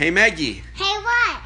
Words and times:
Hey 0.00 0.10
Maggie, 0.10 0.62
Hey, 0.72 0.96
what? 1.02 1.42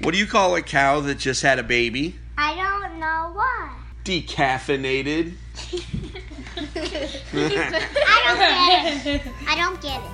what 0.00 0.12
do 0.12 0.16
you 0.16 0.24
call 0.26 0.56
a 0.56 0.62
cow 0.62 1.00
that 1.00 1.18
just 1.18 1.42
had 1.42 1.58
a 1.58 1.62
baby? 1.62 2.18
I 2.38 2.54
don't 2.56 2.98
know 2.98 3.32
what. 3.34 3.72
Decaffeinated. 4.04 5.34
I 7.34 8.22
don't 8.24 8.38
get 8.38 9.06
it. 9.06 9.22
I 9.46 9.54
don't 9.54 9.78
get 9.82 10.00
it. 10.00 10.10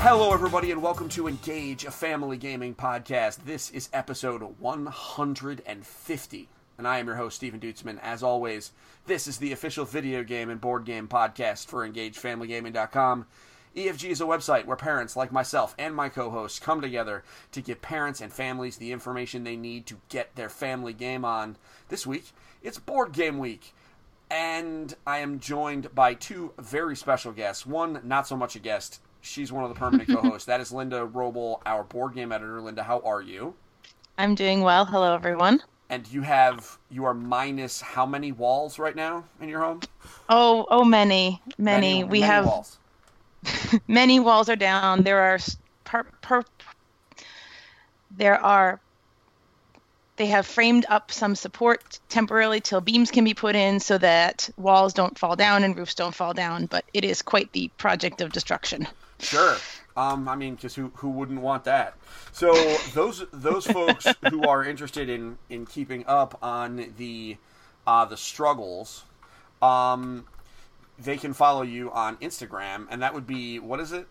Hello, 0.00 0.32
everybody, 0.32 0.70
and 0.70 0.80
welcome 0.80 1.08
to 1.08 1.26
Engage, 1.26 1.84
a 1.84 1.90
family 1.90 2.36
gaming 2.36 2.72
podcast. 2.72 3.38
This 3.44 3.70
is 3.72 3.88
episode 3.92 4.42
150, 4.60 6.48
and 6.78 6.86
I 6.86 6.98
am 6.98 7.06
your 7.08 7.16
host, 7.16 7.36
Stephen 7.36 7.58
Dutzman. 7.58 7.98
As 8.00 8.22
always, 8.22 8.70
this 9.06 9.26
is 9.26 9.38
the 9.38 9.52
official 9.52 9.84
video 9.84 10.22
game 10.22 10.48
and 10.48 10.60
board 10.60 10.84
game 10.84 11.08
podcast 11.08 11.66
for 11.66 11.86
EngageFamilyGaming.com. 11.86 13.26
EFG 13.76 14.10
is 14.10 14.20
a 14.20 14.24
website 14.24 14.64
where 14.64 14.76
parents 14.76 15.16
like 15.16 15.32
myself 15.32 15.74
and 15.76 15.94
my 15.94 16.08
co 16.08 16.30
hosts 16.30 16.60
come 16.60 16.80
together 16.80 17.24
to 17.52 17.60
give 17.60 17.82
parents 17.82 18.20
and 18.20 18.32
families 18.32 18.76
the 18.76 18.92
information 18.92 19.42
they 19.42 19.56
need 19.56 19.86
to 19.86 20.00
get 20.08 20.34
their 20.36 20.48
family 20.48 20.92
game 20.92 21.24
on. 21.24 21.56
This 21.88 22.06
week, 22.06 22.30
it's 22.62 22.78
Board 22.78 23.12
Game 23.12 23.38
Week. 23.38 23.74
And 24.30 24.94
I 25.06 25.18
am 25.18 25.40
joined 25.40 25.94
by 25.94 26.14
two 26.14 26.52
very 26.58 26.94
special 26.96 27.32
guests. 27.32 27.66
One, 27.66 28.00
not 28.04 28.26
so 28.26 28.36
much 28.36 28.56
a 28.56 28.60
guest. 28.60 29.00
She's 29.20 29.50
one 29.50 29.64
of 29.64 29.70
the 29.70 29.78
permanent 29.78 30.08
co-hosts. 30.12 30.46
That 30.46 30.60
is 30.60 30.70
Linda 30.70 31.06
Roble, 31.06 31.60
our 31.66 31.82
board 31.82 32.14
game 32.14 32.30
editor. 32.30 32.60
Linda, 32.60 32.84
how 32.84 33.00
are 33.00 33.22
you? 33.22 33.54
I'm 34.16 34.34
doing 34.34 34.62
well. 34.62 34.84
Hello, 34.84 35.14
everyone. 35.14 35.62
And 35.90 36.06
you 36.08 36.22
have 36.22 36.78
you 36.90 37.04
are 37.06 37.14
minus 37.14 37.80
how 37.80 38.04
many 38.04 38.32
walls 38.32 38.78
right 38.78 38.94
now 38.94 39.24
in 39.40 39.48
your 39.48 39.60
home? 39.60 39.80
Oh, 40.28 40.66
oh, 40.68 40.84
many, 40.84 41.40
many. 41.56 42.04
we 42.04 42.20
have 42.20 42.44
walls. 42.44 42.78
many 43.88 44.20
walls 44.20 44.48
are 44.48 44.56
down. 44.56 45.02
There 45.02 45.20
are 45.20 45.38
per, 45.84 46.04
per, 46.20 46.44
there 48.10 48.38
are 48.44 48.80
they 50.16 50.26
have 50.26 50.46
framed 50.46 50.84
up 50.88 51.12
some 51.12 51.36
support 51.36 52.00
temporarily 52.08 52.60
till 52.60 52.80
beams 52.80 53.10
can 53.10 53.24
be 53.24 53.34
put 53.34 53.54
in 53.54 53.78
so 53.78 53.96
that 53.98 54.50
walls 54.56 54.92
don't 54.92 55.16
fall 55.16 55.36
down 55.36 55.62
and 55.62 55.76
roofs 55.78 55.94
don't 55.94 56.14
fall 56.14 56.34
down. 56.34 56.66
But 56.66 56.84
it 56.92 57.04
is 57.04 57.22
quite 57.22 57.52
the 57.52 57.70
project 57.78 58.20
of 58.20 58.32
destruction. 58.32 58.88
Sure. 59.20 59.56
Um, 59.98 60.28
I 60.28 60.36
mean, 60.36 60.54
because 60.54 60.76
who 60.76 60.92
who 60.94 61.10
wouldn't 61.10 61.40
want 61.40 61.64
that? 61.64 61.94
So 62.30 62.52
those 62.94 63.24
those 63.32 63.66
folks 63.78 64.06
who 64.30 64.44
are 64.44 64.64
interested 64.64 65.08
in 65.08 65.38
in 65.50 65.66
keeping 65.66 66.04
up 66.06 66.38
on 66.40 66.94
the 66.96 67.36
uh, 67.84 68.04
the 68.04 68.16
struggles, 68.16 69.04
um, 69.60 70.24
they 71.00 71.16
can 71.16 71.32
follow 71.32 71.62
you 71.62 71.90
on 71.90 72.16
Instagram, 72.18 72.86
and 72.90 73.02
that 73.02 73.12
would 73.12 73.26
be 73.26 73.58
what 73.58 73.80
is 73.80 73.90
it? 73.90 74.06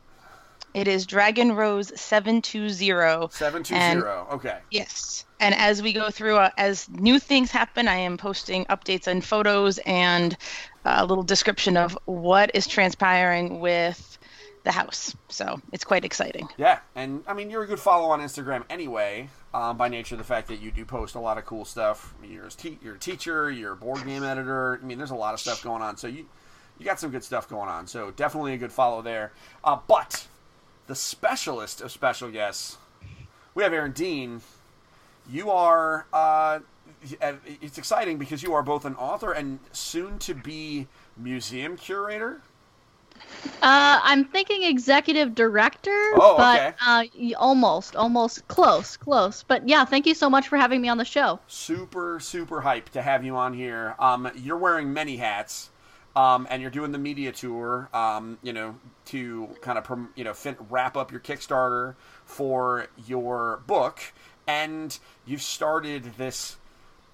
It 0.74 0.90
is 0.90 1.06
Dragon 1.06 1.54
Rose 1.54 1.98
seven 2.00 2.42
two 2.42 2.68
zero. 2.68 3.30
Seven 3.32 3.64
two 3.64 3.76
And- 3.76 4.02
zero. 4.02 4.28
Okay. 4.32 4.60
Yes. 4.70 5.24
And 5.40 5.56
as 5.56 5.82
we 5.82 5.94
go 5.94 6.10
through, 6.10 6.36
uh, 6.38 6.50
as 6.58 6.90
new 6.90 7.20
things 7.20 7.52
happen, 7.52 7.88
I 7.88 7.96
am 7.96 8.18
posting 8.18 8.66
updates 8.66 9.08
and 9.08 9.24
photos 9.24 9.78
and 9.86 10.36
a 10.84 11.06
little 11.06 11.24
description 11.24 11.78
of 11.78 11.98
what 12.06 12.52
is 12.54 12.66
transpiring 12.68 13.60
with 13.60 14.17
the 14.68 14.74
house. 14.74 15.16
So 15.30 15.60
it's 15.72 15.84
quite 15.84 16.06
exciting. 16.06 16.48
Yeah, 16.58 16.80
and 16.96 17.24
I 17.26 17.34
mean 17.34 17.50
you're 17.50 17.64
a 17.64 17.68
good 17.68 17.80
follow 17.80 18.10
on 18.10 18.20
Instagram 18.20 18.64
anyway, 18.70 19.30
um, 19.54 19.78
by 19.78 19.88
nature 19.88 20.16
the 20.16 20.24
fact 20.24 20.50
that 20.50 20.62
you 20.62 20.70
do 20.72 20.86
post 20.86 21.16
a 21.16 21.20
lot 21.20 21.38
of 21.38 21.46
cool 21.46 21.66
stuff. 21.66 22.14
You're 22.24 22.46
a, 22.46 22.50
te- 22.50 22.78
you're 22.84 22.96
a 22.96 23.00
teacher, 23.00 23.50
you're 23.50 23.74
a 23.74 23.76
board 23.76 24.06
game 24.06 24.24
editor. 24.24 24.80
I 24.82 24.86
mean, 24.86 24.98
there's 24.98 25.12
a 25.12 25.16
lot 25.16 25.34
of 25.34 25.40
stuff 25.40 25.64
going 25.64 25.82
on, 25.82 25.98
so 25.98 26.08
you 26.08 26.28
you 26.78 26.86
got 26.86 27.00
some 27.00 27.10
good 27.10 27.24
stuff 27.24 27.50
going 27.50 27.70
on. 27.70 27.88
So 27.88 28.12
definitely 28.12 28.54
a 28.54 28.58
good 28.58 28.72
follow 28.72 29.02
there. 29.02 29.32
Uh, 29.64 29.80
but 29.88 30.28
the 30.86 30.96
specialist 30.96 31.82
of 31.82 31.92
special 31.92 32.30
guests, 32.30 32.78
we 33.56 33.64
have 33.64 33.74
Aaron 33.74 33.94
Dean. 33.94 34.42
You 35.30 35.50
are. 35.50 36.06
Uh, 36.14 36.60
it's 37.62 37.78
exciting 37.78 38.18
because 38.18 38.44
you 38.44 38.54
are 38.54 38.64
both 38.64 38.86
an 38.86 38.96
author 38.96 39.32
and 39.32 39.60
soon 39.72 40.20
to 40.20 40.34
be 40.34 40.88
museum 41.16 41.78
curator. 41.78 42.42
Uh, 43.62 44.00
I'm 44.04 44.26
thinking 44.26 44.64
executive 44.64 45.34
director, 45.36 45.90
Oh, 46.16 46.36
but 46.38 46.60
okay. 46.60 47.32
uh, 47.32 47.36
almost, 47.38 47.96
almost 47.96 48.48
close, 48.48 48.98
close. 48.98 49.44
But 49.44 49.68
yeah, 49.68 49.86
thank 49.86 50.06
you 50.06 50.14
so 50.16 50.30
much 50.30 50.48
for 50.48 50.58
having 50.58 50.82
me 50.82 50.90
on 50.90 50.98
the 50.98 51.06
show. 51.06 51.40
super 51.48 52.20
super 52.20 52.62
hyped 52.62 52.90
to 52.90 53.02
have 53.02 53.24
you 53.24 53.36
on 53.36 53.54
here 53.54 53.96
um, 54.00 54.30
you're 54.36 54.58
wearing 54.58 54.94
many 54.94 55.18
hats 55.18 55.70
um, 56.16 56.48
and 56.50 56.62
you're 56.62 56.72
doing 56.72 56.92
the 56.92 56.98
media 56.98 57.32
tour 57.32 57.90
um, 57.94 58.38
you 58.44 58.54
know 58.54 58.76
to 59.06 59.48
kind 59.62 59.78
of 59.78 60.00
you 60.16 60.24
know 60.24 60.34
fin- 60.34 60.58
wrap 60.70 60.96
up 60.98 61.12
your 61.12 61.20
kickstarter 61.22 61.96
for 62.26 62.88
your 63.08 63.62
book 63.68 64.00
and 64.48 65.00
you've 65.26 65.42
started 65.42 66.04
this 66.18 66.58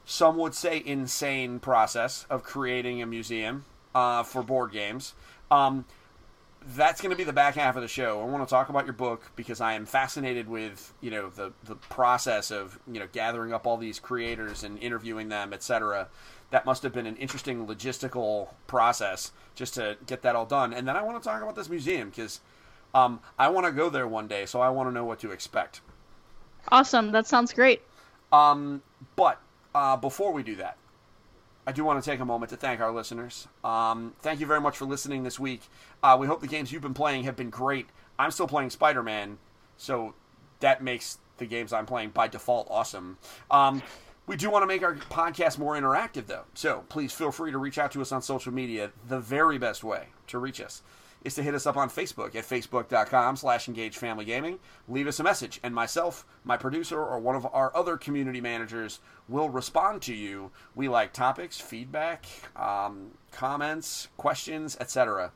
some 0.06 0.38
would 0.38 0.54
say 0.56 0.82
insane 0.86 1.60
process 1.60 2.26
of 2.30 2.44
creating 2.44 3.02
a 3.02 3.06
museum 3.06 3.66
uh, 3.96 4.24
for 4.24 4.42
board 4.44 4.72
games 4.72 5.14
um, 5.52 5.86
that's 6.76 7.02
going 7.02 7.12
to 7.12 7.18
be 7.18 7.24
the 7.24 7.34
back 7.34 7.56
half 7.56 7.76
of 7.76 7.82
the 7.82 7.88
show. 7.88 8.22
I 8.22 8.26
want 8.26 8.48
to 8.48 8.50
talk 8.50 8.70
about 8.70 8.86
your 8.86 8.94
book 8.94 9.32
because 9.36 9.60
I 9.62 9.74
am 9.74 9.86
fascinated 9.86 10.48
with 10.48 10.94
you 11.02 11.12
know 11.12 11.30
the 11.30 11.54
the 11.64 11.76
process 11.76 12.52
of 12.52 12.80
you 12.92 13.00
know 13.00 13.08
gathering 13.12 13.54
up 13.54 13.68
all 13.68 13.78
these 13.78 14.00
creators 14.00 14.64
and 14.64 14.78
interviewing 14.80 15.30
them, 15.30 15.54
etc. 15.54 16.08
That 16.52 16.66
must 16.66 16.84
have 16.84 16.94
been 16.94 17.08
an 17.08 17.18
interesting 17.18 17.66
logistical 17.66 18.50
process 18.68 19.32
just 19.56 19.74
to 19.76 19.98
get 20.06 20.22
that 20.22 20.36
all 20.36 20.46
done. 20.46 20.74
And 20.74 20.88
then 20.88 20.96
I 20.96 21.02
want 21.02 21.22
to 21.22 21.28
talk 21.28 21.42
about 21.42 21.56
this 21.56 21.70
museum 21.70 22.10
because 22.10 22.42
um, 22.94 23.20
I 23.40 23.50
want 23.50 23.66
to 23.66 23.72
go 23.72 23.90
there 23.90 24.08
one 24.08 24.28
day, 24.28 24.46
so 24.46 24.62
I 24.62 24.70
want 24.70 24.88
to 24.90 24.94
know 24.94 25.04
what 25.04 25.20
to 25.22 25.32
expect. 25.32 25.82
Awesome, 26.70 27.12
that 27.12 27.28
sounds 27.28 27.52
great. 27.54 27.82
Um, 28.32 28.82
but 29.16 29.42
uh, 29.76 29.98
before 29.98 30.32
we 30.32 30.44
do 30.44 30.56
that, 30.58 30.78
I 31.66 31.72
do 31.72 31.84
want 31.84 32.04
to 32.04 32.10
take 32.10 32.20
a 32.20 32.26
moment 32.26 32.50
to 32.50 32.58
thank 32.58 32.82
our 32.82 32.92
listeners. 32.92 33.48
Um, 33.64 34.14
thank 34.20 34.40
you 34.40 34.46
very 34.46 34.60
much 34.60 34.78
for 34.78 34.86
listening 34.86 35.24
this 35.24 35.40
week. 35.40 35.62
Uh, 36.02 36.18
we 36.20 36.28
hope 36.28 36.42
the 36.42 36.48
games 36.48 36.72
you've 36.72 36.82
been 36.82 36.94
playing 36.94 37.24
have 37.24 37.36
been 37.36 37.50
great. 37.50 37.88
I'm 38.20 38.32
still 38.32 38.48
playing 38.48 38.70
Spider 38.70 39.02
Man, 39.02 39.38
so 39.78 40.14
that 40.60 40.84
makes 40.84 41.20
the 41.38 41.46
games 41.46 41.72
I'm 41.72 41.86
playing 41.86 42.10
by 42.10 42.28
default 42.28 42.68
awesome. 42.70 43.18
Um, 43.50 43.82
we 44.28 44.36
do 44.36 44.50
want 44.50 44.64
to 44.64 44.68
make 44.68 44.84
our 44.84 44.96
podcast 44.96 45.58
more 45.58 45.76
interactive, 45.76 46.28
though. 46.28 46.46
So 46.54 46.84
please 46.90 47.14
feel 47.14 47.32
free 47.32 47.52
to 47.52 47.58
reach 47.58 47.78
out 47.78 47.92
to 47.94 48.02
us 48.02 48.12
on 48.12 48.22
social 48.22 48.54
media. 48.54 48.92
The 49.08 49.20
very 49.20 49.58
best 49.58 49.84
way 49.84 50.08
to 50.28 50.40
reach 50.40 50.62
us 50.62 50.82
is 51.24 51.36
to 51.36 51.44
hit 51.44 51.56
us 51.56 51.66
up 51.66 51.78
on 51.78 51.90
Facebook 51.90 52.36
at 52.36 52.44
facebook.com 52.44 53.36
slash 53.36 53.68
engage 53.68 53.98
family 53.98 54.26
gaming. 54.26 54.60
Leave 54.88 55.08
us 55.08 55.20
a 55.20 55.24
message, 55.24 55.60
and 55.64 55.74
myself, 55.74 56.26
my 56.44 56.58
producer, 56.58 57.00
or 57.02 57.20
one 57.20 57.36
of 57.36 57.48
our 57.54 57.76
other 57.76 57.98
community 57.98 58.42
managers 58.42 59.00
will 59.28 59.50
respond 59.50 60.02
to 60.04 60.14
you. 60.14 60.52
We 60.76 60.90
like 60.90 61.14
topics, 61.14 61.60
feedback, 61.60 62.26
um, 62.56 63.12
comments, 63.32 64.10
questions, 64.18 64.78
etc. 64.80 65.32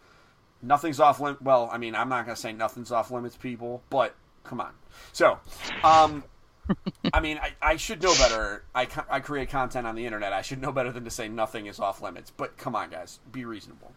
Nothing's 0.61 0.99
off 0.99 1.19
limit. 1.19 1.41
Well, 1.41 1.69
I 1.71 1.77
mean, 1.77 1.95
I'm 1.95 2.09
not 2.09 2.25
going 2.25 2.35
to 2.35 2.41
say 2.41 2.53
nothing's 2.53 2.91
off 2.91 3.11
limits, 3.11 3.37
people, 3.37 3.83
but 3.89 4.15
come 4.43 4.59
on. 4.59 4.71
So, 5.13 5.39
um, 5.83 6.23
I 7.13 7.19
mean, 7.19 7.37
I, 7.37 7.53
I 7.61 7.75
should 7.77 8.01
know 8.01 8.13
better. 8.15 8.63
I, 8.75 8.87
I 9.09 9.19
create 9.19 9.49
content 9.49 9.87
on 9.87 9.95
the 9.95 10.05
internet. 10.05 10.33
I 10.33 10.41
should 10.41 10.61
know 10.61 10.71
better 10.71 10.91
than 10.91 11.03
to 11.05 11.11
say 11.11 11.27
nothing 11.27 11.67
is 11.67 11.79
off 11.79 12.01
limits. 12.01 12.31
But 12.35 12.57
come 12.57 12.75
on, 12.75 12.89
guys, 12.89 13.19
be 13.31 13.45
reasonable. 13.45 13.93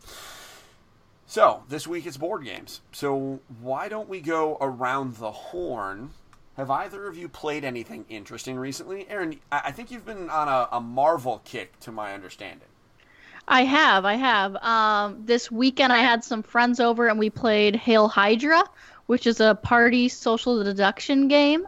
So, 1.30 1.62
this 1.68 1.86
week 1.86 2.06
it's 2.06 2.16
board 2.16 2.42
games. 2.44 2.80
So, 2.90 3.38
why 3.60 3.88
don't 3.88 4.08
we 4.08 4.20
go 4.20 4.58
around 4.60 5.14
the 5.18 5.30
horn? 5.30 6.10
Have 6.56 6.72
either 6.72 7.06
of 7.06 7.16
you 7.16 7.28
played 7.28 7.64
anything 7.64 8.04
interesting 8.08 8.58
recently? 8.58 9.06
Aaron, 9.08 9.38
I 9.52 9.60
I 9.66 9.70
think 9.70 9.92
you've 9.92 10.04
been 10.04 10.28
on 10.28 10.48
a, 10.48 10.68
a 10.72 10.80
Marvel 10.80 11.40
kick, 11.44 11.78
to 11.80 11.92
my 11.92 12.14
understanding. 12.14 12.66
I 13.46 13.62
have, 13.62 14.04
I 14.04 14.14
have. 14.14 14.56
Um, 14.56 15.22
this 15.24 15.52
weekend 15.52 15.92
I 15.92 15.98
had 15.98 16.24
some 16.24 16.42
friends 16.42 16.80
over 16.80 17.06
and 17.06 17.16
we 17.16 17.30
played 17.30 17.76
Hail 17.76 18.08
Hydra, 18.08 18.64
which 19.06 19.28
is 19.28 19.38
a 19.38 19.54
party 19.54 20.08
social 20.08 20.64
deduction 20.64 21.28
game. 21.28 21.64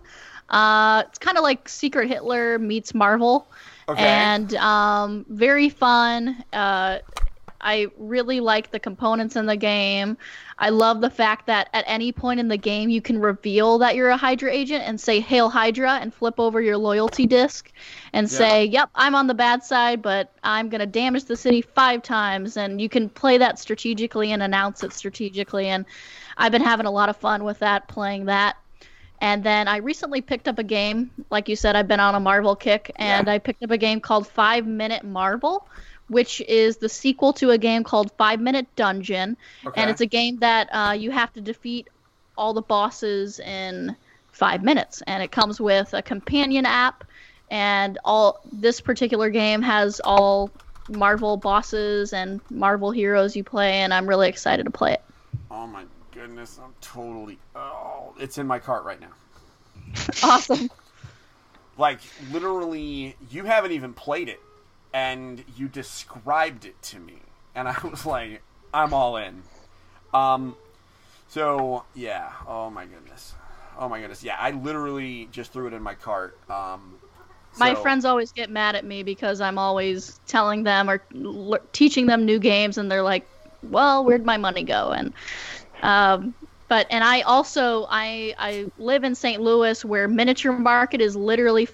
Uh, 0.50 1.04
it's 1.06 1.20
kind 1.20 1.36
of 1.38 1.44
like 1.44 1.68
Secret 1.68 2.08
Hitler 2.08 2.58
meets 2.58 2.94
Marvel, 2.94 3.46
Okay. 3.88 4.02
and 4.02 4.54
um, 4.56 5.24
very 5.28 5.68
fun. 5.68 6.42
Uh, 6.52 6.98
I 7.62 7.88
really 7.96 8.40
like 8.40 8.70
the 8.70 8.78
components 8.80 9.36
in 9.36 9.46
the 9.46 9.56
game. 9.56 10.16
I 10.58 10.70
love 10.70 11.00
the 11.00 11.10
fact 11.10 11.46
that 11.46 11.68
at 11.72 11.84
any 11.86 12.12
point 12.12 12.40
in 12.40 12.48
the 12.48 12.56
game 12.56 12.90
you 12.90 13.00
can 13.00 13.18
reveal 13.20 13.78
that 13.78 13.94
you're 13.94 14.10
a 14.10 14.16
Hydra 14.16 14.52
agent 14.52 14.84
and 14.86 15.00
say 15.00 15.20
"Hail 15.20 15.48
Hydra" 15.48 15.98
and 16.00 16.12
flip 16.12 16.38
over 16.38 16.60
your 16.60 16.76
loyalty 16.76 17.26
disc 17.26 17.70
and 18.12 18.24
Yeah. 18.24 18.36
say, 18.36 18.64
"Yep, 18.66 18.90
I'm 18.94 19.14
on 19.14 19.26
the 19.26 19.34
bad 19.34 19.62
side, 19.64 20.02
but 20.02 20.32
I'm 20.42 20.68
gonna 20.68 20.86
damage 20.86 21.24
the 21.24 21.36
city 21.36 21.62
five 21.62 22.02
times." 22.02 22.56
And 22.56 22.80
you 22.80 22.88
can 22.88 23.08
play 23.08 23.38
that 23.38 23.58
strategically 23.58 24.32
and 24.32 24.42
announce 24.42 24.82
it 24.82 24.92
strategically. 24.92 25.68
And 25.68 25.84
I've 26.36 26.52
been 26.52 26.62
having 26.62 26.86
a 26.86 26.90
lot 26.90 27.08
of 27.08 27.16
fun 27.16 27.44
with 27.44 27.58
that, 27.60 27.88
playing 27.88 28.26
that. 28.26 28.56
And 29.20 29.44
then 29.44 29.68
I 29.68 29.76
recently 29.76 30.20
picked 30.20 30.48
up 30.48 30.58
a 30.58 30.64
game, 30.64 31.12
like 31.30 31.48
you 31.48 31.54
said, 31.54 31.76
I've 31.76 31.86
been 31.86 32.00
on 32.00 32.16
a 32.16 32.20
Marvel 32.20 32.56
kick, 32.56 32.90
and 32.96 33.28
Yeah. 33.28 33.34
I 33.34 33.38
picked 33.38 33.62
up 33.62 33.70
a 33.70 33.78
game 33.78 34.00
called 34.00 34.26
Five 34.26 34.66
Minute 34.66 35.04
Marvel, 35.04 35.68
which 36.12 36.40
is 36.42 36.76
the 36.76 36.88
sequel 36.88 37.32
to 37.34 37.50
a 37.50 37.58
game 37.58 37.82
called 37.82 38.12
Five 38.18 38.40
Minute 38.40 38.66
Dungeon, 38.76 39.36
Okay. 39.66 39.80
and 39.80 39.90
it's 39.90 40.00
a 40.00 40.06
game 40.06 40.36
that 40.38 40.68
uh, 40.72 40.92
you 40.92 41.10
have 41.10 41.32
to 41.32 41.40
defeat 41.40 41.88
all 42.38 42.54
the 42.54 42.62
bosses 42.62 43.40
in 43.40 43.96
five 44.30 44.62
minutes, 44.62 45.02
and 45.06 45.22
it 45.22 45.32
comes 45.32 45.60
with 45.60 45.92
a 45.92 46.02
companion 46.02 46.64
app, 46.66 47.04
and 47.50 47.98
all 48.04 48.40
this 48.52 48.80
particular 48.80 49.28
game 49.30 49.60
has 49.62 50.00
all 50.04 50.50
Marvel 50.88 51.36
bosses 51.36 52.12
and 52.12 52.40
Marvel 52.50 52.90
heroes 52.90 53.34
you 53.36 53.44
play, 53.44 53.80
and 53.80 53.92
I'm 53.92 54.08
really 54.08 54.28
excited 54.28 54.64
to 54.64 54.70
play 54.70 54.92
it. 54.94 55.02
Oh 55.50 55.66
my 55.66 55.84
goodness, 56.14 56.58
I'm 56.62 56.72
totally. 56.80 57.38
Oh, 57.54 58.14
it's 58.18 58.38
in 58.38 58.46
my 58.46 58.58
cart 58.58 58.84
right 58.84 59.00
now. 59.00 59.12
Awesome. 60.22 60.70
Like 61.78 62.00
literally, 62.30 63.16
you 63.30 63.44
haven't 63.44 63.72
even 63.72 63.92
played 63.94 64.28
it, 64.28 64.40
and 64.92 65.44
you 65.56 65.68
described 65.68 66.64
it 66.64 66.80
to 66.82 66.98
me, 66.98 67.18
and 67.54 67.68
I 67.68 67.76
was 67.84 68.06
like, 68.06 68.42
I'm 68.74 68.94
all 68.94 69.16
in. 69.16 69.42
Um, 70.14 70.56
so 71.28 71.84
yeah. 71.94 72.32
Oh 72.46 72.70
my 72.70 72.86
goodness. 72.86 73.34
Oh 73.78 73.88
my 73.88 74.00
goodness. 74.00 74.22
Yeah, 74.22 74.36
I 74.38 74.50
literally 74.52 75.28
just 75.32 75.52
threw 75.52 75.66
it 75.66 75.72
in 75.72 75.82
my 75.82 75.94
cart. 75.94 76.36
Um, 76.50 76.94
My 77.56 77.74
friends 77.74 78.04
always 78.04 78.32
get 78.32 78.50
mad 78.50 78.76
at 78.76 78.84
me 78.84 79.02
because 79.02 79.40
I'm 79.40 79.58
always 79.58 80.20
telling 80.26 80.62
them 80.62 80.88
or 80.88 81.02
l- 81.14 81.58
teaching 81.72 82.06
them 82.06 82.24
new 82.24 82.38
games, 82.38 82.78
and 82.78 82.90
they're 82.90 83.02
like, 83.02 83.26
"Well, 83.62 84.04
where'd 84.04 84.24
my 84.24 84.36
money 84.38 84.62
go?" 84.62 84.90
And 84.92 85.12
um, 85.82 86.34
but 86.68 86.86
and 86.90 87.04
I 87.04 87.22
also 87.22 87.86
I 87.90 88.34
I 88.38 88.70
live 88.78 89.04
in 89.04 89.14
St. 89.14 89.42
Louis 89.42 89.84
where 89.84 90.08
miniature 90.08 90.52
market 90.52 91.00
is 91.00 91.16
literally 91.16 91.66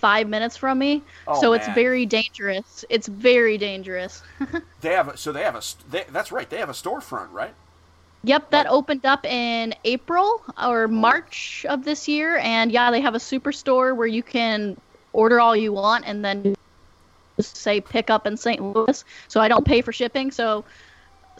five 0.00 0.28
minutes 0.28 0.56
from 0.56 0.78
me, 0.78 1.02
Oh, 1.26 1.40
so 1.40 1.52
it's 1.52 1.68
very 1.68 2.06
dangerous. 2.06 2.84
It's 2.88 3.06
very 3.06 3.58
dangerous. 3.58 4.22
They 4.80 4.94
have 4.94 5.08
a, 5.08 5.16
so 5.16 5.30
they 5.30 5.42
have 5.42 5.56
a 5.56 5.62
they, 5.90 6.04
that's 6.10 6.32
right. 6.32 6.48
They 6.48 6.56
have 6.58 6.70
a 6.70 6.78
storefront, 6.84 7.32
right? 7.32 7.54
Yep, 8.24 8.50
that 8.50 8.66
opened 8.66 9.04
up 9.04 9.24
in 9.26 9.74
April 9.84 10.42
or 10.62 10.88
March 10.88 11.66
of 11.68 11.84
this 11.84 12.08
year, 12.08 12.38
and 12.38 12.72
yeah, 12.72 12.90
they 12.90 13.00
have 13.00 13.14
a 13.14 13.18
superstore 13.18 13.94
where 13.96 14.06
you 14.06 14.22
can 14.22 14.76
order 15.12 15.40
all 15.40 15.54
you 15.56 15.72
want 15.72 16.04
and 16.06 16.24
then 16.24 16.54
just 17.36 17.56
say 17.56 17.80
pick 17.80 18.10
up 18.10 18.26
in 18.26 18.36
St. 18.36 18.60
Louis. 18.62 19.04
So 19.28 19.40
I 19.40 19.48
don't 19.48 19.64
pay 19.66 19.80
for 19.82 19.92
shipping. 19.92 20.30
So 20.30 20.64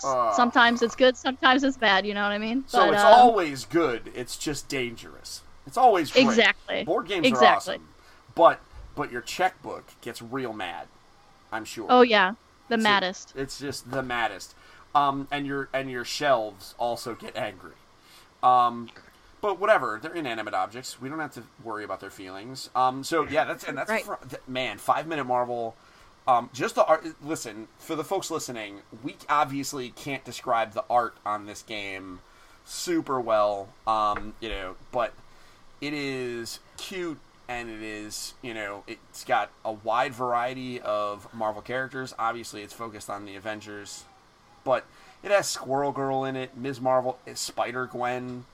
Ah. 0.03 0.33
sometimes 0.33 0.81
it's 0.81 0.97
good, 0.97 1.17
sometimes 1.17 1.63
it's 1.65 1.77
bad. 1.77 2.07
You 2.07 2.15
know 2.15 2.23
what 2.23 2.33
I 2.33 2.39
mean? 2.39 2.65
So 2.67 2.79
But, 2.79 2.95
it's 2.95 3.03
uh, 3.03 3.09
always 3.09 3.65
good. 3.67 4.11
It's 4.15 4.37
just 4.39 4.69
dangerous. 4.69 5.43
It's 5.67 5.77
always 5.77 6.11
great. 6.11 6.25
Exactly. 6.25 6.85
Board 6.85 7.07
games 7.07 7.27
Exactly. 7.27 7.75
are 7.75 7.77
awesome, 7.79 7.89
but 8.35 8.61
but 8.95 9.11
your 9.13 9.21
checkbook 9.21 9.85
gets 10.01 10.21
real 10.21 10.53
mad. 10.53 10.89
I'm 11.53 11.65
sure. 11.65 11.87
Oh 11.89 12.03
yeah, 12.03 12.35
the 12.69 12.77
So- 12.77 12.83
maddest. 12.83 13.33
It's 13.37 13.59
just 13.59 13.91
the 13.91 14.03
maddest. 14.03 14.55
Um, 14.95 15.29
and 15.31 15.47
your 15.47 15.69
and 15.73 15.91
your 15.91 16.05
shelves 16.05 16.75
also 16.79 17.15
get 17.15 17.37
angry. 17.37 17.75
Um, 18.43 18.91
but 19.41 19.59
whatever, 19.59 19.99
they're 20.03 20.13
inanimate 20.15 20.53
objects. 20.55 21.01
We 21.01 21.09
don't 21.09 21.19
have 21.21 21.33
to 21.35 21.45
worry 21.63 21.85
about 21.85 22.01
their 22.01 22.11
feelings. 22.11 22.71
Um, 22.75 23.05
so 23.05 23.27
yeah, 23.27 23.45
that's 23.45 23.65
and 23.65 23.79
that's 23.79 23.89
Right. 23.91 24.05
fr- 24.05 24.15
th- 24.29 24.43
man, 24.47 24.79
five 24.79 25.07
minute 25.07 25.25
Marvel. 25.25 25.77
Um, 26.27 26.51
just 26.53 26.75
the 26.75 26.85
art. 26.85 27.07
Listen, 27.25 27.69
for 27.79 27.95
the 27.97 28.05
folks 28.05 28.31
listening, 28.31 28.83
we 29.03 29.17
obviously 29.29 29.91
can't 29.91 30.25
describe 30.25 30.73
the 30.75 30.85
art 30.91 31.17
on 31.25 31.47
this 31.47 31.63
game 31.63 32.21
super 32.65 33.21
well. 33.21 33.69
Um, 33.87 34.35
you 34.41 34.49
know, 34.49 34.77
but 34.93 35.13
it 35.81 35.93
is 35.95 36.59
cute 36.77 37.19
and 37.51 37.69
it 37.69 37.83
is 37.83 38.35
you 38.43 38.55
know 38.55 38.85
it's 38.87 39.25
got 39.25 39.51
a 39.65 39.73
wide 39.73 40.15
variety 40.15 40.81
of 40.81 41.27
marvel 41.35 41.61
characters. 41.61 42.15
Obviously 42.19 42.63
it's 42.63 42.73
focused 42.73 43.11
on 43.11 43.27
the 43.27 43.35
avengers 43.35 44.05
but 44.65 44.87
it 45.23 45.31
has 45.33 45.49
squirrel 45.49 45.91
girl 45.91 46.25
in 46.25 46.37
it 46.37 46.57
ms. 46.57 46.81
Marvel 46.81 47.19
spider 47.35 47.87
gwen 47.87 48.45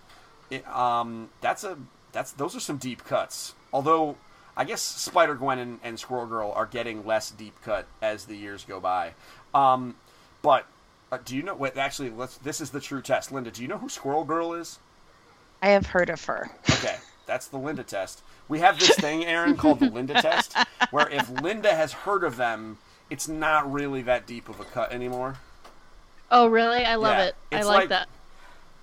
um 0.73 1.29
that's 1.43 1.63
a 1.63 1.77
that's 2.13 2.33
those 2.33 2.57
are 2.57 2.61
some 2.61 2.79
deep 2.79 3.05
cuts. 3.05 3.55
Although 3.73 4.17
i 4.57 4.65
guess 4.65 4.81
spider 4.81 5.35
gwen 5.35 5.59
and, 5.59 5.79
and 5.85 6.01
squirrel 6.01 6.27
girl 6.27 6.51
are 6.53 6.67
getting 6.67 7.05
less 7.05 7.31
deep 7.31 7.55
cut 7.63 7.87
as 8.01 8.25
the 8.25 8.35
years 8.35 8.65
go 8.65 8.81
by. 8.81 9.13
Um 9.55 9.95
but 10.41 10.67
uh, 11.13 11.19
do 11.23 11.37
you 11.37 11.43
know 11.43 11.55
wait 11.55 11.77
actually 11.77 12.09
let's 12.09 12.39
this 12.39 12.63
is 12.63 12.71
the 12.71 12.81
true 12.81 13.03
test. 13.03 13.31
Linda 13.31 13.51
do 13.51 13.61
you 13.61 13.69
know 13.69 13.79
who 13.79 13.91
squirrel 13.91 14.25
girl 14.25 14.55
is? 14.55 14.79
I 15.61 15.69
have 15.69 15.87
heard 15.87 16.09
of 16.09 16.25
her. 16.25 16.51
Okay, 16.71 16.97
that's 17.27 17.49
the 17.49 17.59
Linda 17.59 17.83
test. 17.83 18.23
We 18.49 18.61
have 18.61 18.79
this 18.79 18.95
thing, 18.97 19.25
Aaron, 19.25 19.57
called 19.63 19.81
the 19.81 19.91
Linda 19.91 20.15
test, 20.15 20.57
where 20.91 21.09
if 21.09 21.29
Linda 21.43 21.75
has 21.75 21.93
heard 21.93 22.23
of 22.25 22.37
them, 22.37 22.79
it's 23.11 23.27
not 23.29 23.71
really 23.73 24.03
that 24.03 24.27
deep 24.27 24.49
of 24.49 24.61
a 24.61 24.65
cut 24.65 24.93
anymore. 24.93 25.37
Oh 26.31 26.49
really? 26.49 26.85
I 26.85 26.97
love 26.97 27.17
Yeah, 27.19 27.25
it. 27.27 27.37
I 27.53 27.63
like, 27.63 27.77
like- 27.79 27.89
that. 27.91 28.09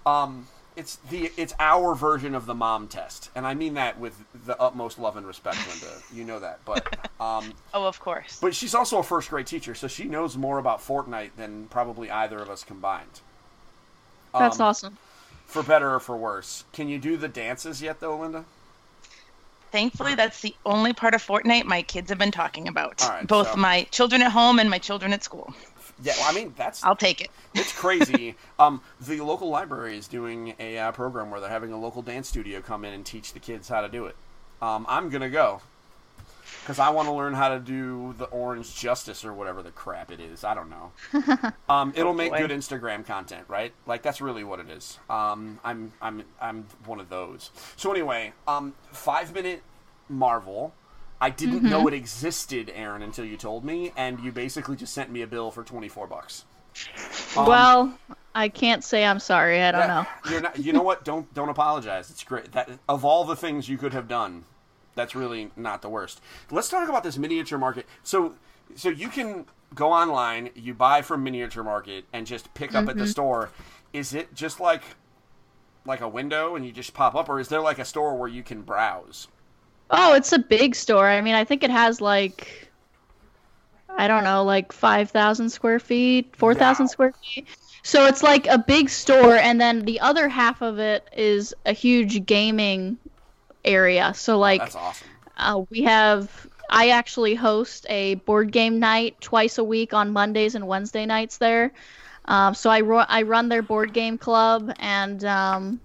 Um, 0.06 0.48
it's 0.76 0.96
the 1.10 1.32
it's 1.38 1.54
our 1.60 1.94
version 1.96 2.34
of 2.36 2.46
the 2.46 2.54
mom 2.54 2.88
test, 2.88 3.30
and 3.36 3.46
I 3.46 3.54
mean 3.54 3.76
that 3.76 4.00
with 4.00 4.16
the 4.46 4.60
utmost 4.60 4.98
love 5.00 5.16
and 5.18 5.26
respect, 5.26 5.58
Linda. 5.70 5.96
You 6.14 6.24
know 6.26 6.40
that, 6.40 6.60
but 6.66 6.98
um, 7.22 7.54
Oh, 7.74 7.86
of 7.86 8.00
course. 8.00 8.40
but 8.42 8.56
she's 8.56 8.74
also 8.76 8.98
a 8.98 9.04
first 9.04 9.30
grade 9.30 9.46
teacher, 9.48 9.76
so 9.76 9.88
she 9.88 10.06
knows 10.06 10.36
more 10.36 10.58
about 10.58 10.80
Fortnite 10.80 11.32
than 11.38 11.68
probably 11.68 12.10
either 12.10 12.40
of 12.40 12.50
us 12.50 12.64
combined. 12.64 13.22
That's 14.38 14.60
Um, 14.60 14.68
awesome. 14.68 14.98
For 15.46 15.62
better 15.64 15.94
or 15.94 16.00
for 16.00 16.18
worse, 16.18 16.64
can 16.74 16.90
you 16.90 16.98
do 16.98 17.18
the 17.18 17.28
dances 17.28 17.82
yet, 17.82 18.00
though, 18.00 18.18
Linda? 18.18 18.44
Thankfully, 19.74 20.14
that's 20.14 20.42
the 20.42 20.56
only 20.68 20.94
part 20.94 21.16
of 21.16 21.26
Fortnite 21.26 21.66
my 21.66 21.82
kids 21.82 22.10
have 22.10 22.20
been 22.20 22.30
talking 22.30 22.68
about. 22.68 23.02
Right, 23.02 23.26
Both 23.28 23.54
so- 23.54 23.58
my 23.58 23.84
children 23.90 24.22
at 24.22 24.32
home 24.32 24.60
and 24.60 24.70
my 24.70 24.78
children 24.78 25.12
at 25.14 25.24
school. 25.24 25.52
Yeah, 26.04 26.14
well, 26.20 26.30
I 26.30 26.34
mean 26.34 26.54
that's 26.56 26.84
I'll 26.84 26.96
take 26.96 27.22
it. 27.22 27.32
It's 27.56 27.72
crazy. 27.72 28.36
um, 28.60 28.82
the 29.02 29.22
local 29.22 29.50
library 29.50 29.98
is 29.98 30.08
doing 30.08 30.54
a 30.60 30.78
uh, 30.78 30.92
program 30.92 31.32
where 31.32 31.40
they're 31.40 31.50
having 31.50 31.72
a 31.72 31.80
local 31.80 32.04
dance 32.04 32.28
studio 32.30 32.62
come 32.62 32.86
in 32.86 32.94
and 32.94 33.04
teach 33.04 33.34
the 33.34 33.40
kids 33.40 33.68
how 33.68 33.82
to 33.82 33.90
do 33.90 34.06
it. 34.06 34.16
Um, 34.62 34.86
I'm 34.88 35.10
gonna 35.10 35.30
go 35.30 35.62
because 36.62 36.80
I 36.80 36.90
want 36.90 37.08
to 37.08 37.14
learn 37.14 37.34
how 37.34 37.50
to 37.50 37.60
do 37.60 38.14
the 38.18 38.26
orange 38.26 38.76
justice 38.76 39.26
or 39.26 39.34
whatever 39.34 39.62
the 39.62 39.72
crap 39.72 40.12
it 40.12 40.20
is. 40.20 40.44
I 40.44 40.54
don't 40.54 40.70
know. 40.70 40.92
Um, 41.70 41.94
it'll 41.96 42.14
make 42.14 42.36
good 42.36 42.52
Instagram 42.52 43.06
content, 43.06 43.46
right? 43.48 43.74
Like 43.86 44.02
that's 44.02 44.22
really 44.22 44.44
what 44.44 44.60
it 44.60 44.70
is. 44.70 45.00
Um, 45.10 45.60
I'm 45.64 45.92
I'm 46.02 46.24
I'm 46.40 46.66
one 46.86 47.00
of 47.00 47.10
those. 47.10 47.52
So 47.78 47.92
anyway, 47.92 48.34
um, 48.48 48.74
five 48.92 49.34
minute 49.34 49.64
Marvel. 50.10 50.74
I 51.22 51.30
didn't 51.30 51.64
know 51.64 51.88
it 51.88 51.94
existed, 51.94 52.72
Aaron, 52.76 53.02
until 53.02 53.24
you 53.24 53.38
told 53.38 53.64
me, 53.64 53.94
and 53.96 54.20
you 54.20 54.32
basically 54.32 54.76
just 54.76 54.94
sent 54.94 55.10
me 55.10 55.22
a 55.22 55.28
bill 55.28 55.52
for 55.52 55.64
twenty 55.64 55.88
four 55.88 56.06
bucks. 56.06 56.44
Um, 57.38 57.48
well, 57.48 58.00
I 58.36 58.50
can't 58.50 58.84
say 58.84 59.06
I'm 59.06 59.20
sorry. 59.20 59.62
I 59.62 59.72
don't 59.72 59.82
yeah, 59.82 59.88
know. 59.88 60.32
You're 60.32 60.42
not. 60.42 60.60
You 60.60 60.74
know 60.74 60.82
what? 60.82 61.06
Don't 61.06 61.32
don't 61.34 61.50
apologize. 61.50 62.10
It's 62.10 62.24
great. 62.24 62.52
That 62.52 62.70
of 62.90 63.06
all 63.06 63.24
the 63.24 63.36
things 63.36 63.70
you 63.70 63.78
could 63.78 63.94
have 63.94 64.08
done, 64.08 64.44
that's 64.96 65.16
really 65.16 65.52
not 65.56 65.82
the 65.82 65.90
worst. 65.90 66.22
Let's 66.52 66.70
talk 66.70 66.88
about 66.90 67.04
this 67.04 67.18
miniature 67.18 67.58
market. 67.58 67.86
So 68.04 68.36
so 68.76 68.90
you 68.90 69.10
can 69.10 69.46
go 69.76 69.92
online, 69.92 70.50
you 70.56 70.74
buy 70.74 71.02
from 71.02 71.24
miniature 71.24 71.64
market, 71.64 72.06
and 72.14 72.26
just 72.26 72.54
pick 72.54 72.76
up 72.76 72.88
at 72.88 72.96
the 72.96 73.04
mm-hmm. 73.04 73.12
store. 73.12 73.50
Is 73.92 74.14
it 74.14 74.34
just 74.34 74.60
like 74.60 74.84
like 75.86 76.02
a 76.02 76.08
window 76.08 76.56
and 76.56 76.66
you 76.66 76.72
just 76.72 76.94
pop 76.94 77.16
up, 77.16 77.30
or 77.30 77.40
is 77.40 77.50
there 77.50 77.62
like 77.62 77.80
a 77.80 77.86
store 77.86 78.16
where 78.18 78.30
you 78.30 78.44
can 78.44 78.62
browse? 78.62 79.28
Oh, 79.90 80.14
it's 80.14 80.32
a 80.32 80.40
big 80.40 80.76
store. 80.76 81.08
I 81.08 81.22
mean, 81.22 81.36
I 81.36 81.44
think 81.44 81.64
it 81.64 81.70
has 81.70 82.02
like 82.02 82.70
I 83.96 84.08
don't 84.08 84.24
know, 84.24 84.44
like 84.44 84.72
5,000 84.72 85.50
square 85.50 85.80
feet, 85.80 86.36
4,000 86.36 86.86
Wow. 86.86 86.88
square 86.88 87.14
feet. 87.24 87.48
So 87.84 88.06
it's 88.06 88.24
like 88.24 88.48
a 88.48 88.58
big 88.58 88.90
store 88.90 89.36
and 89.36 89.60
then 89.60 89.84
the 89.84 90.00
other 90.00 90.30
half 90.30 90.62
of 90.62 90.80
it 90.80 91.08
is 91.16 91.54
a 91.66 91.74
huge 91.74 92.26
gaming 92.26 92.98
area. 93.66 94.14
So 94.14 94.38
like 94.38 94.62
That's 94.62 94.76
awesome. 94.76 95.08
uh, 95.38 95.64
we 95.70 95.84
have 95.84 96.48
I 96.70 96.90
actually 96.90 97.36
host 97.36 97.86
a 97.90 98.16
board 98.16 98.52
game 98.52 98.80
night 98.80 99.22
twice 99.22 99.58
a 99.58 99.64
week 99.64 99.94
on 99.94 100.12
Mondays 100.12 100.56
and 100.56 100.68
Wednesday 100.68 101.06
nights 101.06 101.38
there. 101.38 101.72
Um, 102.26 102.56
so 102.56 102.70
I, 102.70 102.80
ru- 102.80 102.98
I 102.98 103.24
run 103.24 103.50
their 103.50 103.62
board 103.62 103.94
game 103.94 104.18
club, 104.18 104.74
and 104.80 105.24
um, 105.26 105.82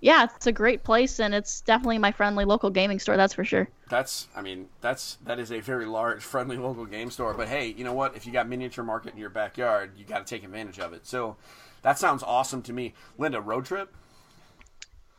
yeah, 0.00 0.26
it's 0.34 0.46
a 0.46 0.52
great 0.52 0.82
place, 0.82 1.20
and 1.20 1.34
it's 1.34 1.60
definitely 1.60 1.98
my 1.98 2.10
friendly 2.10 2.44
local 2.44 2.70
gaming 2.70 2.98
store. 2.98 3.16
That's 3.16 3.34
for 3.34 3.44
sure. 3.44 3.68
That's, 3.90 4.28
I 4.34 4.40
mean, 4.40 4.68
that's 4.80 5.18
that 5.24 5.38
is 5.38 5.52
a 5.52 5.60
very 5.60 5.86
large, 5.86 6.22
friendly 6.22 6.56
local 6.56 6.86
game 6.86 7.10
store. 7.10 7.34
But 7.34 7.48
hey, 7.48 7.68
you 7.68 7.84
know 7.84 7.92
what? 7.92 8.16
If 8.16 8.26
you 8.26 8.32
got 8.32 8.48
miniature 8.48 8.82
market 8.82 9.12
in 9.12 9.18
your 9.18 9.30
backyard, 9.30 9.92
you 9.96 10.04
got 10.04 10.26
to 10.26 10.34
take 10.34 10.42
advantage 10.42 10.80
of 10.80 10.94
it. 10.94 11.06
So 11.06 11.36
that 11.82 11.98
sounds 11.98 12.22
awesome 12.22 12.62
to 12.62 12.72
me. 12.72 12.94
Linda, 13.18 13.40
road 13.40 13.66
trip? 13.66 13.94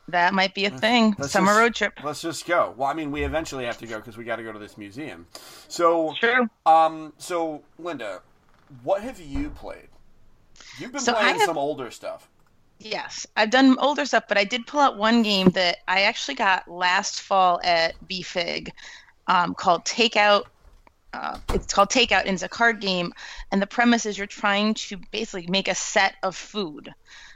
That 0.08 0.34
might 0.34 0.54
be 0.54 0.66
a 0.66 0.70
thing. 0.70 1.16
Let's 1.18 1.34
Summer 1.34 1.48
just- 1.48 1.60
road 1.60 1.76
trip. 1.76 1.94
Let's 2.04 2.22
just 2.22 2.46
go. 2.46 2.74
Well, 2.78 2.88
I 2.90 2.94
mean, 2.94 3.12
we 3.12 3.24
eventually 3.24 3.66
have 3.66 3.78
to 3.80 3.88
go 3.88 3.98
because 3.98 4.18
we 4.18 4.24
got 4.24 4.36
to 4.36 4.44
go 4.44 4.52
to 4.52 4.60
this 4.60 4.78
museum. 4.78 5.26
So, 5.68 6.14
True. 6.20 6.48
um, 6.66 7.14
so 7.18 7.64
Linda, 7.80 8.22
what 8.84 9.02
have 9.02 9.20
you 9.20 9.50
played? 9.50 9.88
You've 10.78 10.92
been 10.92 11.02
So 11.02 11.14
playing 11.14 11.38
have- 11.38 11.46
some 11.46 11.58
older 11.58 11.90
stuff. 11.92 12.30
Yes, 12.78 13.26
I've 13.38 13.52
done 13.52 13.78
older 13.80 14.06
stuff, 14.06 14.26
but 14.28 14.38
I 14.38 14.44
did 14.44 14.68
pull 14.68 14.82
out 14.82 14.98
one 14.98 15.24
game 15.24 15.48
that 15.52 15.78
I 15.88 16.02
actually 16.02 16.36
got 16.36 16.68
last 16.70 17.22
fall 17.22 17.62
at 17.64 17.96
BFIG 18.08 18.70
um, 19.28 19.56
called 19.56 19.86
Takeout 19.86 20.44
uh, 21.14 21.38
it's 21.54 21.74
called 21.74 21.90
Takeout, 21.90 22.22
and 22.26 22.32
it's 22.32 22.44
a 22.44 22.50
card 22.50 22.82
game. 22.82 23.14
And 23.50 23.62
the 23.62 23.68
premise 23.68 24.06
is 24.06 24.18
you're 24.18 24.28
trying 24.28 24.74
to 24.74 24.98
basically 25.12 25.48
make 25.48 25.70
a 25.70 25.76
set 25.76 26.16
of 26.24 26.36
food. 26.36 26.94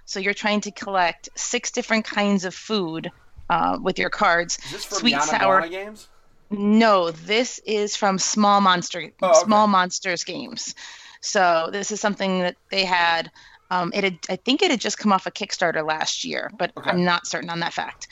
So 0.10 0.20
you're 0.20 0.34
trying 0.34 0.62
to 0.62 0.72
collect 0.72 1.30
six 1.36 1.70
different 1.70 2.04
kinds 2.04 2.44
of 2.44 2.56
food 2.56 3.12
uh, 3.48 3.78
with 3.80 4.00
your 4.00 4.10
cards. 4.10 4.58
Is 4.66 4.72
this 4.72 4.86
from 4.86 4.98
Sweet, 4.98 5.14
Yana 5.14 5.40
sour. 5.40 5.68
Games? 5.68 6.08
No, 6.50 7.12
this 7.12 7.60
is 7.60 7.96
from 7.96 8.18
Small 8.18 8.60
Monster 8.60 9.12
Oh, 9.22 9.28
okay. 9.28 9.40
Small 9.46 9.68
Monsters 9.68 10.24
games. 10.24 10.74
So 11.22 11.70
this 11.72 11.92
is 11.92 12.02
something 12.02 12.40
that 12.40 12.56
they 12.72 12.86
had. 12.86 13.30
Um, 13.70 13.92
it 13.94 14.04
had, 14.04 14.18
I 14.32 14.38
think 14.38 14.64
it 14.64 14.72
had 14.72 14.82
just 14.82 14.98
come 14.98 15.14
off 15.14 15.28
a 15.28 15.32
Kickstarter 15.32 15.88
last 15.88 16.26
year, 16.26 16.50
but 16.58 16.72
Okay. 16.76 16.90
I'm 16.90 17.06
not 17.06 17.28
certain 17.28 17.52
on 17.52 17.60
that 17.60 17.74
fact. 17.74 18.08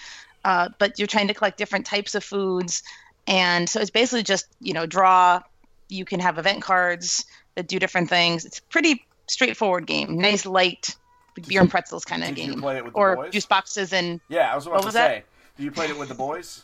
Uh, 0.46 0.70
but 0.78 1.00
you're 1.00 1.08
trying 1.08 1.30
to 1.30 1.34
collect 1.34 1.58
different 1.58 1.88
types 1.88 2.14
of 2.14 2.24
foods, 2.24 2.84
and 3.26 3.68
so 3.68 3.82
it's 3.82 3.90
basically 3.90 4.22
just 4.22 4.46
you 4.62 4.74
know 4.74 4.86
draw. 4.86 5.42
You 5.90 6.06
can 6.06 6.20
have 6.20 6.38
event 6.38 6.62
cards 6.62 7.26
that 7.56 7.68
do 7.68 7.80
different 7.80 8.08
things. 8.08 8.46
It's 8.46 8.60
a 8.60 8.64
pretty 8.70 9.04
straightforward 9.26 9.88
game. 9.88 10.20
Nice 10.20 10.46
light 10.46 10.96
beer 11.42 11.62
and 11.62 11.70
pretzels 11.70 12.06
kind 12.06 12.24
of 12.24 12.36
game, 12.36 12.62
play 12.62 12.78
it 12.78 12.86
with 12.86 12.94
the 12.94 13.00
or 13.00 13.30
juice 13.30 13.46
boxes 13.46 13.94
and 13.94 14.20
Yeah, 14.30 14.52
I 14.52 14.56
was 14.56 14.66
about 14.66 14.76
What 14.76 14.82
to 14.82 14.86
was 14.88 14.94
that? 14.96 15.12
say. 15.12 15.24
Did 15.58 15.64
you 15.64 15.72
play 15.72 15.88
it 15.88 15.98
with 15.98 16.10
the 16.10 16.16
boys? 16.16 16.64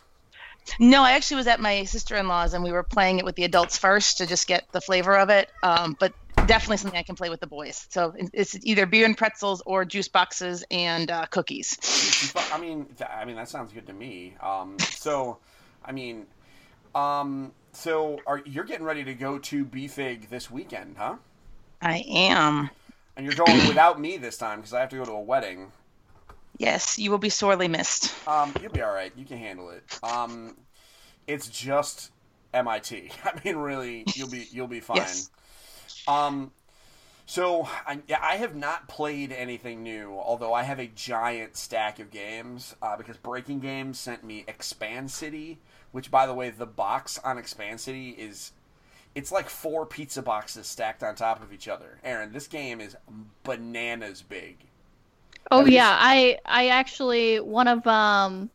No, 0.80 1.03
I 1.03 1.12
actually 1.12 1.38
was 1.38 1.48
at 1.48 1.60
my 1.60 1.84
sister 1.84 2.15
in 2.15 2.27
law's 2.27 2.53
and 2.53 2.63
we 2.63 2.72
were 2.72 2.84
playing 2.84 3.20
it 3.20 3.25
with 3.25 3.36
the 3.36 3.44
adults 3.44 3.77
first 3.77 4.18
to 4.20 4.25
just 4.25 4.48
get 4.48 4.65
the 4.72 4.80
flavor 4.80 5.18
of 5.18 5.30
it. 5.30 5.51
Um, 5.62 5.98
but 6.00 6.13
definitely 6.48 6.77
something 6.77 6.98
I 6.98 7.03
can 7.03 7.15
play 7.15 7.30
with 7.30 7.39
the 7.39 7.48
boys. 7.48 7.86
So 7.89 8.13
it's 8.34 8.58
either 8.63 8.86
beer 8.86 9.06
and 9.06 9.18
pretzels 9.18 9.62
or 9.65 9.86
juice 9.86 10.08
boxes 10.08 10.63
and 10.72 11.12
uh, 11.12 11.25
cookies. 11.27 12.34
I 12.51 12.60
mean, 12.60 12.88
I 13.10 13.25
mean 13.25 13.36
that 13.36 13.50
sounds 13.50 13.74
good 13.74 13.88
to 13.88 13.94
me. 13.94 14.36
Um, 14.42 14.77
so, 14.80 15.38
I 15.84 15.92
mean, 15.92 16.25
um, 16.96 17.51
so 17.72 18.20
are 18.27 18.42
you're 18.46 18.63
getting 18.63 18.86
ready 18.86 19.03
to 19.03 19.13
go 19.13 19.39
to 19.39 19.65
BFIG 19.65 20.30
this 20.30 20.50
weekend, 20.50 20.96
huh? 20.98 21.15
I 21.82 22.03
am. 22.08 22.70
And 23.15 23.25
you're 23.25 23.36
going 23.36 23.67
without 23.67 24.00
me 24.00 24.17
this 24.17 24.38
time 24.38 24.60
because 24.60 24.74
I 24.74 24.79
have 24.79 24.89
to 24.89 24.96
go 24.98 25.05
to 25.05 25.12
a 25.12 25.22
wedding. 25.22 25.72
Yes, 26.58 27.00
you 27.00 27.12
will 27.12 27.17
be 27.17 27.29
sorely 27.29 27.67
missed. 27.67 28.13
Um, 28.27 28.53
you'll 28.62 28.72
be 28.72 28.82
all 28.82 28.93
right. 28.93 29.12
You 29.15 29.25
can 29.25 29.38
handle 29.38 29.70
it. 29.70 29.84
Um, 30.03 30.58
it's 31.27 31.48
just 31.48 32.12
MIT. 32.53 33.12
I 33.24 33.39
mean, 33.43 33.58
really, 33.58 34.03
you'll 34.15 34.29
be 34.29 34.48
you'll 34.51 34.67
be 34.67 34.79
fine. 34.79 34.98
Yes. 34.98 35.29
Um, 36.08 36.51
so 37.25 37.67
I, 37.88 38.00
yeah, 38.08 38.20
I 38.22 38.36
have 38.36 38.55
not 38.55 38.88
played 38.88 39.32
anything 39.32 39.82
new, 39.82 40.12
although 40.12 40.53
I 40.53 40.63
have 40.63 40.79
a 40.79 40.88
giant 40.88 41.55
stack 41.55 42.00
of 42.00 42.12
games 42.12 42.75
uh, 42.82 42.98
because 42.98 43.17
Breaking 43.17 43.60
Games 43.60 44.00
sent 44.00 44.24
me 44.24 44.43
ExpanCity, 44.48 45.58
which, 45.91 46.12
by 46.12 46.25
the 46.27 46.34
way, 46.34 46.50
the 46.50 46.65
box 46.65 47.20
on 47.24 47.38
ExpanCity 47.38 48.17
is. 48.17 48.51
It's 49.15 49.32
like 49.32 49.50
four 49.50 49.86
pizza 49.86 50.22
boxes 50.22 50.67
stacked 50.67 51.03
on 51.03 51.15
top 51.15 51.43
of 51.43 51.53
each 51.53 51.67
other. 51.67 52.00
Aaron, 52.03 52.34
this 52.34 52.48
game 52.48 52.82
is 52.82 52.96
bananas 53.43 54.24
big. 54.24 54.58
Oh 55.51 55.60
Have 55.60 55.67
you 55.67 55.74
yeah, 55.74 55.96
I 56.00 56.39
I 56.46 56.70
actually 56.70 57.39
one 57.39 57.67
of 57.67 57.86
um 57.86 58.50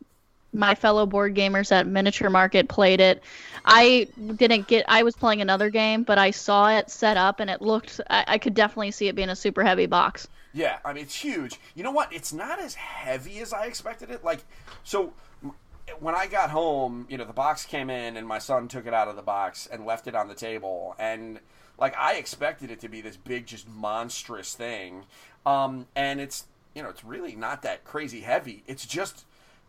my 0.53 0.75
fellow 0.75 1.05
board 1.05 1.35
gamers 1.35 1.71
at 1.71 1.87
Miniature 1.87 2.29
Market 2.29 2.67
played 2.69 2.99
it. 2.99 3.23
I 3.65 4.07
didn't 4.35 4.67
get. 4.67 4.85
I 4.87 5.03
was 5.03 5.15
playing 5.15 5.41
another 5.41 5.69
game, 5.69 6.03
but 6.03 6.17
I 6.17 6.31
saw 6.31 6.69
it 6.77 6.89
set 6.89 7.17
up, 7.17 7.39
and 7.39 7.49
it 7.49 7.61
looked. 7.61 8.01
I, 8.09 8.25
I 8.27 8.37
could 8.37 8.53
definitely 8.53 8.91
see 8.91 9.07
it 9.07 9.15
being 9.15 9.29
a 9.29 9.35
super 9.35 9.63
heavy 9.63 9.85
box. 9.85 10.27
Yeah, 10.53 10.79
I 10.83 10.93
mean 10.93 11.03
it's 11.03 11.15
huge. 11.15 11.59
You 11.75 11.83
know 11.83 11.91
what? 11.91 12.11
It's 12.11 12.33
not 12.33 12.59
as 12.59 12.73
heavy 12.75 13.39
as 13.39 13.53
I 13.53 13.65
expected 13.65 14.09
it. 14.09 14.23
Like, 14.23 14.39
so 14.83 15.13
m- 15.43 15.53
when 15.99 16.15
I 16.15 16.27
got 16.27 16.49
home, 16.49 17.05
you 17.09 17.17
know, 17.17 17.25
the 17.25 17.33
box 17.33 17.65
came 17.65 17.89
in 17.89 18.17
and 18.17 18.27
my 18.27 18.39
son 18.39 18.67
took 18.67 18.85
it 18.85 18.93
out 18.93 19.07
of 19.07 19.15
the 19.15 19.21
box 19.21 19.67
and 19.71 19.85
left 19.85 20.07
it 20.07 20.15
on 20.15 20.27
the 20.27 20.35
table, 20.35 20.95
and 20.99 21.39
like 21.77 21.95
I 21.97 22.15
expected 22.15 22.71
it 22.71 22.79
to 22.81 22.89
be 22.89 23.01
this 23.01 23.17
big, 23.17 23.45
just 23.45 23.67
monstrous 23.67 24.53
thing, 24.53 25.05
um, 25.45 25.87
and 25.95 26.19
it's 26.19 26.45
you 26.73 26.83
know 26.83 26.89
it's 26.89 27.03
really 27.03 27.35
not 27.35 27.61
that 27.63 27.83
crazy 27.85 28.21
heavy. 28.21 28.63
It's 28.67 28.85
just 28.85 29.25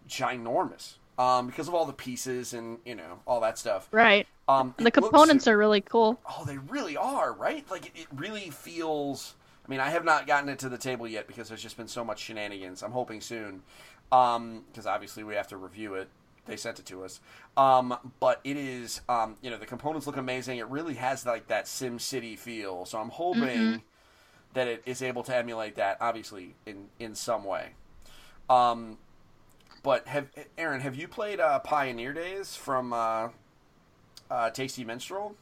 ginormous 0.09 0.95
um, 1.19 1.47
because 1.47 1.69
of 1.69 1.75
all 1.75 1.85
the 1.85 1.93
pieces 1.93 2.55
and 2.55 2.79
you 2.85 2.95
know 2.95 3.21
all 3.27 3.41
that 3.41 3.59
stuff. 3.59 3.89
Right. 3.93 4.27
Um, 4.49 4.75
And 4.79 4.87
the 4.87 4.91
components 4.91 5.47
are 5.47 5.57
really 5.57 5.81
cool. 5.81 6.19
Oh, 6.29 6.45
they 6.45 6.59
really 6.59 6.97
are, 6.97 7.33
right? 7.33 7.65
Like 7.71 7.87
it, 7.87 7.93
it 7.95 8.07
really 8.15 8.51
feels. 8.51 9.35
I 9.67 9.71
mean, 9.71 9.81
I 9.81 9.91
have 9.91 10.05
not 10.05 10.27
gotten 10.27 10.49
it 10.49 10.59
to 10.61 10.69
the 10.69 10.79
table 10.79 11.07
yet 11.07 11.29
because 11.29 11.49
there's 11.49 11.63
just 11.63 11.77
been 11.77 11.87
so 11.87 12.05
much 12.05 12.19
shenanigans. 12.19 12.83
I'm 12.83 12.91
hoping 12.91 13.21
soon, 13.21 13.63
because 14.11 14.87
obviously 14.87 15.25
we 15.25 15.35
have 15.35 15.49
to 15.49 15.57
review 15.57 15.95
it. 15.95 16.09
They 16.47 16.57
sent 16.57 16.79
it 16.79 16.87
to 16.87 17.05
us, 17.05 17.21
um, 17.57 17.97
but 18.19 18.41
it 18.45 18.57
is. 18.57 19.03
Um, 19.09 19.37
you 19.41 19.51
know, 19.51 19.59
the 19.59 19.67
components 19.67 20.07
look 20.07 20.17
amazing. 20.17 20.59
It 20.59 20.67
really 20.69 20.95
has 20.95 21.25
like 21.25 21.47
that 21.49 21.69
Sim 21.69 21.99
City 21.99 22.35
feel. 22.35 22.87
So 22.87 22.99
I'm 22.99 23.11
hoping 23.11 23.83
that 24.55 24.67
it 24.67 24.83
is 24.85 25.03
able 25.03 25.23
to 25.25 25.37
emulate 25.37 25.77
that, 25.77 25.99
obviously 26.01 26.55
in 26.67 26.89
in 26.99 27.15
some 27.15 27.45
way. 27.45 27.71
Um, 28.49 28.99
but 29.83 30.09
have 30.09 30.29
Aaron, 30.59 30.81
have 30.81 30.97
you 30.97 31.09
played 31.09 31.41
uh, 31.41 31.59
Pioneer 31.61 32.13
Days 32.13 32.57
from 32.57 32.93
uh, 32.93 33.29
uh, 34.31 34.51
Tasty 34.51 34.85
Minstrel? 34.85 35.37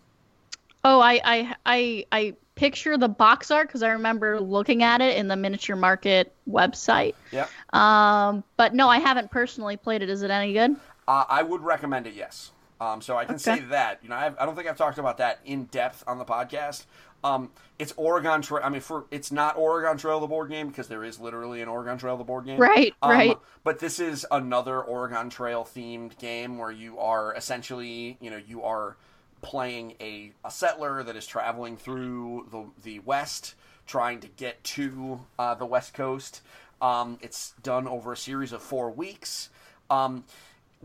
Oh, 0.85 1.01
I 1.01 1.21
I 1.25 1.55
I, 1.65 2.07
I 2.13 2.35
picture 2.59 2.99
the 2.99 3.09
box 3.09 3.51
art 3.53 3.69
because 3.69 3.83
I 3.85 3.91
remember 3.91 4.41
looking 4.41 4.83
at 4.83 5.01
it 5.01 5.17
in 5.17 5.29
the 5.29 5.37
Miniature 5.37 5.77
Market 5.77 6.35
website. 6.51 7.15
Yeah. 7.31 7.47
Um, 7.73 8.43
but 8.57 8.75
no, 8.75 8.89
I 8.89 8.99
haven't 8.99 9.31
personally 9.31 9.77
played 9.77 10.03
it. 10.03 10.11
Is 10.11 10.23
it 10.23 10.31
any 10.31 10.53
good? 10.53 10.75
Uh, 11.07 11.25
I 11.29 11.43
would 11.43 11.63
recommend 11.63 12.07
it, 12.09 12.15
yes. 12.15 12.51
Um, 12.81 13.01
so 13.01 13.17
I 13.17 13.25
can 13.25 13.39
say 13.39 13.55
Okay. 13.55 13.65
that. 13.67 14.01
You 14.03 14.09
know, 14.09 14.17
I've, 14.17 14.37
I 14.39 14.45
don't 14.45 14.57
think 14.57 14.69
I've 14.69 14.77
talked 14.77 14.99
about 14.99 15.19
that 15.19 15.39
in 15.45 15.65
depth 15.65 16.03
on 16.07 16.19
the 16.19 16.25
podcast. 16.25 16.85
Um, 17.25 17.51
it's 17.79 17.93
Oregon 17.97 18.43
Trail. 18.43 18.63
I 18.65 18.69
mean, 18.69 18.81
for 18.81 19.07
it's 19.11 19.33
not 19.33 19.57
Oregon 19.57 19.97
Trail 19.97 20.21
the 20.21 20.27
board 20.29 20.51
game 20.51 20.69
because 20.69 20.87
there 20.89 21.03
is 21.03 21.19
literally 21.19 21.63
an 21.63 21.69
Oregon 21.69 21.97
Trail 21.99 22.17
the 22.17 22.25
board 22.25 22.45
game. 22.45 22.61
Right, 22.61 22.95
Um, 23.03 23.11
right. 23.11 23.37
But 23.65 23.79
this 23.81 23.99
is 23.99 24.27
another 24.31 24.81
Oregon 24.81 25.29
Trail 25.31 25.65
themed 25.65 26.19
game 26.19 26.59
where 26.59 26.71
you 26.71 26.99
are 26.99 27.35
essentially, 27.35 28.19
you 28.21 28.31
know, 28.31 28.41
you 28.47 28.63
are 28.63 28.97
playing 29.41 29.95
a, 30.01 30.33
a 30.45 30.51
settler 30.51 31.03
that 31.03 31.17
is 31.17 31.27
traveling 31.27 31.77
through 31.77 32.47
the 32.51 32.65
the 32.83 32.99
West, 33.01 33.55
trying 33.87 34.21
to 34.21 34.29
get 34.29 34.63
to 34.65 35.21
uh, 35.39 35.55
the 35.55 35.67
West 35.67 35.95
Coast. 35.95 36.43
Um, 36.81 37.19
it's 37.21 37.55
done 37.63 37.89
over 37.89 38.13
a 38.13 38.17
series 38.17 38.53
of 38.53 38.63
four 38.63 38.91
weeks. 38.91 39.51
Um, 39.91 40.25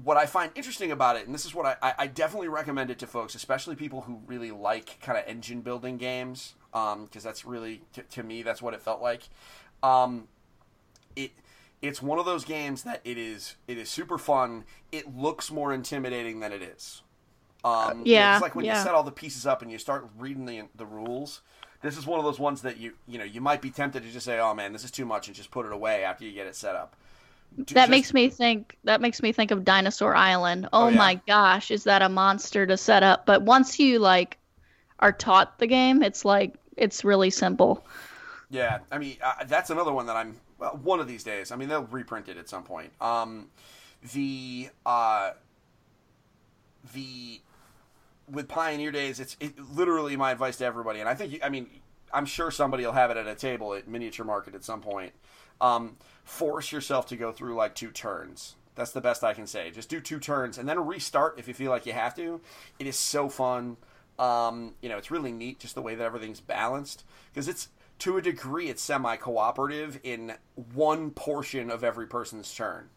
what 0.01 0.17
I 0.17 0.25
find 0.25 0.51
interesting 0.55 0.91
about 0.91 1.17
it, 1.17 1.25
and 1.25 1.35
this 1.35 1.45
is 1.45 1.53
what 1.53 1.77
I, 1.81 1.93
I, 1.99 2.07
definitely 2.07 2.47
recommend 2.47 2.89
it 2.89 2.97
to 2.99 3.07
folks, 3.07 3.35
especially 3.35 3.75
people 3.75 4.01
who 4.01 4.21
really 4.25 4.49
like 4.49 4.99
kind 5.01 5.19
of 5.19 5.23
engine 5.27 5.61
building 5.61 5.97
games, 5.97 6.55
because 6.71 7.23
that's 7.23 7.45
really 7.45 7.83
to, 7.93 8.01
to 8.01 8.23
me 8.23 8.41
that's 8.41 8.61
what 8.61 8.73
it 8.73 8.81
felt 8.81 9.01
like. 9.01 9.29
Um, 9.83 10.27
it 11.15 11.31
it's 11.81 12.01
one 12.01 12.17
of 12.17 12.25
those 12.25 12.45
games 12.45 12.83
that 12.83 13.01
it 13.03 13.17
is 13.17 13.55
it 13.67 13.77
is 13.77 13.89
super 13.89 14.17
fun. 14.17 14.63
It 14.91 15.15
looks 15.15 15.51
more 15.51 15.73
intimidating 15.73 16.39
than 16.39 16.51
it 16.51 16.63
is. 16.63 17.03
Um, 17.63 17.99
you 17.99 18.05
know, 18.15 18.19
yeah, 18.19 18.35
it's 18.35 18.41
like 18.41 18.55
when 18.55 18.65
you 18.65 18.75
set 18.75 18.89
all 18.93 19.03
the 19.03 19.11
pieces 19.11 19.45
up 19.45 19.61
and 19.61 19.71
you 19.71 19.77
start 19.77 20.07
reading 20.17 20.45
the 20.45 20.63
the 20.75 20.85
rules. 20.85 21.41
This 21.81 21.97
is 21.97 22.05
one 22.05 22.17
of 22.17 22.23
those 22.25 22.39
ones 22.39 22.61
that 22.61 22.77
you 22.77 22.93
you 23.07 23.17
know 23.17 23.23
you 23.25 23.41
might 23.41 23.61
be 23.61 23.69
tempted 23.69 24.03
to 24.03 24.09
just 24.11 24.25
say, 24.25 24.39
"Oh 24.39 24.53
man, 24.53 24.71
this 24.73 24.83
is 24.83 24.91
too 24.91 25.05
much," 25.05 25.27
and 25.27 25.35
just 25.35 25.51
put 25.51 25.65
it 25.65 25.71
away 25.73 26.03
after 26.03 26.23
you 26.25 26.31
get 26.31 26.47
it 26.47 26.55
set 26.55 26.75
up. 26.75 26.95
That 27.57 27.67
Just- 27.67 27.89
makes 27.89 28.13
me 28.13 28.29
think. 28.29 28.77
That 28.83 28.99
makes 29.01 29.21
me 29.21 29.31
think 29.31 29.51
of 29.51 29.63
Dinosaur 29.63 30.15
Island. 30.15 30.67
Oh, 30.73 30.85
Oh, 30.85 30.87
yeah. 30.89 30.97
my 30.97 31.15
gosh, 31.27 31.71
is 31.71 31.83
that 31.83 32.01
a 32.01 32.09
monster 32.09 32.65
to 32.65 32.77
set 32.77 33.03
up? 33.03 33.25
But 33.25 33.43
once 33.43 33.79
you 33.79 33.99
like 33.99 34.37
are 34.99 35.11
taught 35.11 35.59
the 35.59 35.67
game, 35.67 36.01
it's 36.03 36.23
like 36.25 36.55
it's 36.77 37.03
really 37.03 37.29
simple. 37.29 37.85
Yeah, 38.49 38.79
I 38.91 38.97
mean 38.97 39.17
uh, 39.21 39.43
that's 39.45 39.69
another 39.69 39.91
one 39.93 40.05
that 40.07 40.15
I'm 40.15 40.39
well, 40.57 40.79
one 40.83 40.99
of 40.99 41.07
these 41.07 41.23
days. 41.23 41.51
I 41.51 41.55
mean 41.57 41.67
they'll 41.69 41.83
reprint 41.83 42.27
it 42.29 42.37
at 42.37 42.47
some 42.49 42.63
point. 42.63 42.91
Um, 43.01 43.49
the 44.13 44.69
uh, 44.85 45.31
the 46.93 47.41
with 48.33 48.47
Pioneer 48.47 48.91
Days, 48.91 49.19
it's 49.19 49.37
it, 49.39 49.57
literally 49.59 50.15
my 50.17 50.31
advice 50.31 50.57
to 50.57 50.65
everybody, 50.65 50.99
and 50.99 51.07
I 51.07 51.15
think 51.15 51.39
I 51.43 51.49
mean 51.49 51.69
I'm 52.13 52.25
sure 52.25 52.51
somebody 52.51 52.85
will 52.85 52.93
have 52.93 53.11
it 53.11 53.17
at 53.17 53.27
a 53.27 53.35
table 53.35 53.73
at 53.73 53.87
Miniature 53.87 54.25
Market 54.25 54.55
at 54.55 54.63
some 54.63 54.81
point. 54.81 55.13
Um, 55.59 55.97
force 56.23 56.71
yourself 56.71 57.07
to 57.07 57.15
go 57.15 57.31
through 57.31 57.55
like 57.55 57.75
two 57.75 57.89
turns. 57.89 58.55
That's 58.75 58.91
the 58.91 59.01
best 59.01 59.23
I 59.23 59.33
can 59.33 59.47
say. 59.47 59.71
Just 59.71 59.89
do 59.89 59.99
two 59.99 60.19
turns 60.19 60.57
and 60.57 60.67
then 60.67 60.85
restart 60.85 61.39
if 61.39 61.47
you 61.47 61.53
feel 61.53 61.71
like 61.71 61.85
you 61.85 61.93
have 61.93 62.15
to. 62.15 62.41
It 62.79 62.87
is 62.87 62.97
so 62.97 63.29
fun. 63.29 63.77
Um, 64.19 64.75
you 64.81 64.89
know, 64.89 64.97
it's 64.97 65.11
really 65.11 65.31
neat 65.31 65.59
just 65.59 65.75
the 65.75 65.81
way 65.81 65.95
that 65.95 66.03
everything's 66.03 66.39
balanced 66.39 67.03
because 67.31 67.47
it's 67.47 67.69
to 67.99 68.17
a 68.17 68.21
degree 68.21 68.69
it's 68.69 68.81
semi 68.81 69.15
cooperative 69.15 69.99
in 70.03 70.33
one 70.73 71.11
portion 71.11 71.69
of 71.69 71.83
every 71.83 72.07
person's 72.07 72.53
turn. 72.53 72.89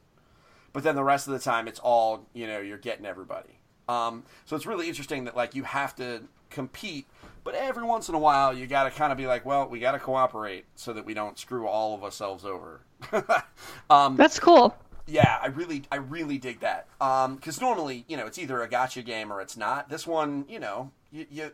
But 0.73 0.83
then 0.83 0.95
the 0.95 1.05
rest 1.05 1.27
of 1.27 1.33
the 1.33 1.39
time 1.39 1.69
it's 1.69 1.81
all, 1.81 2.27
you 2.35 2.47
know, 2.47 2.61
you're 2.61 2.77
getting 2.79 3.07
everybody. 3.07 3.61
Um, 3.89 4.25
so 4.45 4.57
it's 4.57 4.67
really 4.67 4.89
interesting 4.89 5.25
that 5.25 5.37
like 5.37 5.55
you 5.55 5.63
have 5.65 5.95
to 5.97 6.23
compete, 6.51 7.07
but 7.45 7.55
every 7.55 7.85
once 7.85 8.09
in 8.09 8.15
a 8.15 8.19
while 8.19 8.57
you 8.57 8.67
got 8.67 8.85
to 8.85 8.91
kind 8.91 9.13
of 9.13 9.19
be 9.19 9.27
like, 9.27 9.45
well, 9.45 9.69
we 9.69 9.79
got 9.79 9.93
to 9.93 9.99
cooperate 9.99 10.65
so 10.75 10.93
that 10.93 11.05
we 11.05 11.15
don't 11.15 11.39
screw 11.39 11.67
all 11.67 11.95
of 11.95 12.03
ourselves 12.03 12.45
over. 12.45 12.81
um, 13.91 14.17
That's 14.17 14.39
cool. 14.41 14.77
yeah, 15.07 15.39
I 15.41 15.49
really, 15.49 15.83
I 15.93 15.97
really 15.97 16.39
dig 16.39 16.61
that. 16.61 16.89
Um, 17.01 17.37
because 17.37 17.61
normally, 17.61 18.05
you 18.09 18.17
know, 18.17 18.27
it's 18.27 18.39
either 18.39 18.63
a 18.63 18.69
gotcha 18.69 19.03
game 19.03 19.33
or 19.33 19.41
it's 19.41 19.57
not. 19.57 19.89
This 19.89 20.07
one, 20.07 20.45
you 20.49 20.59
know, 20.59 20.91
you, 21.13 21.27
you 21.31 21.51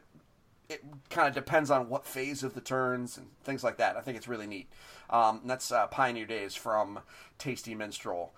it 0.68 0.82
kind 1.10 1.28
of 1.28 1.34
depends 1.34 1.70
on 1.70 1.88
what 1.88 2.06
phase 2.06 2.42
of 2.42 2.54
the 2.54 2.60
turns 2.60 3.18
and 3.18 3.26
things 3.44 3.62
like 3.62 3.76
that. 3.76 3.96
I 3.96 4.00
think 4.00 4.16
it's 4.16 4.28
really 4.28 4.46
neat. 4.46 4.68
Um, 5.10 5.40
and 5.42 5.50
that's 5.50 5.70
uh, 5.70 5.86
Pioneer 5.88 6.26
Days 6.26 6.54
from 6.54 7.00
Tasty 7.38 7.74
Minstrel. 7.74 8.32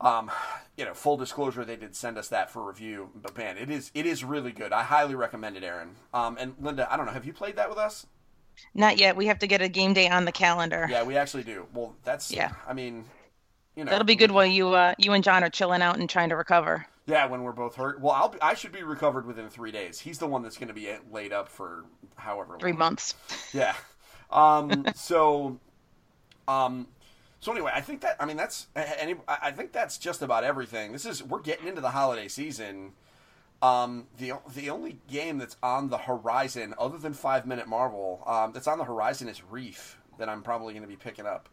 Um, 0.00 0.30
you 0.76 0.84
know, 0.84 0.92
full 0.92 1.16
disclosure, 1.16 1.64
they 1.64 1.76
did 1.76 1.96
send 1.96 2.18
us 2.18 2.28
that 2.28 2.50
for 2.50 2.66
review, 2.66 3.10
but 3.14 3.36
man, 3.36 3.56
it 3.56 3.70
is 3.70 3.90
it 3.94 4.04
is 4.04 4.22
really 4.22 4.52
good. 4.52 4.72
I 4.72 4.82
highly 4.82 5.14
recommend 5.14 5.56
it, 5.56 5.64
Aaron. 5.64 5.96
Um, 6.12 6.36
and 6.38 6.54
Linda, 6.60 6.86
I 6.92 6.96
don't 6.96 7.06
know, 7.06 7.12
have 7.12 7.24
you 7.24 7.32
played 7.32 7.56
that 7.56 7.70
with 7.70 7.78
us? 7.78 8.06
Not 8.74 8.98
yet. 8.98 9.16
We 9.16 9.26
have 9.26 9.38
to 9.40 9.46
get 9.46 9.62
a 9.62 9.68
game 9.68 9.94
day 9.94 10.08
on 10.08 10.24
the 10.24 10.32
calendar. 10.32 10.86
Yeah, 10.90 11.02
we 11.02 11.16
actually 11.16 11.44
do. 11.44 11.66
Well, 11.74 11.94
that's 12.04 12.30
Yeah. 12.30 12.52
I 12.66 12.72
mean, 12.72 13.04
you 13.74 13.84
know, 13.84 13.90
That'll 13.90 14.06
be 14.06 14.16
good 14.16 14.30
while 14.30 14.46
you 14.46 14.68
uh, 14.68 14.94
you 14.98 15.12
and 15.12 15.22
John 15.22 15.44
are 15.44 15.50
chilling 15.50 15.82
out 15.82 15.98
and 15.98 16.08
trying 16.08 16.30
to 16.30 16.36
recover. 16.36 16.86
Yeah, 17.06 17.26
when 17.26 17.42
we're 17.42 17.52
both 17.52 17.76
hurt. 17.76 18.00
Well, 18.00 18.12
I'll 18.12 18.30
be, 18.30 18.40
I 18.40 18.54
should 18.54 18.72
be 18.72 18.82
recovered 18.82 19.26
within 19.26 19.48
three 19.48 19.70
days. 19.70 20.00
He's 20.00 20.18
the 20.18 20.26
one 20.26 20.42
that's 20.42 20.56
going 20.56 20.68
to 20.68 20.74
be 20.74 20.90
laid 21.12 21.32
up 21.32 21.48
for 21.48 21.84
however 22.16 22.56
Three 22.58 22.72
months. 22.72 23.14
Yeah. 23.52 23.74
Um. 24.30 24.86
so. 24.94 25.60
Um. 26.48 26.88
So 27.40 27.52
anyway, 27.52 27.70
I 27.74 27.80
think 27.80 28.00
that 28.00 28.16
I 28.18 28.24
mean 28.26 28.36
that's 28.36 28.66
any. 28.74 29.14
I 29.28 29.38
I 29.44 29.50
think 29.52 29.72
that's 29.72 29.98
just 29.98 30.22
about 30.22 30.42
everything. 30.44 30.92
This 30.92 31.04
is 31.06 31.22
we're 31.22 31.40
getting 31.40 31.68
into 31.68 31.80
the 31.80 31.90
holiday 31.90 32.28
season. 32.28 32.92
Um. 33.62 34.06
The 34.18 34.32
the 34.54 34.70
only 34.70 34.98
game 35.08 35.38
that's 35.38 35.56
on 35.62 35.88
the 35.88 35.98
horizon, 35.98 36.74
other 36.78 36.98
than 36.98 37.12
Five 37.14 37.46
Minute 37.46 37.68
Marvel, 37.68 38.22
um, 38.26 38.52
that's 38.52 38.66
on 38.66 38.78
the 38.78 38.84
horizon 38.84 39.28
is 39.28 39.42
Reef. 39.44 39.98
That 40.18 40.28
I'm 40.28 40.42
probably 40.42 40.72
going 40.72 40.82
to 40.82 40.88
be 40.88 40.96
picking 40.96 41.26
up. 41.26 41.48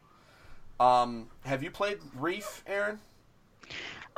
Um. 0.79 1.27
Have 1.45 1.63
you 1.63 1.71
played 1.71 1.99
Reef, 2.15 2.63
Aaron? 2.65 2.99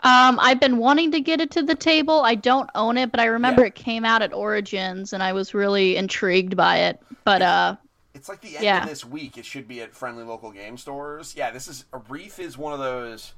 Um, 0.03 0.39
I've 0.41 0.60
been 0.60 0.77
wanting 0.77 1.12
to 1.12 1.22
get 1.22 1.39
it 1.39 1.51
to 1.51 1.63
the 1.63 1.74
table. 1.75 2.22
I 2.22 2.36
don't 2.36 2.69
own 2.75 2.98
it, 2.98 3.12
but 3.12 3.19
I 3.19 3.25
remember 3.25 3.62
Yeah. 3.62 3.67
it 3.67 3.75
came 3.75 4.03
out 4.03 4.22
at 4.22 4.34
Origins, 4.34 5.13
and 5.13 5.24
I 5.24 5.31
was 5.34 5.53
really 5.53 5.95
intrigued 5.95 6.55
by 6.57 6.77
it. 6.79 7.00
But 7.24 7.41
uh, 7.41 7.75
It's 8.15 8.29
like 8.29 8.41
the 8.41 8.55
end 8.55 8.63
Yeah. 8.65 8.84
of 8.84 8.89
this 8.89 9.03
week. 9.05 9.38
It 9.38 9.45
should 9.45 9.67
be 9.67 9.81
at 9.81 9.93
friendly 9.93 10.24
local 10.24 10.51
game 10.51 10.77
stores. 10.77 11.36
Yeah, 11.36 11.51
this 11.51 11.67
is 11.67 11.86
a 11.93 11.98
Reef 12.10 12.39
is 12.39 12.57
one 12.57 12.74
of 12.74 12.79
those. 12.79 13.34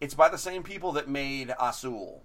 It's 0.00 0.14
by 0.14 0.28
the 0.30 0.38
same 0.38 0.62
people 0.62 0.92
that 0.92 1.08
made 1.08 1.52
Azul, 1.60 2.22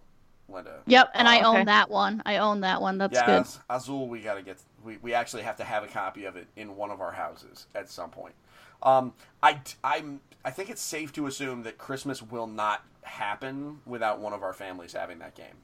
Linda. 0.47 0.81
yep, 0.85 1.09
and 1.15 1.27
I 1.27 1.41
Oh, 1.41 1.49
okay. 1.51 1.59
own 1.61 1.65
that 1.65 1.89
one. 1.89 2.21
I 2.25 2.37
own 2.37 2.61
that 2.61 2.79
one. 2.81 2.99
That's 2.99 3.13
yeah, 3.13 3.25
good. 3.25 3.41
Az- 3.41 3.59
Azul. 3.69 4.07
We 4.07 4.21
gotta 4.21 4.43
get. 4.43 4.59
We, 4.83 4.97
we 4.97 5.13
actually 5.15 5.41
have 5.43 5.57
to 5.57 5.63
have 5.63 5.83
a 5.83 5.87
copy 5.87 6.25
of 6.25 6.35
it 6.37 6.47
in 6.55 6.75
one 6.75 6.91
of 6.91 7.01
our 7.01 7.11
houses 7.11 7.65
at 7.73 7.89
some 7.89 8.11
point. 8.11 8.35
Um, 8.83 9.13
I 9.41 9.59
I'm 9.83 10.21
I 10.45 10.51
think 10.51 10.69
it's 10.69 10.81
safe 10.81 11.11
to 11.13 11.25
assume 11.25 11.63
that 11.63 11.79
Christmas 11.79 12.21
will 12.21 12.47
not 12.47 12.83
happen 13.01 13.81
without 13.87 14.19
one 14.19 14.31
of 14.33 14.43
our 14.43 14.53
families 14.53 14.93
having 14.93 15.17
that 15.19 15.33
game. 15.33 15.55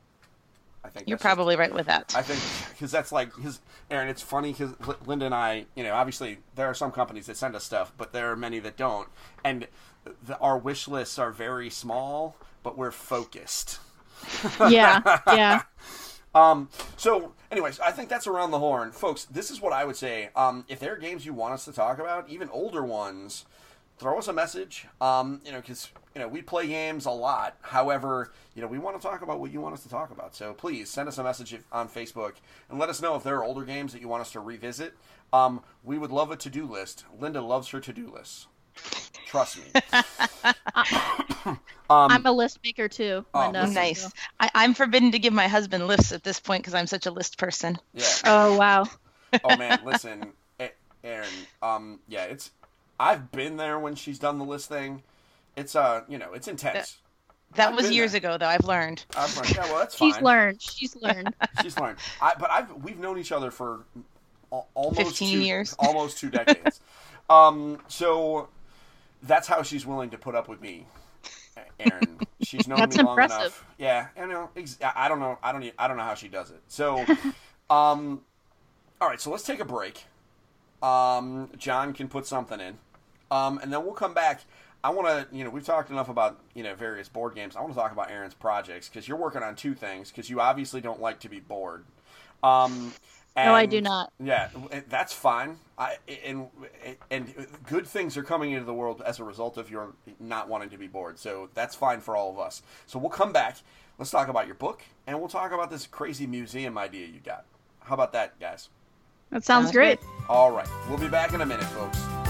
I 0.83 0.89
think 0.89 1.07
You're 1.07 1.17
that's 1.17 1.23
just- 1.23 1.35
probably 1.35 1.55
right 1.55 1.73
with 1.73 1.85
that. 1.88 2.13
I 2.15 2.21
think 2.21 2.39
because 2.73 2.91
that's 2.91 3.11
like 3.11 3.35
his 3.38 3.59
Aaron. 3.89 4.07
It's 4.09 4.21
funny 4.21 4.51
because 4.53 4.71
Linda 5.05 5.25
and 5.25 5.35
I, 5.35 5.65
you 5.75 5.83
know, 5.83 5.93
obviously 5.93 6.39
there 6.55 6.67
are 6.67 6.73
some 6.73 6.91
companies 6.91 7.27
that 7.27 7.38
send 7.38 7.55
us 7.55 7.63
stuff, 7.63 7.93
but 7.97 8.13
there 8.13 8.31
are 8.31 8.35
many 8.35 8.59
that 8.59 8.77
don't, 8.77 9.07
and 9.43 9.67
the, 10.25 10.38
our 10.39 10.57
wish 10.57 10.88
lists 10.88 11.19
are 11.19 11.31
very 11.31 11.69
small, 11.69 12.35
but 12.63 12.77
we're 12.77 12.91
focused. 12.91 13.79
yeah, 14.69 15.19
yeah. 15.27 15.61
Um, 16.33 16.69
so, 16.95 17.33
anyways, 17.51 17.79
I 17.81 17.91
think 17.91 18.07
that's 18.09 18.25
around 18.25 18.51
the 18.51 18.59
horn, 18.59 18.91
folks. 18.91 19.25
This 19.25 19.51
is 19.51 19.59
what 19.59 19.73
I 19.73 19.83
would 19.83 19.97
say. 19.97 20.29
Um, 20.35 20.63
if 20.69 20.79
there 20.79 20.93
are 20.93 20.97
games 20.97 21.25
you 21.25 21.33
want 21.33 21.53
us 21.53 21.65
to 21.65 21.73
talk 21.73 22.00
about, 22.00 22.29
even 22.29 22.50
older 22.50 22.83
ones, 22.83 23.45
throw 24.01 24.17
us 24.17 24.27
a 24.27 24.34
message. 24.34 24.88
Um, 25.00 25.39
you 25.46 25.51
know, 25.51 25.62
because 25.62 25.89
you 26.15 26.20
know 26.22 26.27
we 26.27 26.41
play 26.41 26.67
games 26.67 27.05
a 27.05 27.12
lot. 27.12 27.55
However, 27.62 28.34
you 28.55 28.62
know 28.62 28.67
we 28.67 28.79
want 28.79 29.00
to 29.00 29.08
talk 29.08 29.22
about 29.22 29.39
what 29.39 29.51
you 29.51 29.62
want 29.62 29.74
us 29.75 29.84
to 29.84 29.89
talk 29.89 30.10
about. 30.12 30.36
So 30.36 30.53
please 30.53 30.89
send 30.89 31.08
us 31.08 31.17
a 31.20 31.24
message 31.24 31.53
if- 31.53 31.63
on 31.72 31.88
Facebook 31.88 32.34
and 32.70 32.79
let 32.79 32.89
us 32.89 33.01
know 33.01 33.15
if 33.15 33.24
there 33.24 33.38
are 33.38 33.43
older 33.43 33.63
games 33.63 33.93
that 33.93 34.01
you 34.01 34.08
want 34.08 34.22
us 34.22 34.31
to 34.31 34.39
revisit. 34.39 34.96
Um, 35.31 35.62
we 35.84 35.98
would 35.98 36.12
love 36.12 36.31
a 36.31 36.36
to-do 36.36 36.65
list. 36.65 37.05
Linda 37.17 37.41
loves 37.41 37.70
her 37.70 37.79
to-do 37.79 38.12
lists. 38.12 38.48
Trust 39.27 39.60
me. 39.60 39.81
I'm 41.90 42.25
a 42.25 42.31
list 42.31 42.59
maker 42.64 42.87
too. 42.90 43.25
Oh, 43.33 43.40
Linda. 43.42 43.61
listen. 43.61 43.74
nice. 43.75 44.11
I, 44.40 44.50
I'm 44.55 44.74
forbidden 44.74 45.11
to 45.11 45.20
give 45.20 45.31
my 45.33 45.48
husband 45.48 45.87
lists 45.87 46.11
at 46.11 46.24
this 46.24 46.40
point 46.40 46.64
because 46.64 46.74
I'm 46.74 46.87
such 46.87 47.05
a 47.05 47.11
list 47.11 47.37
person. 47.37 47.77
Yeah. 47.94 48.05
Oh 48.25 48.57
wow. 48.57 48.85
oh 49.44 49.55
man, 49.57 49.79
listen, 49.85 50.33
A- 50.59 50.72
Aaron. 51.03 51.29
Um, 51.61 52.00
yeah, 52.09 52.24
it's. 52.25 52.51
I've 53.01 53.31
been 53.31 53.57
there 53.57 53.79
when 53.79 53.96
she's 53.96 54.20
done 54.20 54.37
the 54.37 54.46
list 54.46 54.70
thing. 54.70 55.01
It's 55.55 55.75
uh, 55.75 56.01
you 56.07 56.20
know, 56.20 56.33
it's 56.33 56.48
intense. 56.48 56.98
That 57.55 57.70
I've 57.70 57.75
was 57.75 57.92
years 57.92 58.11
there. 58.11 58.20
ago, 58.20 58.37
though. 58.37 58.46
I've 58.48 58.64
learned. 58.66 59.03
I've 59.18 59.35
learned. 59.35 59.55
Yeah, 59.55 59.64
well, 59.66 59.79
that's 59.79 59.96
fine. 59.96 60.14
She's 60.14 60.22
learned. 60.22 60.61
She's 60.61 60.96
learned. 60.96 61.33
She's 61.64 61.77
learned. 61.79 61.98
I, 62.22 62.33
but 62.40 62.51
I've 62.51 62.72
we've 62.83 63.00
known 63.00 63.18
each 63.18 63.31
other 63.31 63.50
for 63.50 63.85
almost 64.75 64.98
15 64.98 65.31
two, 65.33 65.44
years. 65.44 65.74
almost 65.79 66.20
two 66.20 66.29
decades. 66.29 66.79
um, 67.29 67.79
so 67.87 68.50
that's 69.24 69.48
how 69.48 69.64
she's 69.64 69.85
willing 69.85 70.11
to 70.11 70.18
put 70.18 70.35
up 70.35 70.48
with 70.48 70.61
me, 70.61 70.85
Aaron. 71.79 72.20
She's 72.42 72.68
known 72.68 72.79
That's 72.79 72.98
me 72.98 73.03
long 73.03 73.14
impressive. 73.14 73.40
enough. 73.42 73.66
Yeah, 73.79 74.07
I 74.18 74.25
know. 74.27 74.50
ex- 74.55 74.77
I 74.83 74.92
I 74.96 75.07
don't 75.09 75.20
know. 75.20 75.40
I 75.42 75.51
don't. 75.51 75.64
e- 75.64 75.74
I 75.77 75.87
don't 75.87 75.98
know 75.98 76.03
how 76.03 76.14
she 76.16 76.27
does 76.27 76.51
it. 76.51 76.61
So, 76.68 77.00
um, 77.70 78.22
all 79.01 79.09
right. 79.09 79.20
So 79.20 79.31
let's 79.31 79.44
take 79.44 79.59
a 79.59 79.66
break. 79.66 80.05
Um, 80.83 81.50
John 81.57 81.94
can 81.94 82.07
put 82.07 82.25
something 82.25 82.59
in, 82.59 82.77
um, 83.31 83.57
and 83.59 83.74
then 83.74 83.83
we'll 83.83 83.94
come 83.94 84.13
back. 84.13 84.41
I 84.83 84.89
want 84.89 85.07
to, 85.07 85.35
you 85.35 85.44
know, 85.44 85.50
we've 85.50 85.65
talked 85.65 85.89
enough 85.91 86.09
about, 86.09 86.39
you 86.53 86.63
know, 86.63 86.75
various 86.75 87.07
board 87.07 87.35
games. 87.35 87.55
I 87.55 87.61
want 87.61 87.74
to 87.74 87.79
talk 87.79 87.91
about 87.91 88.09
Aaron's 88.11 88.33
projects 88.33 88.89
because 88.89 89.07
you're 89.07 89.17
working 89.17 89.44
on 89.44 89.55
two 89.55 89.74
things 89.74 90.09
because 90.09 90.29
you 90.29 90.41
obviously 90.41 90.81
don't 90.81 91.00
like 91.00 91.20
to 91.22 91.29
be 91.29 91.39
bored. 91.39 91.85
Um, 92.44 92.94
No, 93.35 93.53
I 93.55 93.65
do 93.65 93.79
not. 93.79 94.11
Yeah, 94.20 94.50
that's 94.89 95.13
fine. 95.13 95.57
I 95.77 95.98
and 96.25 96.48
and 97.09 97.33
good 97.65 97.87
things 97.87 98.17
are 98.17 98.24
coming 98.24 98.51
into 98.51 98.65
the 98.65 98.74
world 98.74 99.01
as 99.05 99.20
a 99.20 99.24
result 99.24 99.57
of 99.57 99.70
your 99.70 99.94
not 100.20 100.50
wanting 100.50 100.70
to 100.72 100.77
be 100.77 100.87
bored. 100.87 101.17
So 101.17 101.50
that's 101.53 101.74
fine 101.75 102.01
for 102.01 102.15
all 102.15 102.29
of 102.29 102.39
us. 102.39 102.61
So 102.87 103.00
we'll 103.00 103.09
come 103.09 103.31
back. 103.31 103.57
Let's 103.98 104.11
talk 104.11 104.27
about 104.27 104.48
your 104.48 104.55
book, 104.55 104.81
and 105.07 105.20
we'll 105.20 105.29
talk 105.29 105.51
about 105.51 105.70
this 105.70 105.87
crazy 105.87 106.27
museum 106.27 106.77
idea 106.77 107.05
you 107.05 107.20
got. 107.24 107.46
How 107.81 107.94
about 107.94 108.13
that, 108.13 108.39
guys? 108.39 108.70
That 109.29 109.44
sounds, 109.46 109.67
Sounds 109.67 109.72
great. 109.72 110.00
All 110.27 110.51
right, 110.51 110.67
we'll 110.89 110.98
be 110.98 111.07
back 111.07 111.33
in 111.33 111.41
a 111.41 111.46
minute, 111.46 111.65
folks. 111.65 112.21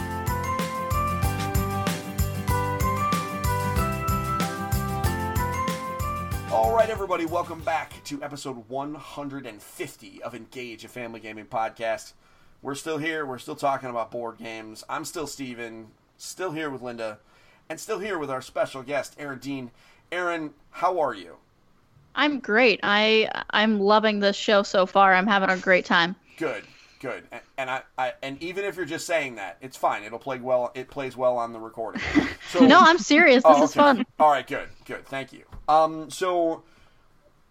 All 6.51 6.75
right, 6.75 6.89
everybody, 6.89 7.25
welcome 7.25 7.61
back 7.61 7.93
to 8.03 8.21
episode 8.21 8.67
150 8.67 10.21
of 10.21 10.35
Engage, 10.35 10.83
a 10.83 10.89
family 10.89 11.21
gaming 11.21 11.45
podcast. 11.45 12.11
We're 12.61 12.75
still 12.75 12.97
here. 12.97 13.25
We're 13.25 13.37
still 13.37 13.55
talking 13.55 13.89
about 13.89 14.11
board 14.11 14.37
games. 14.37 14.83
I'm 14.89 15.05
still 15.05 15.27
Steven, 15.27 15.87
still 16.17 16.51
here 16.51 16.69
with 16.69 16.81
Linda, 16.81 17.19
and 17.69 17.79
still 17.79 17.99
here 17.99 18.19
with 18.19 18.29
our 18.29 18.41
special 18.41 18.83
guest, 18.83 19.15
Aaron 19.17 19.39
Dean. 19.39 19.71
Aaron, 20.11 20.53
how 20.71 20.99
are 20.99 21.13
you? 21.13 21.37
I'm 22.15 22.41
great. 22.41 22.81
I 22.83 23.29
I'm 23.51 23.79
loving 23.79 24.19
this 24.19 24.35
show 24.35 24.61
so 24.63 24.85
far. 24.85 25.13
I'm 25.13 25.27
having 25.27 25.49
a 25.49 25.57
great 25.57 25.85
time. 25.85 26.17
Good, 26.35 26.65
good. 27.01 27.23
And, 27.31 27.41
and 27.57 27.69
I, 27.69 27.81
I, 27.97 28.13
and 28.21 28.41
even 28.41 28.63
if 28.63 28.77
you're 28.77 28.85
just 28.85 29.05
saying 29.05 29.35
that, 29.35 29.57
it's 29.61 29.75
fine. 29.75 30.03
It'll 30.03 30.19
play 30.19 30.39
well. 30.39 30.71
It 30.75 30.89
plays 30.89 31.17
well 31.17 31.37
on 31.37 31.51
the 31.51 31.59
recording. 31.59 32.01
So, 32.51 32.59
No, 32.65 32.79
I'm 32.79 32.97
serious. 32.97 33.43
This 33.43 33.57
Oh, 33.57 33.63
is 33.63 33.73
fun. 33.73 34.05
All 34.19 34.29
right, 34.31 34.47
good, 34.47 34.69
good. 34.85 35.05
Thank 35.05 35.33
you. 35.33 35.43
Um, 35.67 36.09
so 36.09 36.63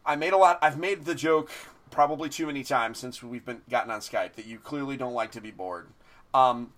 I 0.06 0.16
made 0.16 0.32
a 0.32 0.38
lot. 0.38 0.58
I've 0.62 0.78
made 0.78 1.04
the 1.04 1.14
joke 1.14 1.50
probably 1.90 2.28
too 2.28 2.46
many 2.46 2.62
times 2.62 2.98
since 2.98 3.22
we've 3.22 3.44
been 3.44 3.62
gotten 3.68 3.90
on 3.90 4.00
Skype 4.00 4.34
that 4.34 4.46
you 4.46 4.58
clearly 4.58 4.96
don't 4.96 5.14
like 5.14 5.32
to 5.32 5.40
be 5.40 5.50
bored. 5.50 5.88
Um, 6.32 6.72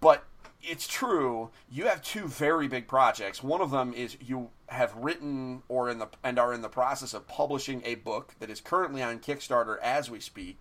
but 0.00 0.24
it's 0.62 0.86
true. 0.86 1.50
You 1.70 1.86
have 1.86 2.02
two 2.02 2.28
very 2.28 2.68
big 2.68 2.86
projects. 2.86 3.42
One 3.42 3.60
of 3.60 3.70
them 3.72 3.92
is 3.92 4.16
you 4.20 4.50
have 4.68 4.94
written 4.96 5.62
or 5.68 5.90
in 5.90 5.98
the 5.98 6.08
and 6.22 6.38
are 6.38 6.54
in 6.54 6.62
the 6.62 6.68
process 6.68 7.12
of 7.14 7.26
publishing 7.26 7.82
a 7.84 7.96
book 7.96 8.34
that 8.38 8.48
is 8.48 8.60
currently 8.60 9.02
on 9.02 9.18
Kickstarter 9.18 9.78
as 9.80 10.10
we 10.10 10.20
speak. 10.20 10.60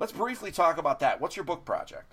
Let's 0.00 0.12
briefly 0.12 0.50
talk 0.50 0.78
about 0.78 1.00
that. 1.00 1.20
What's 1.20 1.36
your 1.36 1.44
book 1.44 1.66
project? 1.66 2.10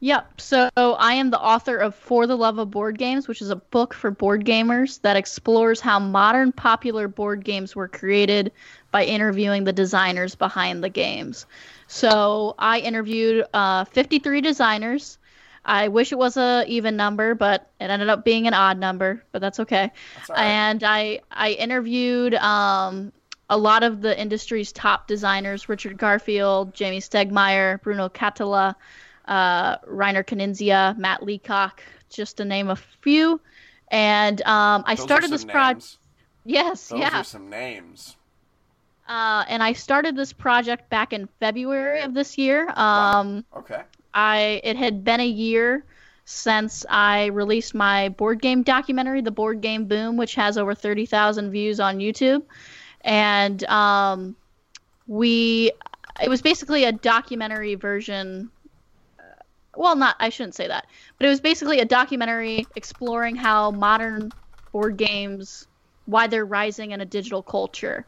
Yep. 0.00 0.40
So 0.40 0.70
I 0.76 1.12
am 1.12 1.28
the 1.28 1.38
author 1.38 1.76
of 1.76 1.94
For 1.94 2.26
the 2.26 2.36
Love 2.36 2.58
of 2.58 2.70
Board 2.70 2.96
Games, 2.96 3.28
which 3.28 3.42
is 3.42 3.50
a 3.50 3.56
book 3.56 3.92
for 3.92 4.10
board 4.10 4.46
gamers 4.46 4.98
that 5.02 5.14
explores 5.14 5.78
how 5.78 5.98
modern 5.98 6.52
popular 6.52 7.06
board 7.06 7.44
games 7.44 7.76
were 7.76 7.86
created 7.86 8.50
by 8.90 9.04
interviewing 9.04 9.64
the 9.64 9.74
designers 9.74 10.34
behind 10.34 10.82
the 10.82 10.88
games. 10.88 11.44
So 11.86 12.54
I 12.58 12.78
interviewed 12.78 13.44
uh, 13.52 13.84
53 13.84 14.40
designers. 14.40 15.18
I 15.66 15.88
wish 15.88 16.12
it 16.12 16.18
was 16.18 16.38
a 16.38 16.64
even 16.66 16.96
number, 16.96 17.34
but 17.34 17.68
it 17.78 17.90
ended 17.90 18.08
up 18.08 18.24
being 18.24 18.46
an 18.46 18.54
odd 18.54 18.78
number, 18.78 19.22
but 19.32 19.42
that's 19.42 19.60
okay. 19.60 19.92
That's 20.16 20.30
right. 20.30 20.40
And 20.40 20.82
I 20.82 21.20
I 21.30 21.50
interviewed 21.50 22.32
um, 22.36 23.12
a 23.50 23.58
lot 23.58 23.82
of 23.82 24.00
the 24.00 24.18
industry's 24.18 24.72
top 24.72 25.06
designers: 25.06 25.68
Richard 25.68 25.98
Garfield, 25.98 26.72
Jamey 26.72 26.98
Stegmaier, 26.98 27.82
Bruno 27.82 28.08
Cathala, 28.08 28.74
uh, 29.26 29.76
Reiner 29.78 30.24
Knizia, 30.24 30.96
Matt 30.96 31.22
Leacock, 31.22 31.82
just 32.08 32.38
to 32.38 32.46
name 32.46 32.70
a 32.70 32.76
few. 32.76 33.40
And 33.88 34.40
um, 34.42 34.84
I 34.86 34.94
Those 34.94 35.04
started 35.04 35.30
this 35.30 35.44
project. 35.44 35.98
Yes, 36.44 36.88
Those 36.88 37.00
yeah. 37.00 37.20
are 37.20 37.24
some 37.24 37.50
names. 37.50 38.16
Uh, 39.06 39.44
and 39.48 39.62
I 39.62 39.72
started 39.72 40.14
this 40.14 40.32
project 40.32 40.88
back 40.88 41.12
in 41.12 41.28
February 41.40 42.00
of 42.02 42.14
this 42.14 42.38
year. 42.38 42.72
Um, 42.76 43.44
Okay. 43.56 43.82
I 44.14 44.60
it 44.64 44.76
had 44.76 45.04
been 45.04 45.20
a 45.20 45.26
year 45.26 45.84
since 46.24 46.86
I 46.88 47.26
released 47.26 47.74
my 47.74 48.10
board 48.10 48.40
game 48.40 48.62
documentary, 48.62 49.20
The 49.20 49.32
Board 49.32 49.60
Game 49.60 49.86
Boom, 49.86 50.16
which 50.16 50.36
has 50.36 50.56
over 50.56 50.74
thirty 50.74 51.06
thousand 51.06 51.50
views 51.50 51.80
on 51.80 51.98
YouTube, 51.98 52.42
and 53.02 53.62
um, 53.64 54.36
we 55.06 55.72
it 56.22 56.28
was 56.28 56.42
basically 56.42 56.84
a 56.84 56.92
documentary 56.92 57.74
version. 57.74 58.50
uh, 59.18 59.22
Well, 59.76 59.96
not 59.96 60.16
I 60.18 60.28
shouldn't 60.30 60.54
say 60.54 60.68
that, 60.68 60.86
but 61.18 61.26
it 61.26 61.30
was 61.30 61.40
basically 61.40 61.80
a 61.80 61.84
documentary 61.84 62.66
exploring 62.76 63.36
how 63.36 63.70
modern 63.70 64.32
board 64.72 64.96
games, 64.96 65.66
why 66.04 66.26
they're 66.26 66.44
rising 66.44 66.92
in 66.92 67.00
a 67.00 67.06
digital 67.06 67.42
culture. 67.42 68.06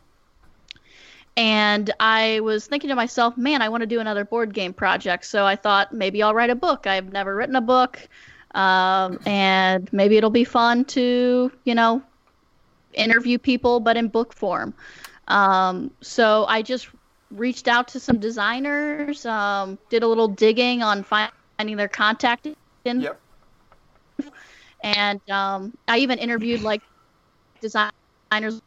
And 1.37 1.91
I 1.99 2.41
was 2.41 2.67
thinking 2.67 2.89
to 2.91 2.95
myself, 2.95 3.39
man, 3.39 3.63
I 3.63 3.71
want 3.71 3.81
to 3.83 3.87
do 3.87 4.01
another 4.01 4.25
board 4.25 4.53
game 4.53 4.75
project. 4.75 5.25
So 5.25 5.47
I 5.47 5.57
thought 5.57 5.93
maybe 5.93 6.23
I'll 6.23 6.35
write 6.35 6.51
a 6.51 6.55
book. 6.55 6.87
I've 6.87 7.11
never 7.11 7.35
written 7.35 7.57
a 7.57 7.63
book. 7.63 8.07
Um, 8.55 9.19
and 9.25 9.91
maybe 9.93 10.19
it'll 10.19 10.31
be 10.31 10.45
fun 10.45 10.85
to, 10.87 11.51
you 11.65 11.75
know, 11.75 12.03
interview 12.95 13.39
people, 13.39 13.81
but 13.81 13.97
in 13.97 14.09
book 14.09 14.33
form. 14.33 14.75
Um, 15.29 15.91
so 16.01 16.45
I 16.47 16.63
just 16.63 16.89
reached 17.31 17.69
out 17.69 17.89
to 17.89 18.01
some 18.01 18.19
designers, 18.19 19.25
um, 19.25 19.79
did 19.89 20.03
a 20.03 20.09
little 20.09 20.29
digging 20.29 20.83
on 20.83 21.03
finding 21.03 21.77
their 21.77 21.89
contact 21.89 22.47
Yep. 22.85 23.21
and 24.83 25.21
um, 25.31 25.77
I 25.89 25.99
even 25.99 26.19
interviewed 26.19 26.63
like 26.63 26.83
designers 27.61 28.61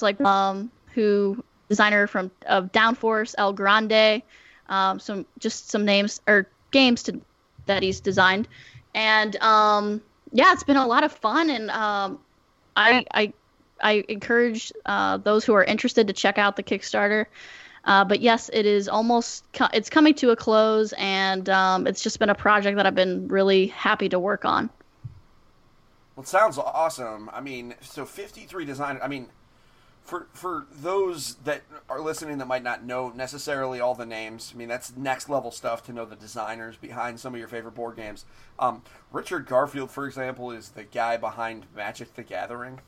like 0.00 0.20
um 0.22 0.70
who 0.94 1.42
designer 1.68 2.06
from 2.06 2.30
of 2.46 2.72
Downforce, 2.72 3.34
El 3.38 3.52
Grande, 3.52 4.22
um, 4.68 4.98
some 4.98 5.26
just 5.38 5.70
some 5.70 5.84
names 5.84 6.20
or 6.26 6.48
games 6.70 7.02
to 7.04 7.20
that 7.66 7.82
he's 7.82 8.00
designed, 8.00 8.48
and 8.94 9.36
um, 9.36 10.00
yeah, 10.32 10.52
it's 10.52 10.62
been 10.62 10.76
a 10.76 10.86
lot 10.86 11.04
of 11.04 11.12
fun, 11.12 11.50
and 11.50 11.70
um, 11.70 12.18
I 12.76 13.04
I 13.12 13.32
I 13.80 14.04
encourage 14.08 14.72
uh, 14.84 15.16
those 15.18 15.44
who 15.44 15.54
are 15.54 15.64
interested 15.64 16.06
to 16.06 16.12
check 16.12 16.38
out 16.38 16.56
the 16.56 16.62
Kickstarter. 16.62 17.26
Uh, 17.84 18.04
but 18.04 18.20
yes, 18.20 18.50
it 18.52 18.66
is 18.66 18.88
almost 18.88 19.44
co- 19.52 19.68
it's 19.72 19.90
coming 19.90 20.14
to 20.14 20.30
a 20.30 20.36
close, 20.36 20.92
and 20.94 21.48
um, 21.48 21.86
it's 21.86 22.02
just 22.02 22.18
been 22.18 22.30
a 22.30 22.34
project 22.34 22.76
that 22.76 22.86
I've 22.86 22.96
been 22.96 23.28
really 23.28 23.68
happy 23.68 24.08
to 24.08 24.18
work 24.18 24.44
on. 24.44 24.70
Well, 26.16 26.22
it 26.22 26.28
sounds 26.28 26.58
awesome. 26.58 27.30
I 27.32 27.40
mean, 27.40 27.74
so 27.82 28.04
53 28.04 28.64
designers. 28.64 29.02
I 29.04 29.08
mean, 29.08 29.28
for 30.06 30.28
for 30.32 30.66
those 30.70 31.34
that 31.44 31.62
are 31.90 32.00
listening 32.00 32.38
that 32.38 32.46
might 32.46 32.62
not 32.62 32.84
know 32.84 33.10
necessarily 33.10 33.80
all 33.80 33.94
the 33.94 34.06
names, 34.06 34.52
I 34.54 34.58
mean 34.58 34.68
that's 34.68 34.96
next 34.96 35.28
level 35.28 35.50
stuff 35.50 35.84
to 35.86 35.92
know 35.92 36.04
the 36.06 36.16
designers 36.16 36.76
behind 36.76 37.20
some 37.20 37.34
of 37.34 37.38
your 37.38 37.48
favorite 37.48 37.74
board 37.74 37.96
games. 37.96 38.24
Um, 38.58 38.82
Richard 39.12 39.46
Garfield, 39.46 39.90
for 39.90 40.06
example, 40.06 40.50
is 40.52 40.70
the 40.70 40.84
guy 40.84 41.16
behind 41.16 41.66
Magic: 41.74 42.14
The 42.14 42.22
Gathering. 42.22 42.80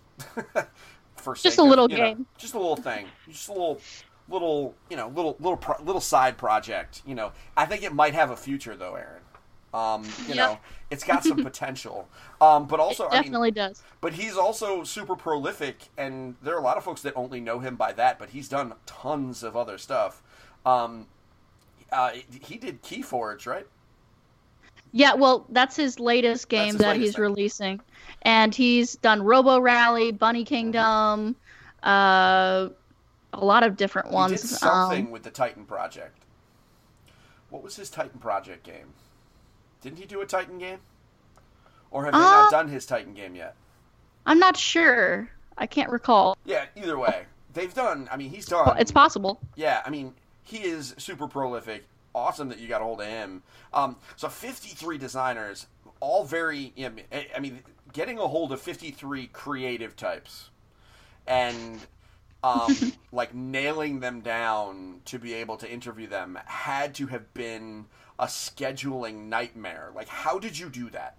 for 1.17 1.37
Just 1.43 1.59
a 1.59 1.63
of, 1.63 1.69
little 1.69 1.89
know, 1.89 1.97
game. 1.97 2.27
just 2.39 2.55
a 2.55 2.59
little 2.59 2.77
thing, 2.77 3.07
just 3.29 3.49
a 3.49 3.53
little 3.53 3.81
little 4.29 4.77
you 4.91 4.97
know 4.97 5.09
little 5.09 5.37
little 5.41 5.57
pro- 5.57 5.83
little 5.83 6.01
side 6.01 6.37
project. 6.39 7.03
You 7.07 7.15
know, 7.15 7.33
I 7.57 7.67
think 7.67 7.83
it 7.83 7.93
might 7.93 8.15
have 8.15 8.31
a 8.31 8.37
future 8.37 8.77
though, 8.77 8.95
Aaron. 8.95 9.23
Um, 9.79 10.17
you 10.27 10.35
Yep. 10.35 10.37
know, 10.37 10.61
it's 10.91 11.05
got 11.05 11.25
some 11.25 11.41
potential. 11.43 12.09
Um, 12.41 12.67
but 12.67 12.81
also, 12.81 13.09
I 13.09 13.17
mean, 13.17 13.21
Definitely 13.23 13.51
does. 13.53 13.85
but 14.01 14.15
he's 14.15 14.37
also 14.37 14.85
super 14.85 15.17
prolific, 15.17 15.89
and 15.99 16.37
there 16.43 16.55
are 16.55 16.61
a 16.61 16.63
lot 16.65 16.77
of 16.77 16.85
folks 16.85 17.03
that 17.03 17.15
only 17.17 17.41
know 17.41 17.61
him 17.61 17.77
by 17.77 17.93
that. 17.93 18.19
But 18.19 18.31
he's 18.31 18.49
done 18.49 18.75
tons 18.87 19.43
of 19.43 19.57
other 19.57 19.79
stuff. 19.79 20.23
Um, 20.67 21.09
uh, 21.93 22.13
he 22.43 22.57
did 22.59 22.83
Keyforge, 22.83 23.47
right? 23.47 23.67
Yeah, 24.93 25.15
well, 25.15 25.47
that's 25.51 25.77
his 25.77 26.01
latest 26.01 26.49
game 26.49 26.77
his 26.77 26.79
that 26.79 26.87
latest 26.87 26.97
he's 26.97 27.15
thing. 27.15 27.23
releasing, 27.23 27.81
and 28.23 28.55
he's 28.55 28.97
done 28.97 29.23
Robo 29.23 29.61
Rally, 29.61 30.13
Bunny 30.13 30.45
Kingdom, 30.45 31.37
uh, 31.83 32.69
a 33.33 33.45
lot 33.45 33.63
of 33.65 33.77
different 33.77 34.11
ones. 34.11 34.43
He 34.43 34.49
did 34.49 34.49
something 34.49 35.07
Um, 35.07 35.11
with 35.11 35.23
the 35.23 35.31
Titan 35.31 35.65
project. 35.67 36.25
What 37.51 37.63
was 37.63 37.77
his 37.77 37.91
Titan 37.91 38.21
project 38.21 38.63
game? 38.65 38.95
Didn't 39.81 39.99
he 39.99 40.07
do 40.07 40.21
a 40.21 40.27
Titan 40.27 40.59
game? 40.59 40.79
Or 41.91 42.05
have 42.05 42.13
they 42.13 42.19
not 42.19 42.47
Uh, 42.47 42.51
done 42.51 42.69
his 42.69 42.85
Titan 42.87 43.15
game 43.15 43.35
yet? 43.35 43.55
I'm 44.27 44.39
not 44.39 44.57
sure. 44.57 45.31
I 45.57 45.67
can't 45.67 45.91
recall. 45.91 46.37
Yeah, 46.45 46.67
either 46.77 46.99
way. 46.99 47.25
They've 47.55 47.73
done, 47.73 48.09
I 48.13 48.17
mean, 48.17 48.31
he's 48.31 48.47
done. 48.47 48.77
It's 48.79 48.93
possible. 48.93 49.41
Yeah, 49.57 49.83
I 49.85 49.91
mean, 49.91 50.15
he 50.45 50.59
is 50.59 50.95
super 50.99 51.27
prolific. 51.27 51.85
Awesome 52.15 52.49
that 52.49 52.59
you 52.59 52.69
got 52.69 52.81
a 52.81 52.85
hold 52.85 53.01
of 53.01 53.07
him. 53.07 53.43
Um, 53.73 53.97
so 54.17 54.29
53 54.29 54.99
designers, 54.99 55.67
all 56.01 56.25
very. 56.25 56.73
I 57.13 57.27
I 57.37 57.41
mean, 57.41 57.61
getting 57.93 58.19
a 58.19 58.27
hold 58.27 58.53
of 58.53 58.61
53 58.61 59.29
creative 59.29 59.95
types, 59.95 60.51
and 61.27 61.79
um, 62.43 62.75
like 63.13 63.35
nailing 63.35 64.01
them 64.01 64.21
down 64.21 65.01
to 65.07 65.19
be 65.19 65.35
able 65.35 65.57
to 65.59 65.71
interview 65.71 66.07
them 66.07 66.39
had 66.47 66.95
to 66.97 67.07
have 67.07 67.33
been 67.35 67.87
a 68.19 68.27
scheduling 68.27 69.29
nightmare. 69.29 69.91
Like, 69.95 70.09
how 70.09 70.39
did 70.39 70.59
you 70.59 70.69
do 70.71 70.91
that? 70.91 71.17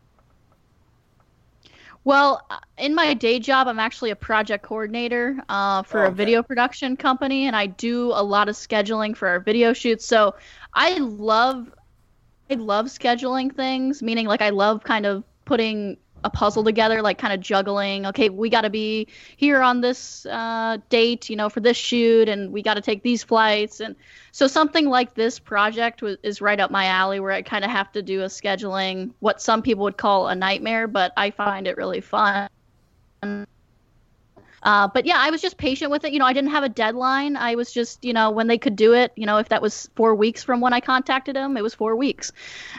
Well, 2.06 2.46
uh, 2.50 2.60
in 2.78 2.96
my 2.96 3.14
day 3.14 3.40
job, 3.40 3.68
I'm 3.68 3.80
actually 3.80 4.12
a 4.12 4.16
project 4.16 4.64
coordinator 4.64 5.38
uh, 5.50 5.84
for 5.84 6.06
Oh, 6.06 6.08
a 6.08 6.12
video 6.12 6.42
production 6.42 6.96
company, 6.96 7.48
and 7.48 7.56
I 7.56 7.68
do 7.68 8.12
a 8.14 8.24
lot 8.24 8.50
of 8.50 8.56
scheduling 8.56 9.16
for 9.16 9.28
our 9.28 9.40
video 9.40 9.74
shoots. 9.74 10.06
So 10.06 10.36
I 10.74 10.98
love, 10.98 11.72
I 12.50 12.56
love 12.56 12.86
scheduling 12.88 13.54
things. 13.54 14.02
Meaning, 14.02 14.28
like, 14.28 14.42
I 14.42 14.50
love 14.50 14.84
kind 14.84 15.06
of 15.06 15.24
putting 15.46 15.98
a 16.24 16.30
puzzle 16.30 16.64
together, 16.64 17.02
like 17.02 17.18
kind 17.18 17.34
of 17.34 17.40
juggling. 17.40 18.06
Okay, 18.08 18.30
we 18.30 18.50
got 18.50 18.62
to 18.62 18.70
be 18.70 19.08
here 19.38 19.62
on 19.62 19.82
this 19.82 20.26
uh, 20.26 20.78
date, 20.90 21.30
you 21.30 21.36
know, 21.36 21.50
for 21.50 21.60
this 21.60 21.78
shoot, 21.78 22.30
and 22.30 22.52
we 22.52 22.62
got 22.62 22.76
to 22.76 22.82
take 22.82 23.04
these 23.04 23.24
flights, 23.24 23.80
and 23.80 23.96
so 24.32 24.48
something 24.48 24.88
like 24.88 25.16
this 25.16 25.40
project 25.40 26.04
is 26.24 26.42
right 26.42 26.60
up 26.60 26.72
my 26.72 26.86
alley, 26.86 27.20
where 27.20 27.32
I 27.32 27.42
kind 27.42 27.66
of 27.66 27.72
have 27.72 27.92
to 27.94 28.02
do 28.02 28.22
a 28.22 28.28
scheduling, 28.28 29.12
what 29.20 29.42
some 29.42 29.62
people 29.62 29.84
would 29.84 29.98
call 29.98 30.28
a 30.28 30.36
nightmare, 30.36 30.88
but 30.88 31.14
I 31.18 31.32
find 31.32 31.68
it 31.68 31.78
really 31.78 32.02
fun. 32.02 32.50
Uh, 34.64 34.88
but 34.94 35.06
yeah, 35.06 35.18
I 35.18 35.30
was 35.30 35.42
just 35.42 35.58
patient 35.58 35.92
with 35.92 36.04
it. 36.04 36.12
You 36.12 36.20
know, 36.20 36.26
I 36.26 36.34
didn't 36.34 36.52
have 36.52 36.64
a 36.64 36.70
deadline. 36.70 37.38
I 37.38 37.56
was 37.56 37.72
just, 37.72 38.04
you 38.04 38.14
know, 38.14 38.30
when 38.30 38.48
they 38.48 38.58
could 38.58 38.76
do 38.76 38.94
it. 38.94 39.12
You 39.16 39.26
know, 39.26 39.38
if 39.38 39.50
that 39.50 39.62
was 39.62 39.90
four 39.96 40.16
weeks 40.16 40.44
from 40.44 40.60
when 40.60 40.74
I 40.74 40.80
contacted 40.80 41.36
them, 41.36 41.56
it 41.56 41.64
was 41.64 41.74
four 41.74 41.96
weeks. 41.96 42.32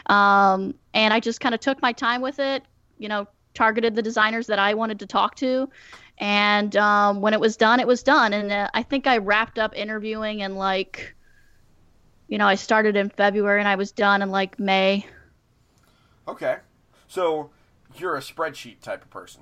Um, 0.05 0.75
and 0.93 1.13
I 1.13 1.19
just 1.19 1.39
kind 1.39 1.55
of 1.55 1.61
took 1.61 1.81
my 1.81 1.93
time 1.93 2.21
with 2.21 2.39
it. 2.39 2.63
You 3.01 3.09
know, 3.09 3.27
targeted 3.53 3.95
the 3.95 4.01
designers 4.01 4.47
that 4.47 4.59
I 4.59 4.75
wanted 4.75 4.99
to 4.99 5.07
talk 5.07 5.35
to, 5.37 5.69
and 6.17 6.75
um, 6.77 7.19
when 7.21 7.33
it 7.33 7.39
was 7.39 7.57
done, 7.57 7.79
it 7.79 7.87
was 7.87 8.03
done. 8.03 8.31
And 8.31 8.51
uh, 8.51 8.69
I 8.73 8.83
think 8.83 9.07
I 9.07 9.17
wrapped 9.17 9.57
up 9.57 9.75
interviewing 9.75 10.41
in 10.41 10.55
like, 10.55 11.15
you 12.27 12.37
know, 12.37 12.47
I 12.47 12.55
started 12.55 12.95
in 12.95 13.09
February 13.09 13.59
and 13.59 13.67
I 13.67 13.75
was 13.75 13.91
done 13.91 14.21
in 14.21 14.29
like 14.29 14.59
May. 14.59 15.05
Okay. 16.27 16.57
So, 17.07 17.49
you're 17.97 18.15
a 18.15 18.21
spreadsheet 18.21 18.81
type 18.81 19.01
of 19.03 19.09
person. 19.09 19.41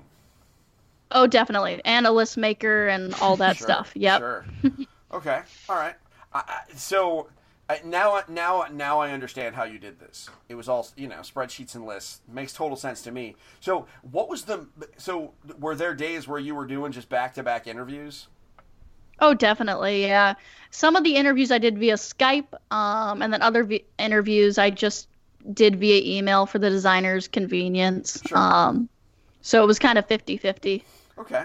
Oh, 1.12 1.28
definitely, 1.28 1.82
and 1.86 2.08
a 2.08 2.12
list 2.12 2.38
maker 2.38 2.88
and 2.88 3.14
all 3.16 3.36
that 3.38 3.58
Sure, 3.58 3.68
stuff. 3.68 3.92
Yep. 3.96 4.20
Sure. 4.20 4.46
okay. 5.12 5.42
All 5.68 5.76
right. 5.76 5.96
I, 6.34 6.40
I, 6.48 6.62
so 6.76 7.28
uh, 7.70 7.76
now, 7.86 8.22
now, 8.28 8.66
now 8.72 9.00
I 9.00 9.12
understand 9.12 9.56
how 9.56 9.64
you 9.64 9.78
did 9.78 10.00
this. 10.00 10.28
It 10.50 10.56
was 10.56 10.68
all 10.68 10.88
you 10.96 11.08
know, 11.08 11.18
spreadsheets 11.18 11.76
and 11.76 11.86
lists. 11.86 12.22
Makes 12.28 12.54
total 12.54 12.76
sense 12.76 13.02
to 13.04 13.12
me. 13.12 13.36
So, 13.60 13.86
what 14.12 14.28
was 14.28 14.44
the? 14.44 14.68
So, 14.98 15.34
were 15.60 15.76
there 15.76 15.94
days 15.94 16.28
where 16.28 16.40
you 16.40 16.56
were 16.56 16.66
doing 16.66 16.92
just 16.92 17.10
back 17.10 17.36
to 17.36 17.44
back 17.44 17.68
interviews? 17.68 18.28
Oh, 19.22 19.34
definitely. 19.34 20.02
Yeah. 20.02 20.34
Some 20.72 20.96
of 20.96 21.04
the 21.04 21.16
interviews 21.16 21.52
I 21.52 21.58
did 21.58 21.78
via 21.78 21.96
Skype, 21.96 22.54
um, 22.72 23.22
and 23.22 23.32
then 23.32 23.42
other 23.42 23.64
v- 23.64 23.86
interviews 23.98 24.58
I 24.58 24.70
just 24.70 25.08
did 25.54 25.76
via 25.80 26.02
email 26.04 26.46
for 26.46 26.60
the 26.60 26.70
designer's 26.70 27.28
convenience. 27.28 28.22
Sure. 28.26 28.38
Um, 28.38 28.90
so 29.42 29.64
it 29.64 29.68
was 29.68 29.80
kind 29.80 29.98
of 29.98 30.06
50 30.08 30.38
50. 30.38 30.84
Okay. 31.18 31.44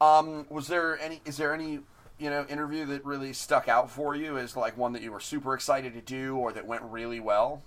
Um, 0.00 0.46
was 0.48 0.68
there 0.68 0.98
any? 1.00 1.20
Is 1.24 1.36
there 1.36 1.54
any? 1.54 1.80
You 2.18 2.30
know, 2.30 2.44
interview 2.48 2.84
that 2.86 3.04
really 3.04 3.32
stuck 3.32 3.68
out 3.68 3.90
for 3.90 4.14
you 4.14 4.38
as 4.38 4.56
like 4.56 4.76
one 4.76 4.92
that 4.94 5.02
you 5.02 5.12
were 5.12 5.20
super 5.20 5.54
excited 5.54 5.94
to 5.94 6.00
do 6.00 6.36
or 6.36 6.52
that 6.52 6.66
went 6.66 6.82
really 6.82 7.20
well? 7.20 7.62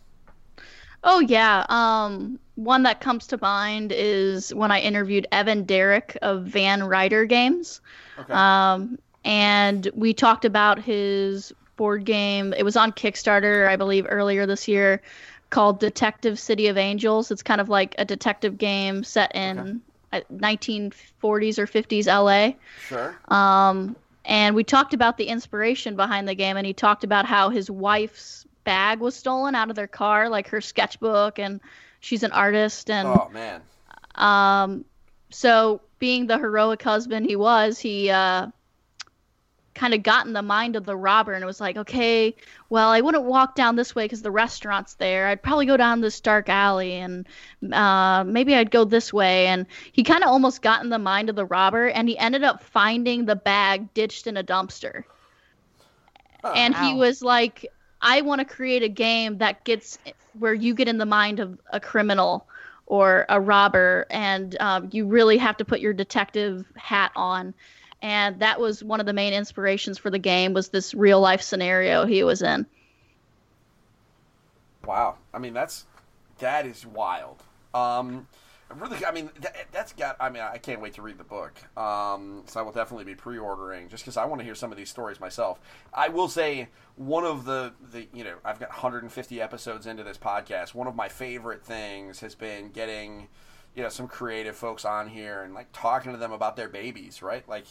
Oh, 1.03 1.19
yeah. 1.19 1.65
Um, 1.69 2.39
one 2.55 2.83
that 2.83 3.01
comes 3.01 3.27
to 3.27 3.39
mind 3.41 3.91
is 3.91 4.53
when 4.53 4.71
I 4.71 4.81
interviewed 4.81 5.25
Evan 5.31 5.63
Derrick 5.63 6.17
of 6.21 6.43
Van 6.43 6.83
Ryder 6.83 7.25
Games. 7.25 7.81
Okay. 8.19 8.33
Um, 8.33 8.99
and 9.23 9.89
we 9.95 10.13
talked 10.13 10.45
about 10.45 10.79
his 10.79 11.53
board 11.75 12.05
game. 12.05 12.53
It 12.55 12.63
was 12.63 12.75
on 12.75 12.91
Kickstarter, 12.91 13.67
I 13.67 13.75
believe, 13.75 14.05
earlier 14.09 14.45
this 14.45 14.67
year, 14.67 15.01
called 15.49 15.79
Detective 15.79 16.39
City 16.39 16.67
of 16.67 16.77
Angels. 16.77 17.31
It's 17.31 17.43
kind 17.43 17.61
of 17.61 17.69
like 17.69 17.95
a 17.97 18.05
detective 18.05 18.57
game 18.57 19.03
set 19.03 19.35
in 19.35 19.81
uh, 20.13 20.21
1940s 20.31 21.57
or 21.57 21.65
50s 21.65 22.05
LA. 22.05 22.55
sure. 22.87 23.17
Um, 23.29 23.95
and 24.25 24.55
we 24.55 24.63
talked 24.63 24.93
about 24.93 25.17
the 25.17 25.25
inspiration 25.25 25.95
behind 25.95 26.27
the 26.27 26.35
game, 26.35 26.57
and 26.57 26.65
he 26.65 26.73
talked 26.73 27.03
about 27.03 27.25
how 27.25 27.49
his 27.49 27.69
wife's 27.69 28.45
bag 28.63 28.99
was 28.99 29.15
stolen 29.15 29.55
out 29.55 29.69
of 29.69 29.75
their 29.75 29.87
car, 29.87 30.29
like 30.29 30.47
her 30.47 30.61
sketchbook, 30.61 31.39
and 31.39 31.59
she's 31.99 32.23
an 32.23 32.31
artist, 32.31 32.89
and 32.89 33.07
Oh 33.07 33.29
man. 33.33 33.61
um, 34.15 34.85
so 35.29 35.81
being 35.99 36.27
the 36.27 36.37
heroic 36.37 36.81
husband 36.81 37.25
he 37.25 37.35
was, 37.35 37.79
he 37.79 38.09
uh, 38.09 38.47
kind 39.73 39.93
of 39.93 40.03
got 40.03 40.25
in 40.25 40.33
the 40.33 40.41
mind 40.41 40.75
of 40.75 40.85
the 40.85 40.95
robber 40.95 41.33
and 41.33 41.45
was 41.45 41.61
like, 41.61 41.77
okay, 41.77 42.35
well, 42.69 42.89
I 42.89 43.01
wouldn't 43.01 43.23
walk 43.23 43.55
down 43.55 43.75
this 43.75 43.95
way 43.95 44.05
because 44.05 44.21
the 44.21 44.31
restaurant's 44.31 44.95
there. 44.95 45.27
I'd 45.27 45.41
probably 45.41 45.65
go 45.65 45.77
down 45.77 46.01
this 46.01 46.19
dark 46.19 46.49
alley 46.49 46.95
and 46.95 47.25
uh, 47.71 48.23
maybe 48.25 48.55
I'd 48.55 48.71
go 48.71 48.83
this 48.83 49.13
way. 49.13 49.47
And 49.47 49.65
he 49.91 50.03
kind 50.03 50.23
of 50.23 50.29
almost 50.29 50.61
got 50.61 50.83
in 50.83 50.89
the 50.89 50.99
mind 50.99 51.29
of 51.29 51.35
the 51.35 51.45
robber 51.45 51.87
and 51.87 52.09
he 52.09 52.17
ended 52.17 52.43
up 52.43 52.61
finding 52.61 53.25
the 53.25 53.35
bag 53.35 53.93
ditched 53.93 54.27
in 54.27 54.37
a 54.37 54.43
dumpster. 54.43 55.03
Huh. 56.43 56.53
and 56.55 56.75
he 56.75 56.93
was 56.95 57.21
like, 57.21 57.71
I 58.01 58.21
want 58.21 58.39
to 58.39 58.45
create 58.45 58.83
a 58.83 58.89
game 58.89 59.37
that 59.37 59.63
gets 59.63 59.99
where 60.39 60.53
you 60.53 60.73
get 60.73 60.87
in 60.87 60.97
the 60.97 61.05
mind 61.05 61.39
of 61.39 61.59
a 61.71 61.79
criminal 61.79 62.47
or 62.87 63.25
a 63.29 63.39
robber, 63.39 64.05
and 64.09 64.57
um, 64.59 64.89
you 64.91 65.05
really 65.05 65.37
have 65.37 65.55
to 65.57 65.65
put 65.65 65.79
your 65.79 65.93
detective 65.93 66.65
hat 66.75 67.11
on. 67.15 67.53
And 68.01 68.39
that 68.39 68.59
was 68.59 68.83
one 68.83 68.99
of 68.99 69.05
the 69.05 69.13
main 69.13 69.33
inspirations 69.33 69.97
for 69.97 70.09
the 70.09 70.19
game 70.19 70.53
was 70.53 70.69
this 70.69 70.93
real 70.93 71.19
life 71.19 71.41
scenario 71.41 72.05
he 72.05 72.23
was 72.23 72.41
in. 72.41 72.65
Wow. 74.85 75.17
I 75.33 75.39
mean, 75.39 75.53
that's 75.53 75.85
that 76.39 76.65
is 76.65 76.85
wild. 76.85 77.43
Um, 77.73 78.27
really, 78.75 79.05
I 79.05 79.11
mean, 79.11 79.29
that, 79.39 79.55
that's 79.71 79.93
got. 79.93 80.17
I 80.19 80.29
mean, 80.29 80.41
I 80.41 80.57
can't 80.57 80.81
wait 80.81 80.93
to 80.95 81.01
read 81.01 81.17
the 81.17 81.23
book. 81.23 81.53
Um, 81.77 82.43
so 82.47 82.59
I 82.59 82.63
will 82.63 82.71
definitely 82.71 83.05
be 83.05 83.15
pre-ordering 83.15 83.89
just 83.89 84.03
because 84.03 84.17
I 84.17 84.25
want 84.25 84.39
to 84.39 84.45
hear 84.45 84.55
some 84.55 84.71
of 84.71 84.77
these 84.77 84.89
stories 84.89 85.19
myself. 85.19 85.59
I 85.93 86.09
will 86.09 86.27
say 86.27 86.69
one 86.95 87.23
of 87.23 87.45
the 87.45 87.73
the 87.91 88.07
you 88.13 88.23
know 88.23 88.35
I've 88.43 88.59
got 88.59 88.69
150 88.69 89.41
episodes 89.41 89.85
into 89.85 90.03
this 90.03 90.17
podcast. 90.17 90.73
One 90.73 90.87
of 90.87 90.95
my 90.95 91.09
favorite 91.09 91.63
things 91.63 92.19
has 92.19 92.35
been 92.35 92.69
getting 92.69 93.27
you 93.75 93.83
know 93.83 93.89
some 93.89 94.07
creative 94.07 94.55
folks 94.55 94.85
on 94.85 95.07
here 95.07 95.43
and 95.43 95.53
like 95.53 95.67
talking 95.73 96.11
to 96.11 96.17
them 96.17 96.31
about 96.31 96.55
their 96.55 96.69
babies. 96.69 97.21
Right, 97.21 97.47
like 97.47 97.65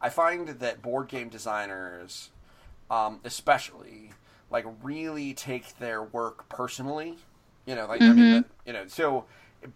I 0.00 0.08
find 0.08 0.48
that 0.48 0.82
board 0.82 1.08
game 1.08 1.28
designers, 1.28 2.30
um, 2.90 3.20
especially 3.24 4.10
like 4.50 4.66
really 4.82 5.34
take 5.34 5.78
their 5.78 6.02
work 6.02 6.48
personally. 6.48 7.18
You 7.66 7.74
know, 7.76 7.86
like 7.86 8.02
I 8.02 8.12
mean, 8.12 8.44
you 8.66 8.72
know, 8.72 8.86
so 8.88 9.24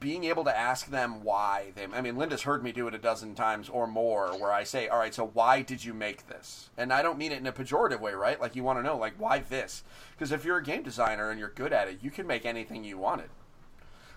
being 0.00 0.24
able 0.24 0.44
to 0.44 0.56
ask 0.56 0.88
them 0.88 1.22
why 1.22 1.72
they. 1.76 1.86
I 1.86 2.00
mean, 2.00 2.16
Linda's 2.16 2.42
heard 2.42 2.62
me 2.62 2.72
do 2.72 2.88
it 2.88 2.94
a 2.94 2.98
dozen 2.98 3.34
times 3.34 3.68
or 3.68 3.86
more, 3.86 4.36
where 4.38 4.52
I 4.52 4.64
say, 4.64 4.88
"All 4.88 4.98
right, 4.98 5.14
so 5.14 5.26
why 5.32 5.62
did 5.62 5.84
you 5.84 5.94
make 5.94 6.26
this?" 6.28 6.70
And 6.76 6.92
I 6.92 7.02
don't 7.02 7.18
mean 7.18 7.32
it 7.32 7.38
in 7.38 7.46
a 7.46 7.52
pejorative 7.52 8.00
way, 8.00 8.12
right? 8.12 8.40
Like 8.40 8.56
you 8.56 8.64
want 8.64 8.78
to 8.78 8.82
know, 8.82 8.96
like 8.96 9.14
why 9.18 9.38
this? 9.38 9.84
Because 10.12 10.32
if 10.32 10.44
you're 10.44 10.58
a 10.58 10.62
game 10.62 10.82
designer 10.82 11.30
and 11.30 11.38
you're 11.38 11.50
good 11.50 11.72
at 11.72 11.88
it, 11.88 11.98
you 12.02 12.10
can 12.10 12.26
make 12.26 12.44
anything 12.44 12.84
you 12.84 12.98
wanted. 12.98 13.30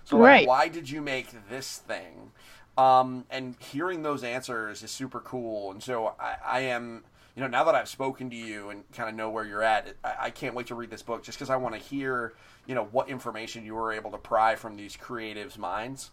So, 0.10 0.18
like, 0.18 0.34
Right. 0.34 0.42
why 0.42 0.68
did 0.70 0.90
you 0.90 1.02
make 1.02 1.50
this 1.50 1.78
thing? 1.80 2.32
Um, 2.78 3.26
and 3.30 3.56
hearing 3.60 4.04
those 4.04 4.24
answers 4.24 4.84
is 4.84 4.92
super 4.92 5.20
cool. 5.20 5.72
And 5.72 5.84
so 5.84 6.16
I, 6.20 6.38
I 6.46 6.60
am, 6.62 7.04
you 7.36 7.42
know, 7.42 7.48
now 7.48 7.64
that 7.66 7.76
I've 7.76 7.90
spoken 7.90 8.30
to 8.30 8.36
you 8.36 8.70
and 8.70 8.90
kind 8.94 9.10
of 9.10 9.16
know 9.16 9.30
where 9.30 9.46
you're 9.46 9.64
at, 9.64 9.96
I, 10.04 10.16
I 10.22 10.30
can't 10.32 10.56
wait 10.56 10.68
to 10.68 10.76
read 10.76 10.90
this 10.90 11.04
book 11.04 11.24
just 11.24 11.38
because 11.38 11.50
I 11.50 11.58
want 11.58 11.76
to 11.76 11.82
hear, 11.82 12.34
you 12.66 12.76
know, 12.76 12.86
what 12.86 13.10
information 13.10 13.66
you 13.66 13.76
were 13.76 13.92
able 13.92 14.12
to 14.12 14.18
pry 14.18 14.56
from 14.56 14.76
these 14.78 14.98
creatives' 14.98 15.58
minds. 15.58 16.12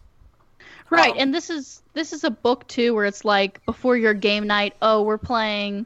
Right, 0.89 1.13
Um, 1.13 1.17
and 1.17 1.33
this 1.33 1.49
is 1.49 1.81
this 1.93 2.13
is 2.13 2.23
a 2.23 2.29
book 2.31 2.67
too 2.67 2.93
where 2.95 3.05
it's 3.05 3.25
like 3.25 3.63
before 3.65 3.97
your 3.97 4.13
game 4.13 4.47
night, 4.47 4.75
oh, 4.81 5.01
we're 5.03 5.17
playing 5.17 5.85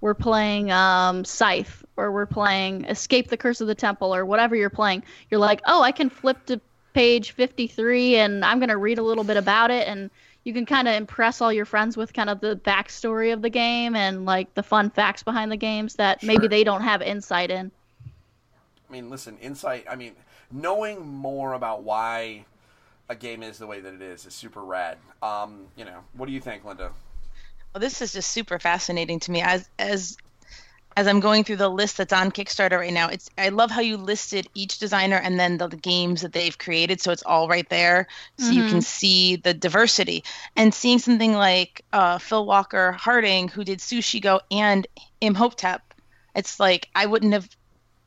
we're 0.00 0.14
playing 0.14 0.70
um 0.72 1.24
Scythe 1.24 1.84
or 1.96 2.12
we're 2.12 2.26
playing 2.26 2.84
Escape 2.86 3.28
the 3.28 3.36
Curse 3.38 3.60
of 3.60 3.68
the 3.68 3.74
Temple 3.76 4.14
or 4.14 4.26
whatever 4.26 4.56
you're 4.56 4.70
playing. 4.70 5.04
You're 5.30 5.40
like, 5.40 5.62
"Oh, 5.66 5.82
I 5.82 5.92
can 5.92 6.10
flip 6.10 6.46
to 6.46 6.60
page 6.92 7.32
53 7.32 8.16
and 8.16 8.44
I'm 8.44 8.58
going 8.58 8.68
to 8.68 8.76
read 8.76 8.98
a 8.98 9.02
little 9.02 9.24
bit 9.24 9.36
about 9.36 9.70
it 9.70 9.88
and 9.88 10.10
you 10.44 10.52
can 10.52 10.66
kind 10.66 10.88
of 10.88 10.94
impress 10.94 11.40
all 11.40 11.52
your 11.52 11.64
friends 11.64 11.96
with 11.96 12.12
kind 12.12 12.28
of 12.28 12.40
the 12.40 12.56
backstory 12.56 13.32
of 13.32 13.42
the 13.42 13.50
game 13.50 13.94
and 13.94 14.24
like 14.24 14.52
the 14.54 14.62
fun 14.62 14.90
facts 14.90 15.22
behind 15.22 15.52
the 15.52 15.56
games 15.56 15.94
that 15.94 16.22
maybe 16.22 16.48
they 16.48 16.64
don't 16.64 16.82
have 16.82 17.00
insight 17.00 17.50
in. 17.50 17.70
I 18.88 18.92
mean, 18.92 19.08
listen, 19.08 19.38
insight. 19.40 19.86
I 19.88 19.96
mean, 19.96 20.12
knowing 20.50 21.06
more 21.06 21.52
about 21.54 21.84
why 21.84 22.44
a 23.08 23.14
game 23.14 23.42
is 23.42 23.58
the 23.58 23.66
way 23.66 23.80
that 23.80 23.94
it 23.94 24.02
is 24.02 24.26
is 24.26 24.34
super 24.34 24.62
rad. 24.62 24.98
Um, 25.22 25.66
you 25.76 25.84
know, 25.84 26.00
what 26.14 26.26
do 26.26 26.32
you 26.32 26.40
think, 26.40 26.64
Linda? 26.64 26.90
Well, 27.72 27.80
this 27.80 28.02
is 28.02 28.12
just 28.12 28.30
super 28.30 28.58
fascinating 28.58 29.20
to 29.20 29.30
me 29.30 29.42
as 29.42 29.68
as 29.78 30.16
as 30.96 31.06
I'm 31.06 31.20
going 31.20 31.44
through 31.44 31.56
the 31.56 31.68
list 31.68 31.96
that's 31.96 32.12
on 32.12 32.30
Kickstarter 32.30 32.78
right 32.78 32.92
now. 32.92 33.08
It's 33.08 33.30
I 33.38 33.48
love 33.48 33.70
how 33.70 33.80
you 33.80 33.96
listed 33.96 34.48
each 34.54 34.78
designer 34.78 35.16
and 35.16 35.38
then 35.38 35.58
the, 35.58 35.68
the 35.68 35.76
games 35.76 36.22
that 36.22 36.32
they've 36.32 36.56
created, 36.56 37.00
so 37.00 37.12
it's 37.12 37.22
all 37.22 37.48
right 37.48 37.68
there, 37.68 38.06
so 38.38 38.50
you 38.50 38.68
can 38.68 38.82
see 38.82 39.36
the 39.36 39.54
diversity. 39.54 40.24
And 40.56 40.74
seeing 40.74 40.98
something 40.98 41.32
like 41.32 41.82
uh, 41.92 42.18
Phil 42.18 42.44
Walker 42.44 42.92
Harding, 42.92 43.48
who 43.48 43.64
did 43.64 43.78
Sushi 43.78 44.20
Go 44.20 44.40
and 44.50 44.86
Imhotep, 45.20 45.94
it's 46.34 46.58
like 46.60 46.88
I 46.94 47.06
wouldn't 47.06 47.32
have 47.32 47.48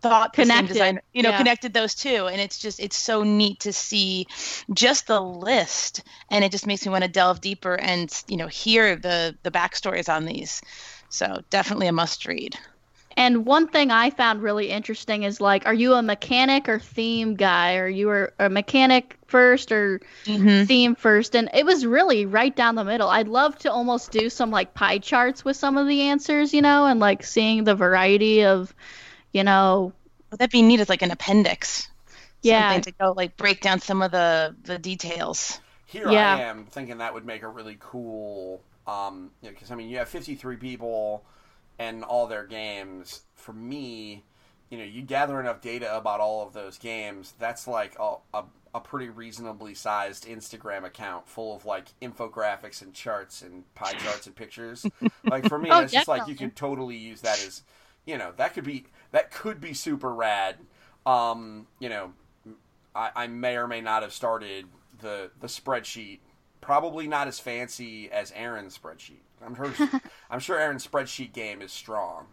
thought 0.02 0.34
the 0.34 0.43
same 0.43 0.50
Connected, 0.50 0.74
designer, 0.74 1.04
you 1.13 1.24
know, 1.24 1.30
yeah. 1.30 1.38
connected 1.38 1.74
those 1.74 1.95
two, 1.95 2.28
and 2.28 2.39
it's 2.39 2.60
just 2.60 2.80
it's 2.80 2.98
so 2.98 3.24
neat 3.24 3.62
to 3.62 3.74
see 3.74 4.28
just 4.74 5.08
the 5.08 5.19
list, 5.19 6.04
and 6.30 6.43
it 6.43 6.52
just 6.52 6.67
makes 6.67 6.86
me 6.86 6.91
want 6.91 7.04
to 7.04 7.10
delve 7.10 7.41
deeper 7.41 7.76
and 7.76 8.12
you 8.28 8.38
know 8.38 8.48
hear 8.48 8.95
the 8.95 9.36
the 9.43 9.52
backstories 9.52 10.13
on 10.13 10.26
these. 10.26 10.62
So 11.10 11.41
definitely 11.50 11.88
a 11.88 11.91
must 11.91 12.26
read. 12.26 12.58
And 13.17 13.45
one 13.45 13.67
thing 13.67 13.91
I 13.91 14.10
found 14.10 14.41
really 14.41 14.69
interesting 14.69 15.23
is 15.23 15.39
like, 15.41 15.65
are 15.65 15.73
you 15.73 15.93
a 15.93 16.01
mechanic 16.01 16.67
or 16.69 16.80
theme 16.80 17.36
guy? 17.36 17.75
Are 17.78 17.88
you 17.88 18.12
a, 18.12 18.28
a 18.39 18.49
mechanic 18.49 19.17
first 19.28 19.71
or 19.71 20.01
Mm-hmm. 20.25 20.65
theme 20.65 20.95
first? 20.95 21.36
And 21.36 21.49
it 21.54 21.65
was 21.65 21.86
really 21.86 22.25
right 22.25 22.56
down 22.56 22.75
the 22.75 22.84
middle. 22.86 23.10
I'd 23.10 23.28
love 23.30 23.58
to 23.60 23.71
almost 23.71 24.12
do 24.12 24.30
some 24.30 24.51
like 24.51 24.73
pie 24.73 24.99
charts 24.99 25.45
with 25.45 25.58
some 25.58 25.78
of 25.78 25.88
the 25.88 26.01
answers, 26.04 26.54
you 26.54 26.62
know, 26.62 26.86
and 26.88 26.99
like 26.99 27.23
seeing 27.23 27.63
the 27.65 27.75
variety 27.75 28.45
of, 28.45 28.73
you 29.34 29.43
know, 29.43 29.93
Would 30.32 30.39
that 30.39 30.51
be 30.51 30.62
neat 30.62 30.80
as 30.80 30.89
like 30.89 31.01
an 31.01 31.10
appendix? 31.12 31.88
Yeah. 32.41 32.80
Something 32.80 32.84
to 32.84 32.91
go 32.91 33.13
like 33.13 33.38
break 33.38 33.62
down 33.62 33.80
some 33.80 34.01
of 34.04 34.12
the 34.12 34.56
the 34.63 34.78
details. 34.80 35.60
Here 35.86 36.10
Yeah. 36.10 36.12
I 36.12 36.41
am 36.41 36.65
thinking 36.65 36.97
that 36.99 37.13
would 37.13 37.25
make 37.25 37.43
a 37.43 37.47
really 37.47 37.78
cool, 37.80 38.63
um, 38.88 39.32
because 39.41 39.71
I 39.71 39.75
mean, 39.75 39.89
you 39.89 39.97
have 39.97 40.10
53 40.10 40.58
people 40.58 41.25
and 41.79 42.03
all 42.03 42.27
their 42.27 42.45
games. 42.45 43.21
For 43.35 43.53
me, 43.53 44.23
you 44.69 44.77
know, 44.77 44.83
you 44.83 45.01
gather 45.01 45.39
enough 45.39 45.61
data 45.61 45.95
about 45.95 46.19
all 46.19 46.45
of 46.45 46.53
those 46.53 46.77
games, 46.77 47.33
that's 47.39 47.67
like 47.67 47.95
a, 47.99 48.15
a, 48.33 48.43
a 48.73 48.79
pretty 48.79 49.09
reasonably 49.09 49.73
sized 49.73 50.25
Instagram 50.27 50.83
account 50.85 51.27
full 51.27 51.55
of 51.55 51.65
like 51.65 51.88
infographics 52.01 52.81
and 52.81 52.93
charts 52.93 53.41
and 53.41 53.63
pie 53.75 53.93
charts 53.97 54.27
and 54.27 54.35
pictures. 54.35 54.85
like 55.25 55.47
for 55.47 55.57
me, 55.59 55.69
Oh, 55.71 55.81
it's 55.81 55.93
just 55.93 56.07
like 56.07 56.27
you 56.27 56.35
could 56.35 56.55
totally 56.55 56.97
use 56.97 57.21
that 57.21 57.43
as, 57.45 57.63
you 58.05 58.17
know, 58.17 58.31
that 58.38 58.53
could 58.53 58.63
be 58.65 58.85
that 59.11 59.31
could 59.31 59.61
be 59.61 59.73
super 59.73 60.13
rad. 60.13 60.57
Um, 61.05 61.67
you 61.79 61.89
know, 61.89 62.13
I, 62.95 63.11
I 63.15 63.27
may 63.27 63.57
or 63.57 63.67
may 63.67 63.81
not 63.81 64.01
have 64.01 64.13
started 64.13 64.65
the 64.99 65.31
the 65.39 65.47
spreadsheet. 65.47 66.19
Probably 66.65 67.08
not 67.08 67.28
as 67.28 67.39
fancy 67.39 68.10
as 68.12 68.32
Aaron's 68.36 68.78
spreadsheet. 68.78 69.21
I'm 69.45 69.56
sure 69.56 69.71
I'm 70.32 70.39
sure 70.39 70.58
Aaron's 70.60 70.86
spreadsheet 70.86 71.32
game 71.32 71.62
is 71.62 71.71
strong. 71.71 72.25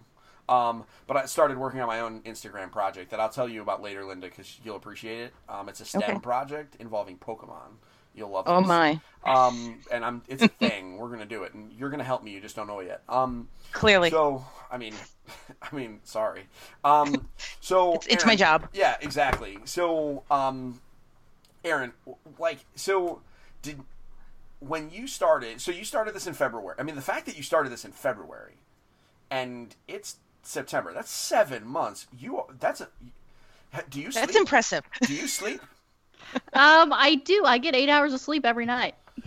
Um, 0.48 0.84
but 1.06 1.16
I 1.16 1.26
started 1.26 1.56
working 1.58 1.80
on 1.80 1.86
my 1.86 2.00
own 2.00 2.20
Instagram 2.22 2.72
project 2.72 3.10
that 3.10 3.20
I'll 3.20 3.28
tell 3.28 3.48
you 3.48 3.62
about 3.62 3.80
later, 3.82 4.04
Linda, 4.04 4.26
because 4.28 4.58
you'll 4.64 4.76
appreciate 4.76 5.20
it. 5.20 5.32
Um, 5.48 5.68
it's 5.68 5.80
a 5.80 5.84
STEM 5.84 6.02
Okay. 6.02 6.18
project 6.18 6.76
involving 6.80 7.16
Pokemon. 7.18 7.76
You'll 8.14 8.30
love. 8.30 8.44
Oh 8.46 8.60
this. 8.60 8.68
my! 8.68 9.00
Um, 9.24 9.78
and 9.90 10.04
I'm 10.04 10.22
it's 10.28 10.42
a 10.42 10.48
thing. 10.60 10.96
We're 10.98 11.08
gonna 11.10 11.26
do 11.26 11.42
it, 11.44 11.52
and 11.54 11.72
you're 11.72 11.90
gonna 11.90 12.04
help 12.04 12.22
me. 12.24 12.32
You 12.32 12.40
just 12.40 12.56
don't 12.56 12.66
know 12.66 12.80
it 12.80 12.86
yet. 12.88 13.02
Um, 13.08 13.48
Clearly, 13.72 14.10
so 14.10 14.44
I 14.70 14.78
mean, 14.78 14.94
I 15.62 15.74
mean, 15.74 16.00
sorry. 16.04 16.44
Um, 16.84 17.28
so 17.60 17.94
it's, 17.94 18.06
it's 18.08 18.26
my 18.26 18.36
job. 18.36 18.68
yeah, 18.72 18.96
exactly. 19.00 19.58
So, 19.64 20.24
um, 20.30 20.80
Aaron, 21.64 21.92
like, 22.38 22.58
so 22.74 23.22
did 23.62 23.80
when 24.66 24.90
you 24.90 25.06
started? 25.06 25.60
So 25.60 25.70
you 25.70 25.84
started 25.84 26.14
this 26.14 26.26
in 26.26 26.34
February. 26.34 26.76
I 26.78 26.82
mean, 26.82 26.94
the 26.94 27.02
fact 27.02 27.26
that 27.26 27.36
you 27.36 27.42
started 27.42 27.72
this 27.72 27.84
in 27.84 27.92
February, 27.92 28.56
and 29.30 29.74
it's 29.88 30.16
September. 30.42 30.92
That's 30.92 31.10
seven 31.10 31.66
months. 31.66 32.06
You 32.16 32.42
that's 32.58 32.80
a. 32.80 32.88
Do 33.90 34.00
you 34.00 34.12
sleep? 34.12 34.26
That's 34.26 34.36
impressive. 34.36 34.84
Do 35.02 35.14
you 35.14 35.26
sleep? 35.26 35.60
um, 36.52 36.92
I 36.92 37.20
do. 37.24 37.44
I 37.44 37.58
get 37.58 37.74
eight 37.74 37.88
hours 37.88 38.12
of 38.12 38.20
sleep 38.20 38.44
every 38.44 38.66
night. 38.66 38.94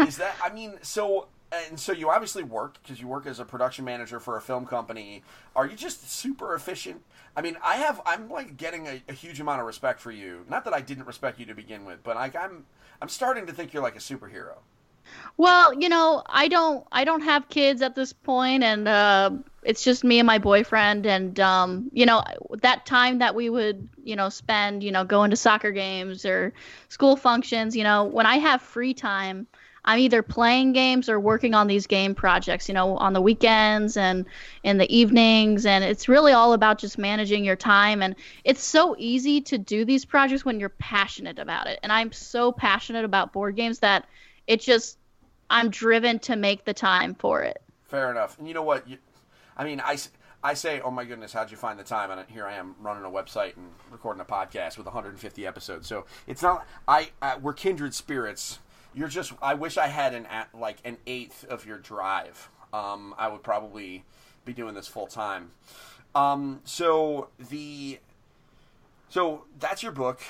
Is 0.00 0.16
that? 0.16 0.36
I 0.42 0.52
mean, 0.52 0.78
so 0.82 1.28
and 1.52 1.78
so 1.78 1.92
you 1.92 2.10
obviously 2.10 2.42
work 2.42 2.78
because 2.82 3.00
you 3.00 3.08
work 3.08 3.26
as 3.26 3.40
a 3.40 3.44
production 3.44 3.84
manager 3.84 4.20
for 4.20 4.36
a 4.36 4.40
film 4.40 4.66
company. 4.66 5.22
Are 5.56 5.66
you 5.66 5.76
just 5.76 6.10
super 6.10 6.54
efficient? 6.54 7.02
I 7.36 7.42
mean, 7.42 7.56
I 7.64 7.76
have. 7.76 8.00
I'm 8.06 8.30
like 8.30 8.56
getting 8.56 8.86
a, 8.86 9.02
a 9.08 9.12
huge 9.12 9.40
amount 9.40 9.60
of 9.60 9.66
respect 9.66 10.00
for 10.00 10.10
you. 10.10 10.44
Not 10.48 10.64
that 10.64 10.74
I 10.74 10.80
didn't 10.80 11.06
respect 11.06 11.38
you 11.38 11.46
to 11.46 11.54
begin 11.54 11.84
with, 11.84 12.02
but 12.02 12.16
like 12.16 12.36
I'm. 12.36 12.64
I'm 13.02 13.08
starting 13.08 13.46
to 13.46 13.52
think 13.52 13.72
you're 13.72 13.82
like 13.82 13.96
a 13.96 14.00
superhero. 14.00 14.56
Well, 15.36 15.74
you 15.74 15.88
know, 15.88 16.22
I 16.26 16.48
don't 16.48 16.86
I 16.92 17.04
don't 17.04 17.22
have 17.22 17.48
kids 17.48 17.82
at 17.82 17.94
this 17.94 18.12
point 18.12 18.62
and 18.62 18.86
uh 18.86 19.30
it's 19.62 19.82
just 19.82 20.04
me 20.04 20.18
and 20.18 20.26
my 20.26 20.38
boyfriend 20.38 21.06
and 21.06 21.38
um 21.40 21.90
you 21.92 22.06
know 22.06 22.22
that 22.62 22.86
time 22.86 23.18
that 23.18 23.34
we 23.34 23.48
would, 23.48 23.88
you 24.04 24.16
know, 24.16 24.28
spend, 24.28 24.82
you 24.82 24.92
know, 24.92 25.04
going 25.04 25.30
to 25.30 25.36
soccer 25.36 25.72
games 25.72 26.24
or 26.24 26.52
school 26.88 27.16
functions, 27.16 27.76
you 27.76 27.84
know, 27.84 28.04
when 28.04 28.26
I 28.26 28.36
have 28.36 28.62
free 28.62 28.94
time, 28.94 29.46
I'm 29.84 29.98
either 29.98 30.22
playing 30.22 30.72
games 30.72 31.08
or 31.08 31.18
working 31.18 31.54
on 31.54 31.66
these 31.66 31.86
game 31.86 32.14
projects, 32.14 32.68
you 32.68 32.74
know, 32.74 32.96
on 32.96 33.12
the 33.12 33.20
weekends 33.20 33.96
and 33.96 34.26
in 34.62 34.78
the 34.78 34.94
evenings. 34.94 35.64
And 35.64 35.82
it's 35.84 36.08
really 36.08 36.32
all 36.32 36.52
about 36.52 36.78
just 36.78 36.98
managing 36.98 37.44
your 37.44 37.56
time. 37.56 38.02
And 38.02 38.14
it's 38.44 38.62
so 38.62 38.94
easy 38.98 39.40
to 39.42 39.58
do 39.58 39.84
these 39.84 40.04
projects 40.04 40.44
when 40.44 40.60
you're 40.60 40.68
passionate 40.68 41.38
about 41.38 41.66
it. 41.66 41.80
And 41.82 41.92
I'm 41.92 42.12
so 42.12 42.52
passionate 42.52 43.04
about 43.04 43.32
board 43.32 43.56
games 43.56 43.78
that 43.80 44.06
it 44.46 44.60
just, 44.60 44.98
I'm 45.48 45.70
driven 45.70 46.18
to 46.20 46.36
make 46.36 46.64
the 46.64 46.74
time 46.74 47.14
for 47.14 47.42
it. 47.42 47.62
Fair 47.84 48.10
enough. 48.10 48.38
And 48.38 48.46
you 48.46 48.54
know 48.54 48.62
what? 48.62 48.88
You, 48.88 48.98
I 49.56 49.64
mean, 49.64 49.80
I, 49.80 49.98
I 50.42 50.54
say, 50.54 50.80
oh 50.80 50.90
my 50.90 51.04
goodness, 51.04 51.32
how'd 51.32 51.50
you 51.50 51.56
find 51.56 51.78
the 51.78 51.84
time? 51.84 52.10
And 52.10 52.28
here 52.28 52.46
I 52.46 52.54
am 52.54 52.74
running 52.80 53.04
a 53.04 53.10
website 53.10 53.56
and 53.56 53.70
recording 53.90 54.20
a 54.20 54.24
podcast 54.24 54.78
with 54.78 54.86
150 54.86 55.46
episodes. 55.46 55.86
So 55.86 56.06
it's 56.26 56.42
not, 56.42 56.66
I, 56.86 57.10
I 57.20 57.36
we're 57.36 57.52
kindred 57.52 57.94
spirits 57.94 58.58
you're 58.94 59.08
just. 59.08 59.32
I 59.42 59.54
wish 59.54 59.76
I 59.76 59.86
had 59.86 60.14
an 60.14 60.26
like 60.54 60.78
an 60.84 60.98
eighth 61.06 61.44
of 61.44 61.66
your 61.66 61.78
drive. 61.78 62.50
Um, 62.72 63.14
I 63.18 63.28
would 63.28 63.42
probably 63.42 64.04
be 64.44 64.52
doing 64.52 64.74
this 64.74 64.86
full 64.86 65.06
time. 65.06 65.52
Um, 66.14 66.60
so 66.64 67.28
the 67.38 67.98
so 69.08 69.44
that's 69.58 69.82
your 69.82 69.92
book. 69.92 70.20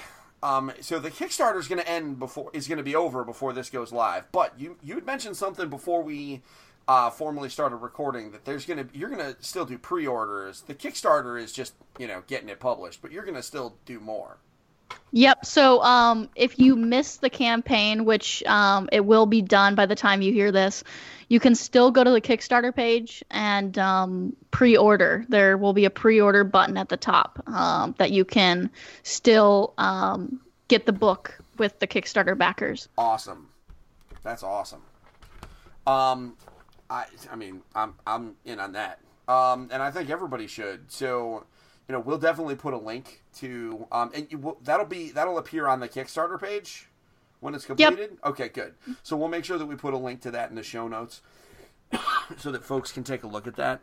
Um, 0.43 0.73
so 0.81 0.99
the 0.99 1.11
Kickstarter 1.11 1.59
is 1.59 1.69
going 1.69 1.81
to 1.81 1.89
end 1.89 2.19
before 2.19 2.51
is 2.53 2.67
going 2.67 2.79
to 2.79 2.85
be 2.85 2.97
over 2.97 3.25
before 3.25 3.53
this 3.53 3.71
goes 3.71 3.93
live. 3.93 4.31
But 4.33 4.59
you 4.59 4.77
you 4.83 4.95
had 4.95 5.07
mentioned 5.07 5.37
something 5.37 5.69
before 5.69 6.03
we 6.03 6.43
uh, 6.89 7.11
formally 7.11 7.49
started 7.49 7.77
recording 7.77 8.33
that 8.33 8.45
there's 8.45 8.65
going 8.65 8.89
to 8.89 8.99
you're 8.99 9.11
going 9.11 9.35
to 9.35 9.43
still 9.43 9.65
do 9.65 9.79
pre-orders. 9.79 10.63
The 10.63 10.75
Kickstarter 10.75 11.41
is 11.41 11.53
just 11.53 11.75
you 11.99 12.07
know 12.07 12.23
getting 12.27 12.49
it 12.49 12.59
published, 12.59 13.03
but 13.03 13.13
you're 13.13 13.25
going 13.25 13.37
to 13.37 13.43
still 13.43 13.77
do 13.85 14.01
more. 14.01 14.39
Yep. 15.13 15.45
So 15.45 15.83
um, 15.83 16.29
if 16.37 16.59
you 16.59 16.77
miss 16.77 17.17
the 17.17 17.31
campaign, 17.31 18.05
which 18.05 18.43
um, 18.45 18.89
it 18.93 19.05
will 19.05 19.27
be 19.27 19.43
done 19.43 19.75
by 19.75 19.87
the 19.87 19.97
time 19.97 20.23
you 20.23 20.33
hear 20.33 20.53
this, 20.53 20.85
you 21.29 21.41
can 21.41 21.55
still 21.55 21.91
go 21.91 22.05
to 22.05 22.11
the 22.11 22.21
Kickstarter 22.21 22.75
page 22.75 23.25
and 23.31 23.77
um, 23.79 24.37
pre-order. 24.51 25.25
There 25.29 25.57
will 25.57 25.73
be 25.73 25.85
a 25.85 25.91
pre-order 25.91 26.45
button 26.45 26.77
at 26.77 26.89
the 26.89 26.97
top 26.97 27.43
um, 27.47 27.95
that 27.99 28.11
you 28.13 28.25
can 28.25 28.71
still 29.03 29.75
um, 29.79 30.41
get 30.69 30.87
the 30.87 30.93
book 30.93 31.39
with 31.59 31.79
the 31.79 31.87
Kickstarter 31.87 32.37
backers. 32.37 32.89
Awesome. 32.97 33.49
That's 34.23 34.43
awesome. 34.43 34.83
Um, 35.87 36.37
I 36.89 37.07
I 37.31 37.37
mean 37.37 37.63
I'm 37.75 37.95
I'm 38.07 38.37
in 38.45 38.61
on 38.61 38.73
that. 38.73 39.01
Um, 39.29 39.69
and 39.73 39.83
I 39.83 39.91
think 39.91 40.11
everybody 40.11 40.47
should. 40.47 40.91
So 40.91 41.45
you 41.91 41.97
know, 41.97 41.99
we'll 41.99 42.19
definitely 42.19 42.55
put 42.55 42.73
a 42.73 42.79
link 42.79 43.21
to, 43.35 43.85
um, 43.91 44.13
and 44.15 44.29
you, 44.31 44.57
that'll 44.63 44.87
be 44.87 45.11
that'll 45.11 45.39
appear 45.39 45.67
on 45.67 45.81
the 45.81 45.89
Kickstarter 45.89 46.41
page 46.41 46.87
when 47.41 47.53
it's 47.53 47.65
completed. 47.65 48.11
Yep. 48.11 48.19
Okay, 48.27 48.49
good. 48.49 48.75
So 49.03 49.17
we'll 49.17 49.27
make 49.27 49.45
sure 49.45 49.59
that 49.59 49.67
we 49.67 49.75
put 49.75 49.93
a 49.93 49.97
link 49.97 50.21
to 50.21 50.31
that 50.31 50.51
in 50.51 50.55
the 50.55 50.63
show 50.63 50.87
notes, 50.87 51.21
so 52.39 52.53
that 52.53 52.63
folks 52.63 52.93
can 52.93 53.03
take 53.03 53.25
a 53.25 53.27
look 53.27 53.49
at 53.49 53.57
that. 53.57 53.81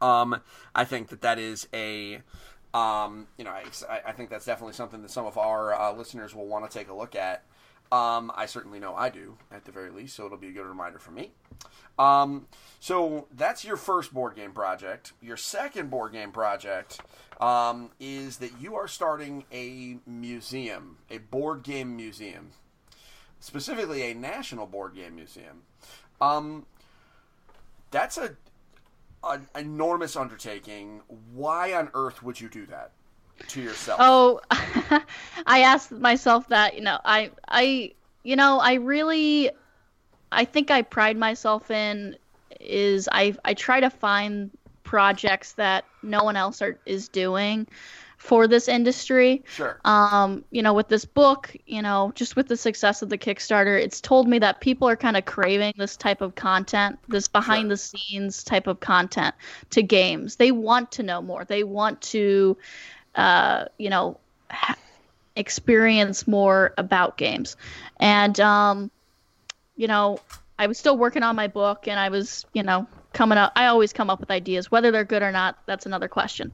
Um, 0.00 0.40
I 0.74 0.86
think 0.86 1.08
that 1.08 1.20
that 1.20 1.38
is 1.38 1.68
a, 1.74 2.22
um, 2.72 3.26
you 3.36 3.44
know, 3.44 3.50
I, 3.50 4.00
I 4.06 4.12
think 4.12 4.30
that's 4.30 4.46
definitely 4.46 4.72
something 4.72 5.02
that 5.02 5.10
some 5.10 5.26
of 5.26 5.36
our 5.36 5.74
uh, 5.74 5.92
listeners 5.92 6.34
will 6.34 6.46
want 6.46 6.70
to 6.70 6.78
take 6.78 6.88
a 6.88 6.94
look 6.94 7.14
at. 7.14 7.44
Um, 7.92 8.30
I 8.36 8.46
certainly 8.46 8.78
know 8.78 8.94
I 8.94 9.08
do, 9.10 9.36
at 9.50 9.64
the 9.64 9.72
very 9.72 9.90
least, 9.90 10.14
so 10.14 10.24
it'll 10.24 10.38
be 10.38 10.48
a 10.48 10.52
good 10.52 10.66
reminder 10.66 10.98
for 11.00 11.10
me. 11.10 11.32
Um, 11.98 12.46
so 12.78 13.26
that's 13.36 13.64
your 13.64 13.76
first 13.76 14.14
board 14.14 14.36
game 14.36 14.52
project. 14.52 15.12
Your 15.20 15.36
second 15.36 15.90
board 15.90 16.12
game 16.12 16.30
project 16.30 17.00
um, 17.40 17.90
is 17.98 18.36
that 18.38 18.52
you 18.60 18.76
are 18.76 18.86
starting 18.86 19.44
a 19.52 19.98
museum, 20.06 20.98
a 21.10 21.18
board 21.18 21.64
game 21.64 21.96
museum, 21.96 22.50
specifically 23.40 24.02
a 24.02 24.14
national 24.14 24.66
board 24.66 24.94
game 24.94 25.16
museum. 25.16 25.62
Um, 26.20 26.66
that's 27.90 28.18
a 28.18 28.36
an 29.22 29.48
enormous 29.54 30.16
undertaking. 30.16 31.02
Why 31.34 31.74
on 31.74 31.90
earth 31.92 32.22
would 32.22 32.40
you 32.40 32.48
do 32.48 32.66
that? 32.66 32.92
To 33.48 33.60
yourself? 33.60 33.98
Oh, 34.02 34.40
I 35.46 35.62
asked 35.62 35.92
myself 35.92 36.48
that. 36.48 36.74
You 36.74 36.82
know, 36.82 36.98
I, 37.04 37.30
I, 37.48 37.92
you 38.22 38.36
know, 38.36 38.58
I 38.58 38.74
really, 38.74 39.50
I 40.32 40.44
think 40.44 40.70
I 40.70 40.82
pride 40.82 41.16
myself 41.16 41.70
in 41.70 42.16
is 42.60 43.08
I, 43.10 43.34
I 43.44 43.54
try 43.54 43.80
to 43.80 43.90
find 43.90 44.50
projects 44.84 45.52
that 45.52 45.84
no 46.02 46.24
one 46.24 46.36
else 46.36 46.60
are, 46.62 46.78
is 46.84 47.08
doing 47.08 47.66
for 48.20 48.46
this 48.46 48.68
industry. 48.68 49.42
Sure. 49.46 49.80
Um, 49.84 50.44
you 50.50 50.60
know, 50.62 50.74
with 50.74 50.88
this 50.88 51.06
book, 51.06 51.56
you 51.66 51.80
know, 51.80 52.12
just 52.14 52.36
with 52.36 52.48
the 52.48 52.56
success 52.56 53.00
of 53.00 53.08
the 53.08 53.16
Kickstarter, 53.16 53.82
it's 53.82 54.00
told 54.00 54.28
me 54.28 54.38
that 54.40 54.60
people 54.60 54.86
are 54.88 54.96
kind 54.96 55.16
of 55.16 55.24
craving 55.24 55.72
this 55.78 55.96
type 55.96 56.20
of 56.20 56.34
content, 56.34 56.98
this 57.08 57.28
behind 57.28 57.62
sure. 57.62 57.68
the 57.70 57.76
scenes 57.78 58.44
type 58.44 58.66
of 58.66 58.78
content 58.80 59.34
to 59.70 59.82
games. 59.82 60.36
They 60.36 60.52
want 60.52 60.92
to 60.92 61.02
know 61.02 61.22
more. 61.22 61.46
They 61.46 61.64
want 61.64 62.02
to 62.02 62.58
uh, 63.14 63.66
you 63.78 63.90
know, 63.90 64.18
ha- 64.50 64.76
experience 65.36 66.26
more 66.26 66.74
about 66.78 67.16
games. 67.16 67.56
And, 67.98 68.38
um, 68.40 68.90
you 69.76 69.88
know, 69.88 70.18
I 70.58 70.66
was 70.66 70.78
still 70.78 70.96
working 70.96 71.22
on 71.22 71.36
my 71.36 71.48
book 71.48 71.88
and 71.88 71.98
I 71.98 72.10
was, 72.10 72.44
you 72.52 72.62
know, 72.62 72.86
coming 73.12 73.38
up. 73.38 73.52
I 73.56 73.66
always 73.66 73.92
come 73.92 74.10
up 74.10 74.20
with 74.20 74.30
ideas. 74.30 74.70
Whether 74.70 74.90
they're 74.90 75.04
good 75.04 75.22
or 75.22 75.32
not, 75.32 75.58
that's 75.66 75.86
another 75.86 76.08
question. 76.08 76.52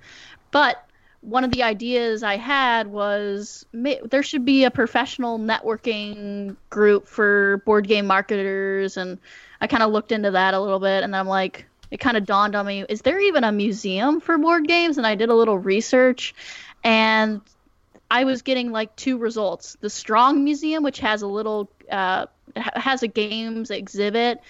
But 0.51 0.83
one 1.23 1.43
of 1.43 1.51
the 1.51 1.65
ideas 1.65 2.23
I 2.23 2.37
had 2.37 2.87
was 2.87 3.67
there 3.73 4.23
should 4.23 4.45
be 4.45 4.65
a 4.65 4.71
professional 4.71 5.41
networking 5.41 6.57
group 6.71 7.09
for 7.09 7.63
board 7.67 7.89
game 7.89 8.07
marketers. 8.07 8.97
And 8.97 9.19
I 9.61 9.67
kind 9.67 9.83
of 9.83 9.91
looked 9.91 10.13
into 10.13 10.31
that 10.31 10.55
a 10.55 10.61
little 10.61 10.79
bit 10.79 11.03
and 11.03 11.17
I'm 11.17 11.27
like, 11.27 11.67
it 11.91 11.99
kind 11.99 12.17
of 12.17 12.25
dawned 12.27 12.55
on 12.55 12.67
me 12.67 12.85
is 12.89 13.03
there 13.03 13.21
even 13.21 13.45
a 13.45 13.53
museum 13.53 14.21
for 14.21 14.39
board 14.39 14.67
games? 14.67 14.99
And 14.99 15.07
i 15.07 15.15
did 15.15 15.29
a 15.29 15.35
little 15.35 15.59
research 15.59 16.35
and 16.85 17.41
i 18.11 18.25
was 18.25 18.43
getting 18.43 18.71
like 18.73 18.95
two 18.97 19.19
results. 19.19 19.77
The 19.81 19.91
strong 19.91 20.45
museum 20.45 20.83
which 20.83 21.01
has 21.01 21.23
a 21.23 21.27
little 21.27 21.71
uh, 21.91 22.27
has 22.57 23.03
a 23.03 23.09
games 23.09 23.71
exhibit 23.71 24.41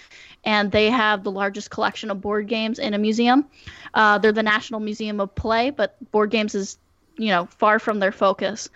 and 0.43 0.71
they 0.71 0.89
have 0.89 1.23
the 1.23 1.31
largest 1.31 1.69
collection 1.69 2.09
of 2.11 2.21
board 2.21 2.47
games 2.47 2.79
in 2.79 2.93
a 2.93 2.97
museum. 2.97 3.45
Uh, 3.93 4.17
they're 4.17 4.31
the 4.31 4.43
national 4.43 4.79
museum 4.79 5.19
of 5.19 5.33
play 5.35 5.69
but 5.69 5.95
board 6.11 6.29
games 6.29 6.55
is 6.55 6.77
you 7.17 7.29
know 7.29 7.45
far 7.45 7.79
from 7.79 7.99
their 7.99 8.11
focus. 8.11 8.69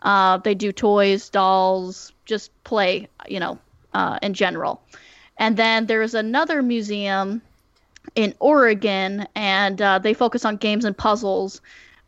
Uh, 0.00 0.38
they 0.38 0.54
do 0.54 0.72
toys 0.72 1.28
dolls 1.30 2.12
just 2.24 2.50
play 2.64 3.08
you 3.28 3.40
know 3.40 3.58
uh, 3.94 4.18
in 4.22 4.34
general. 4.34 4.82
And 5.38 5.56
then 5.56 5.86
there's 5.86 6.14
another 6.14 6.62
museum 6.62 7.42
in 8.14 8.34
Oregon, 8.38 9.26
and 9.34 9.80
uh, 9.80 9.98
they 9.98 10.14
focus 10.14 10.44
on 10.44 10.56
games 10.56 10.84
and 10.84 10.96
puzzles. 10.96 11.60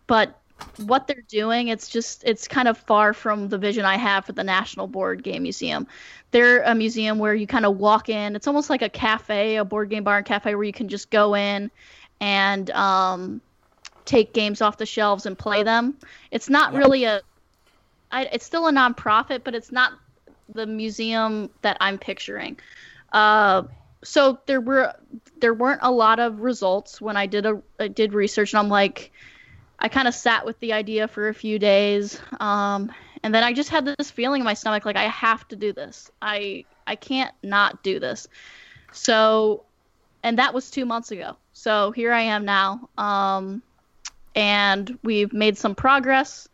But 0.07 0.39
what 0.79 1.07
they're 1.07 1.25
doing, 1.29 1.69
it's 1.69 1.89
just 1.89 2.25
it's 2.25 2.49
kind 2.49 2.69
of 2.69 2.79
far 2.79 3.13
from 3.13 3.49
the 3.49 3.59
vision 3.59 3.85
I 3.85 3.97
have 3.97 4.25
for 4.25 4.33
the 4.33 4.45
National 4.45 4.87
Board 4.87 5.23
Game 5.23 5.43
Museum. 5.43 5.87
They're 6.31 6.63
a 6.63 6.75
museum 6.75 7.19
where 7.19 7.35
you 7.35 7.47
kind 7.47 7.65
of 7.65 7.79
walk 7.79 8.09
in. 8.09 8.37
It's 8.37 8.47
almost 8.47 8.71
like 8.71 8.83
a 8.83 8.89
cafe, 8.89 9.57
a 9.57 9.65
board 9.65 9.91
game 9.91 10.05
bar 10.05 10.19
and 10.19 10.27
cafe, 10.27 10.55
where 10.55 10.65
you 10.65 10.73
can 10.73 10.89
just 10.89 11.11
go 11.11 11.35
in 11.35 11.71
and 12.21 12.71
um, 12.71 13.41
take 14.05 14.33
games 14.33 14.61
off 14.61 14.79
the 14.79 14.87
shelves 14.87 15.27
and 15.27 15.39
play 15.39 15.63
them. 15.63 15.97
It's 16.31 16.49
not 16.49 16.73
yeah. 16.73 16.79
really 16.79 17.05
a. 17.05 17.21
I, 18.11 18.25
it's 18.33 18.45
still 18.45 18.67
a 18.69 18.73
nonprofit, 18.73 19.43
but 19.45 19.55
it's 19.55 19.71
not 19.71 19.93
the 20.55 20.67
museum 20.67 21.51
that 21.63 21.77
I'm 21.81 21.99
picturing. 21.99 22.59
Uh, 23.13 23.65
so 24.03 24.39
there 24.47 24.61
were 24.61 24.95
there 25.41 25.55
weren't 25.55 25.81
a 25.83 25.91
lot 25.91 26.21
of 26.21 26.41
results 26.41 27.01
when 27.01 27.17
I 27.17 27.27
did 27.27 27.47
a 27.47 27.61
I 27.79 27.89
did 27.89 28.13
research, 28.15 28.53
and 28.53 28.61
I'm 28.61 28.69
like, 28.69 29.13
I 29.79 29.89
kind 29.89 30.09
of 30.09 30.15
sat 30.15 30.47
with 30.47 30.59
the 30.61 30.73
idea 30.73 31.09
for 31.09 31.29
a 31.29 31.35
few 31.35 31.59
days, 31.59 32.21
um, 32.41 32.93
and 33.23 33.35
then 33.35 33.43
I 33.43 33.53
just 33.53 33.71
had 33.71 33.85
this 33.85 34.11
feeling 34.11 34.41
in 34.41 34.45
my 34.45 34.55
stomach 34.55 34.85
like 34.85 34.97
I 34.97 35.09
have 35.09 35.47
to 35.49 35.57
do 35.57 35.73
this. 35.73 36.11
I 36.23 36.65
I 36.87 36.97
can't 36.97 37.35
not 37.43 37.83
do 37.83 37.99
this. 37.99 38.29
So, 38.93 39.65
and 40.23 40.39
that 40.39 40.55
was 40.55 40.71
two 40.71 40.87
months 40.87 41.11
ago. 41.11 41.37
So 41.53 41.91
here 41.91 42.13
I 42.13 42.23
am 42.23 42.45
now, 42.45 42.89
um, 42.97 43.63
and 44.35 44.99
we've 45.03 45.33
made 45.33 45.59
some 45.59 45.75
progress. 45.75 46.49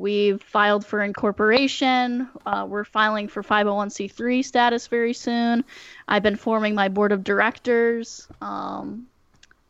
We've 0.00 0.42
filed 0.42 0.86
for 0.86 1.02
incorporation. 1.02 2.26
Uh, 2.46 2.66
we're 2.66 2.84
filing 2.84 3.28
for 3.28 3.42
501c3 3.42 4.42
status 4.42 4.86
very 4.86 5.12
soon. 5.12 5.62
I've 6.08 6.22
been 6.22 6.36
forming 6.36 6.74
my 6.74 6.88
board 6.88 7.12
of 7.12 7.22
directors. 7.22 8.26
Um, 8.40 9.06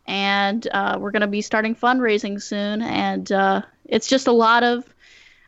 and 0.07 0.68
uh, 0.70 0.99
we're 1.01 1.11
going 1.11 1.22
to 1.22 1.26
be 1.26 1.43
starting 1.43 1.74
fundraising 1.74 2.41
soon. 2.41 2.81
And 2.81 3.31
uh, 3.33 3.62
it's 3.87 4.07
just 4.07 4.28
a 4.28 4.33
lot 4.33 4.62
of. 4.62 4.85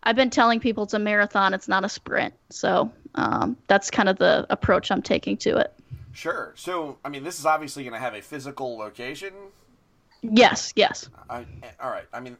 I've 0.03 0.17
been 0.17 0.31
telling 0.31 0.59
people 0.59 0.83
it's 0.83 0.95
a 0.95 0.99
marathon, 0.99 1.55
it's 1.55 1.69
not 1.69 1.85
a 1.85 1.89
sprint. 1.89 2.35
So 2.51 2.91
um, 3.15 3.57
that's 3.69 3.89
kind 3.89 4.09
of 4.09 4.19
the 4.19 4.47
approach 4.51 4.91
I'm 4.91 5.03
taking 5.03 5.37
to 5.39 5.59
it. 5.59 5.73
Sure. 6.13 6.53
So, 6.57 6.99
I 7.05 7.09
mean, 7.09 7.23
this 7.23 7.39
is 7.39 7.47
obviously 7.47 7.85
going 7.85 7.95
to 7.95 8.01
have 8.01 8.15
a 8.15 8.21
physical 8.21 8.77
location. 8.77 9.33
Yes, 10.23 10.73
yes. 10.75 11.09
I, 11.31 11.47
all 11.81 11.91
right. 11.91 12.07
I 12.13 12.19
mean, 12.19 12.37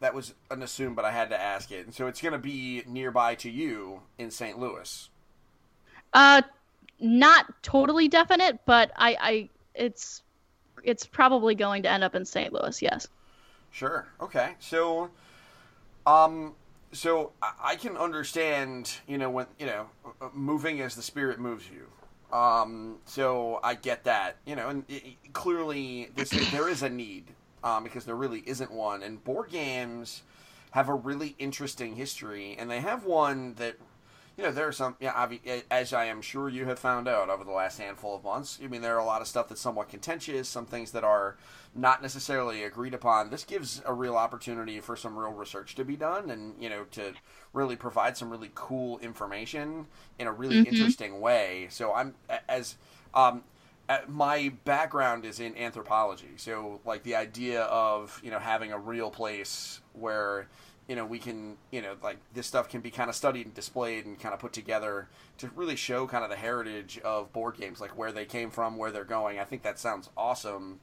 that 0.00 0.14
was 0.14 0.34
an 0.50 0.62
assume, 0.62 0.94
but 0.94 1.04
I 1.04 1.12
had 1.12 1.30
to 1.30 1.40
ask 1.40 1.70
it. 1.70 1.84
And 1.84 1.94
so 1.94 2.06
it's 2.06 2.20
going 2.20 2.32
to 2.32 2.38
be 2.38 2.82
nearby 2.86 3.34
to 3.36 3.50
you 3.50 4.02
in 4.18 4.30
St. 4.30 4.58
Louis. 4.58 5.08
Uh, 6.12 6.42
not 7.00 7.46
totally 7.62 8.08
definite, 8.08 8.60
but 8.64 8.92
I, 8.96 9.16
I, 9.20 9.48
it's, 9.74 10.22
it's 10.82 11.06
probably 11.06 11.54
going 11.54 11.82
to 11.82 11.90
end 11.90 12.04
up 12.04 12.14
in 12.14 12.24
St. 12.24 12.52
Louis. 12.52 12.80
Yes. 12.80 13.08
Sure. 13.70 14.06
Okay. 14.20 14.54
So, 14.60 15.10
um, 16.06 16.54
so 16.92 17.32
I 17.40 17.76
can 17.76 17.96
understand, 17.96 18.96
you 19.06 19.18
know, 19.18 19.30
when 19.30 19.46
you 19.58 19.66
know, 19.66 19.86
moving 20.32 20.80
as 20.80 20.94
the 20.94 21.02
spirit 21.02 21.38
moves 21.38 21.64
you. 21.68 21.86
Um, 22.36 22.96
so 23.04 23.60
I 23.62 23.74
get 23.74 24.04
that, 24.04 24.36
you 24.46 24.56
know, 24.56 24.68
and 24.68 24.84
it, 24.88 25.32
clearly 25.32 26.10
this 26.14 26.30
there 26.50 26.68
is 26.68 26.82
a 26.82 26.88
need 26.88 27.24
um, 27.64 27.84
because 27.84 28.04
there 28.04 28.14
really 28.14 28.42
isn't 28.46 28.70
one, 28.70 29.02
and 29.02 29.22
board 29.22 29.50
games 29.50 30.22
have 30.72 30.88
a 30.88 30.94
really 30.94 31.34
interesting 31.38 31.96
history, 31.96 32.56
and 32.58 32.70
they 32.70 32.80
have 32.80 33.04
one 33.04 33.54
that 33.54 33.76
you 34.38 34.44
know, 34.44 34.52
there 34.52 34.68
are 34.68 34.72
some, 34.72 34.94
yeah, 35.00 35.28
as 35.68 35.92
I 35.92 36.04
am 36.04 36.22
sure 36.22 36.48
you 36.48 36.64
have 36.66 36.78
found 36.78 37.08
out 37.08 37.28
over 37.28 37.42
the 37.42 37.50
last 37.50 37.76
handful 37.80 38.14
of 38.14 38.22
months. 38.22 38.60
I 38.62 38.68
mean, 38.68 38.82
there 38.82 38.94
are 38.94 39.00
a 39.00 39.04
lot 39.04 39.20
of 39.20 39.26
stuff 39.26 39.48
that's 39.48 39.60
somewhat 39.60 39.88
contentious, 39.88 40.48
some 40.48 40.64
things 40.64 40.92
that 40.92 41.02
are 41.02 41.36
not 41.74 42.02
necessarily 42.02 42.62
agreed 42.62 42.94
upon. 42.94 43.30
This 43.30 43.42
gives 43.42 43.82
a 43.84 43.92
real 43.92 44.14
opportunity 44.14 44.78
for 44.78 44.94
some 44.94 45.18
real 45.18 45.32
research 45.32 45.74
to 45.74 45.84
be 45.84 45.96
done, 45.96 46.30
and 46.30 46.54
you 46.62 46.70
know, 46.70 46.84
to 46.92 47.14
really 47.52 47.74
provide 47.74 48.16
some 48.16 48.30
really 48.30 48.52
cool 48.54 48.98
information 49.00 49.88
in 50.20 50.28
a 50.28 50.32
really 50.32 50.58
mm-hmm. 50.58 50.72
interesting 50.72 51.20
way. 51.20 51.66
So 51.68 51.92
I'm 51.92 52.14
as 52.48 52.76
um, 53.14 53.42
my 54.06 54.52
background 54.64 55.24
is 55.24 55.40
in 55.40 55.56
anthropology, 55.56 56.34
so 56.36 56.80
like 56.84 57.02
the 57.02 57.14
idea 57.14 57.62
of 57.62 58.20
you 58.22 58.30
know 58.30 58.38
having 58.38 58.72
a 58.72 58.78
real 58.78 59.10
place 59.10 59.80
where 59.94 60.46
you 60.88 60.96
know 60.96 61.04
we 61.04 61.18
can 61.18 61.56
you 61.70 61.80
know 61.80 61.94
like 62.02 62.18
this 62.34 62.46
stuff 62.46 62.68
can 62.68 62.80
be 62.80 62.90
kind 62.90 63.08
of 63.08 63.16
studied 63.16 63.46
and 63.46 63.54
displayed 63.54 64.04
and 64.04 64.18
kind 64.20 64.34
of 64.34 64.40
put 64.40 64.52
together 64.52 65.08
to 65.38 65.48
really 65.54 65.76
show 65.76 66.06
kind 66.06 66.24
of 66.24 66.30
the 66.30 66.36
heritage 66.36 66.98
of 67.04 67.32
board 67.32 67.56
games 67.56 67.80
like 67.80 67.96
where 67.96 68.12
they 68.12 68.24
came 68.24 68.50
from 68.50 68.76
where 68.76 68.90
they're 68.90 69.04
going. 69.04 69.38
I 69.38 69.44
think 69.44 69.62
that 69.62 69.78
sounds 69.78 70.10
awesome. 70.16 70.80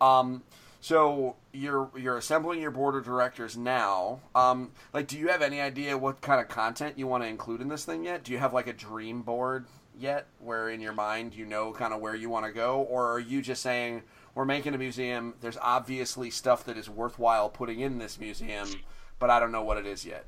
Um, 0.00 0.42
so 0.80 1.36
you're 1.52 1.90
you're 1.96 2.16
assembling 2.16 2.62
your 2.62 2.70
board 2.70 2.94
of 2.94 3.04
directors 3.04 3.56
now. 3.56 4.20
Um, 4.34 4.70
like 4.94 5.06
do 5.06 5.18
you 5.18 5.28
have 5.28 5.42
any 5.42 5.60
idea 5.60 5.98
what 5.98 6.20
kind 6.22 6.40
of 6.40 6.48
content 6.48 6.98
you 6.98 7.06
want 7.06 7.24
to 7.24 7.28
include 7.28 7.60
in 7.60 7.68
this 7.68 7.84
thing 7.84 8.04
yet? 8.04 8.24
Do 8.24 8.32
you 8.32 8.38
have 8.38 8.54
like 8.54 8.68
a 8.68 8.72
dream 8.72 9.22
board 9.22 9.66
yet 9.98 10.26
where 10.38 10.70
in 10.70 10.80
your 10.80 10.92
mind 10.92 11.34
you 11.34 11.44
know 11.44 11.72
kind 11.72 11.92
of 11.92 12.00
where 12.00 12.14
you 12.14 12.30
want 12.30 12.46
to 12.46 12.52
go 12.52 12.82
or 12.82 13.10
are 13.12 13.20
you 13.20 13.42
just 13.42 13.62
saying 13.62 14.02
we're 14.34 14.44
making 14.44 14.74
a 14.74 14.78
museum 14.78 15.34
there's 15.40 15.58
obviously 15.60 16.30
stuff 16.30 16.64
that 16.64 16.76
is 16.76 16.88
worthwhile 16.88 17.48
putting 17.48 17.80
in 17.80 17.98
this 17.98 18.20
museum 18.20 18.68
but 19.18 19.30
I 19.30 19.40
don't 19.40 19.52
know 19.52 19.62
what 19.62 19.78
it 19.78 19.86
is 19.86 20.04
yet. 20.04 20.24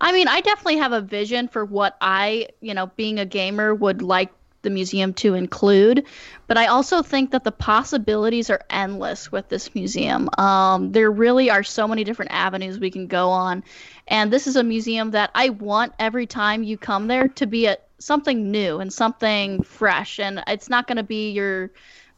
I 0.00 0.12
mean, 0.12 0.28
I 0.28 0.40
definitely 0.40 0.78
have 0.78 0.92
a 0.92 1.00
vision 1.00 1.48
for 1.48 1.64
what 1.64 1.96
I, 2.00 2.48
you 2.60 2.72
know, 2.72 2.86
being 2.96 3.18
a 3.18 3.26
gamer 3.26 3.74
would 3.74 4.00
like 4.00 4.30
the 4.62 4.70
museum 4.70 5.12
to 5.14 5.34
include, 5.34 6.06
but 6.46 6.56
I 6.56 6.66
also 6.66 7.02
think 7.02 7.30
that 7.30 7.44
the 7.44 7.52
possibilities 7.52 8.50
are 8.50 8.62
endless 8.70 9.32
with 9.32 9.48
this 9.48 9.74
museum. 9.74 10.28
Um, 10.38 10.92
there 10.92 11.10
really 11.10 11.50
are 11.50 11.62
so 11.62 11.88
many 11.88 12.04
different 12.04 12.32
avenues 12.32 12.78
we 12.78 12.90
can 12.90 13.06
go 13.06 13.30
on, 13.30 13.64
and 14.06 14.32
this 14.32 14.46
is 14.46 14.56
a 14.56 14.62
museum 14.62 15.12
that 15.12 15.30
I 15.34 15.50
want 15.50 15.92
every 15.98 16.26
time 16.26 16.62
you 16.62 16.76
come 16.76 17.06
there 17.06 17.28
to 17.28 17.46
be 17.46 17.66
a 17.66 17.76
something 17.98 18.50
new 18.50 18.80
and 18.80 18.92
something 18.92 19.62
fresh, 19.62 20.18
and 20.18 20.42
it's 20.46 20.70
not 20.70 20.86
going 20.86 20.96
to 20.96 21.02
be 21.02 21.30
your 21.30 21.70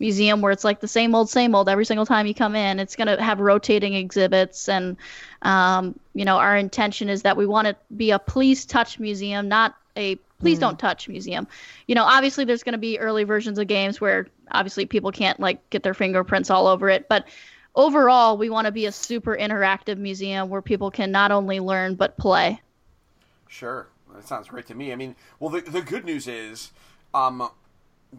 museum 0.03 0.41
where 0.41 0.53
it's 0.53 0.65
like 0.65 0.81
the 0.81 0.89
same 0.89 1.15
old, 1.15 1.31
same 1.31 1.55
old 1.55 1.69
every 1.69 1.85
single 1.85 2.05
time 2.05 2.27
you 2.27 2.35
come 2.35 2.57
in. 2.57 2.81
It's 2.81 2.97
going 2.97 3.07
to 3.07 3.23
have 3.23 3.39
rotating 3.39 3.95
exhibits. 3.95 4.69
And, 4.69 4.97
um, 5.43 5.99
you 6.13 6.25
know, 6.25 6.39
our 6.39 6.57
intention 6.57 7.09
is 7.09 7.23
that 7.23 7.37
we 7.37 7.47
want 7.47 7.69
to 7.69 7.77
be 7.97 8.11
a 8.11 8.19
please 8.19 8.67
touch 8.67 8.99
museum, 8.99 9.49
not 9.49 9.77
a 9.97 10.17
please 10.43 10.59
mm 10.59 10.63
don't 10.63 10.79
touch 10.79 11.09
museum. 11.09 11.49
You 11.87 11.95
know, 11.95 12.05
obviously 12.05 12.45
there's 12.45 12.63
going 12.63 12.75
to 12.75 12.79
be 12.79 12.99
early 12.99 13.25
versions 13.25 13.59
of 13.59 13.67
games 13.67 14.01
where 14.01 14.27
obviously 14.51 14.87
people 14.87 15.11
can't 15.11 15.41
like 15.41 15.71
get 15.71 15.83
their 15.83 15.95
fingerprints 15.95 16.51
all 16.51 16.67
over 16.67 16.89
it. 16.89 17.09
But 17.09 17.27
overall, 17.75 18.37
we 18.37 18.51
want 18.51 18.67
to 18.67 18.73
be 18.73 18.87
a 18.87 18.93
super 18.93 19.37
interactive 19.37 19.97
museum 19.97 20.51
where 20.51 20.63
people 20.63 20.91
can 20.91 21.11
not 21.11 21.33
only 21.33 21.59
learn 21.59 21.95
but 21.95 22.17
play. 22.19 22.61
Sure. 23.49 23.89
That 24.15 24.29
sounds 24.29 24.49
great 24.49 24.67
to 24.67 24.75
me. 24.75 24.93
I 24.93 24.97
mean, 24.97 25.17
well, 25.41 25.51
the, 25.51 25.63
the 25.63 25.81
good 25.81 26.05
news 26.05 26.29
is, 26.29 26.71
um, 27.15 27.49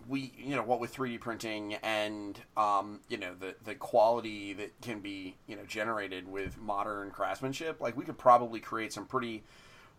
we 0.07 0.31
you 0.37 0.55
know 0.55 0.63
what 0.63 0.79
with 0.79 0.93
3D 0.95 1.19
printing 1.19 1.75
and 1.75 2.39
um, 2.57 2.99
you 3.09 3.17
know 3.17 3.33
the 3.39 3.55
the 3.63 3.75
quality 3.75 4.53
that 4.53 4.71
can 4.81 4.99
be 4.99 5.35
you 5.47 5.55
know 5.55 5.63
generated 5.67 6.27
with 6.27 6.59
modern 6.59 7.11
craftsmanship 7.11 7.79
like 7.79 7.95
we 7.95 8.03
could 8.03 8.17
probably 8.17 8.59
create 8.59 8.91
some 8.91 9.05
pretty 9.05 9.43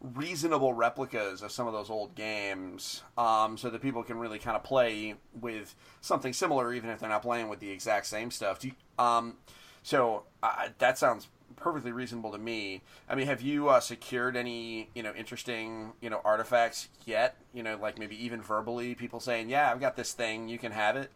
reasonable 0.01 0.75
replicas 0.75 1.43
of 1.43 1.51
some 1.51 1.67
of 1.67 1.73
those 1.73 1.89
old 1.89 2.15
games 2.15 3.03
um, 3.17 3.57
so 3.57 3.71
that 3.71 3.81
people 3.81 4.03
can 4.03 4.19
really 4.19 4.39
kind 4.39 4.57
of 4.57 4.63
play 4.63 5.15
with 5.41 5.75
something 6.01 6.33
similar 6.33 6.75
even 6.75 6.91
if 6.91 7.01
they're 7.01 7.09
not 7.09 7.23
playing 7.23 7.49
with 7.49 7.59
the 7.61 7.71
exact 7.71 8.07
same 8.07 8.31
stuff 8.31 8.63
you, 8.65 8.73
um, 8.99 9.35
so 9.83 10.25
uh, 10.43 10.69
that 10.79 10.99
sounds 10.99 11.29
perfectly 11.57 11.93
reasonable 11.93 12.33
to 12.33 12.39
me. 12.39 12.83
I 13.09 13.15
mean, 13.15 13.27
have 13.27 13.41
you 13.41 13.69
uh, 13.69 13.81
secured 13.81 14.37
any 14.37 14.89
you 14.95 15.03
know 15.03 15.13
interesting 15.15 15.93
you 16.01 16.11
know 16.11 16.21
artifacts 16.25 16.89
yet? 17.05 17.37
You 17.53 17.63
know, 17.63 17.77
like 17.81 17.99
maybe 17.99 18.23
even 18.25 18.43
verbally, 18.43 18.95
people 18.95 19.21
saying, 19.21 19.51
"Yeah, 19.51 19.71
I've 19.71 19.81
got 19.81 19.97
this 19.97 20.13
thing, 20.13 20.49
you 20.49 20.59
can 20.59 20.73
have 20.73 20.97
it." 20.97 21.11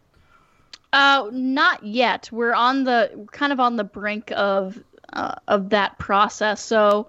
Uh, 0.91 1.29
not 1.31 1.83
yet. 1.83 2.29
We're 2.31 2.53
on 2.53 2.83
the 2.83 3.27
kind 3.31 3.53
of 3.53 3.59
on 3.59 3.75
the 3.75 3.83
brink 3.83 4.31
of 4.35 4.81
uh, 5.11 5.35
of 5.47 5.69
that 5.69 5.97
process. 5.97 6.61
So. 6.61 7.07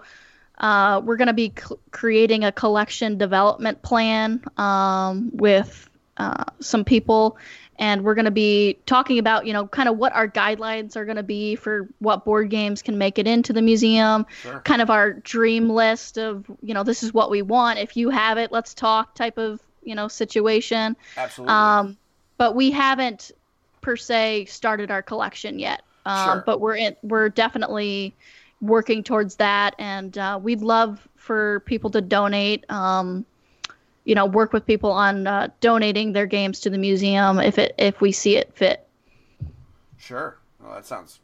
Uh, 0.61 1.00
we're 1.04 1.16
going 1.16 1.26
to 1.26 1.32
be 1.32 1.52
c- 1.58 1.74
creating 1.90 2.44
a 2.44 2.52
collection 2.52 3.16
development 3.16 3.82
plan 3.82 4.42
um, 4.58 5.30
with 5.32 5.88
uh, 6.18 6.44
some 6.61 6.84
people. 6.84 7.38
And 7.78 8.04
we're 8.04 8.14
going 8.14 8.26
to 8.26 8.30
be 8.30 8.76
talking 8.84 9.18
about 9.18 9.46
you 9.46 9.54
know 9.54 9.66
kind 9.66 9.88
of 9.88 9.96
what 9.96 10.14
our 10.14 10.28
guidelines 10.28 10.96
are 10.96 11.06
going 11.06 11.16
to 11.16 11.22
be 11.22 11.56
for 11.56 11.88
what 12.00 12.26
board 12.26 12.50
games 12.50 12.82
can 12.82 12.98
make 12.98 13.18
it 13.18 13.26
into 13.26 13.54
the 13.54 13.62
museum. 13.62 14.26
Sure. 14.42 14.61
kind 14.61 14.82
of 14.82 14.90
our 14.90 15.14
dream 15.14 15.70
list 15.70 16.18
of 16.18 16.44
you 16.62 16.74
know 16.74 16.84
this 16.84 17.02
is 17.02 17.14
what 17.14 17.30
we 17.30 17.40
want. 17.40 17.78
If 17.78 17.96
you 17.96 18.11
have 18.11 18.36
it 18.36 18.52
let's 18.52 18.74
talk 18.74 19.14
type 19.14 19.38
of 19.38 19.62
you 19.82 19.94
know 19.94 20.08
situation. 20.08 20.94
Absolutely. 21.16 21.54
Um, 21.54 21.96
but 22.36 22.54
we 22.54 22.70
haven't 22.70 23.32
per 23.80 23.96
se 23.96 24.44
started 24.44 24.90
our 24.90 25.00
collection 25.00 25.58
yet. 25.58 25.82
Um, 26.04 26.28
sure. 26.28 26.42
but 26.44 26.61
we're 26.61 26.76
in 26.76 26.96
we're 27.02 27.30
definitely 27.30 28.14
working 28.61 29.02
towards 29.02 29.36
that 29.36 29.74
and 29.78 30.18
uh, 30.18 30.38
we'd 30.42 30.61
love 30.61 31.08
for 31.16 31.61
people 31.61 31.90
to 31.90 32.00
donate 32.00 32.70
um, 32.70 33.24
you 34.04 34.14
know 34.14 34.26
work 34.26 34.52
with 34.52 34.66
people 34.66 34.90
on 34.90 35.26
uh, 35.26 35.48
donating 35.61 36.12
their 36.12 36.26
games 36.26 36.61
to 36.61 36.70
the 36.70 36.78
museum 36.78 37.38
if 37.38 37.58
it 37.58 37.74
if 37.78 38.00
we 38.00 38.12
see 38.12 38.36
it 38.36 38.52
fit. 38.54 38.86
Sure, 39.98 40.38
well, 40.61 40.74
that 40.74 40.86
sounds 40.86 41.20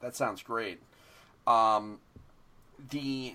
that 0.00 0.14
sounds 0.14 0.42
great. 0.42 0.80
Um, 1.46 1.98
the, 2.90 3.34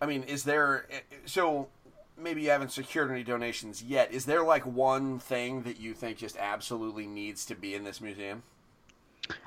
I 0.00 0.06
mean, 0.06 0.22
is 0.22 0.44
there 0.44 0.86
so 1.24 1.68
maybe 2.16 2.42
you 2.42 2.50
haven't 2.50 2.72
secured 2.72 3.10
any 3.10 3.24
donations 3.24 3.82
yet? 3.82 4.12
Is 4.12 4.26
there 4.26 4.42
like 4.42 4.64
one 4.64 5.18
thing 5.18 5.62
that 5.62 5.80
you 5.80 5.94
think 5.94 6.18
just 6.18 6.36
absolutely 6.36 7.06
needs 7.06 7.44
to 7.46 7.54
be 7.54 7.74
in 7.74 7.84
this 7.84 8.00
museum? 8.00 8.42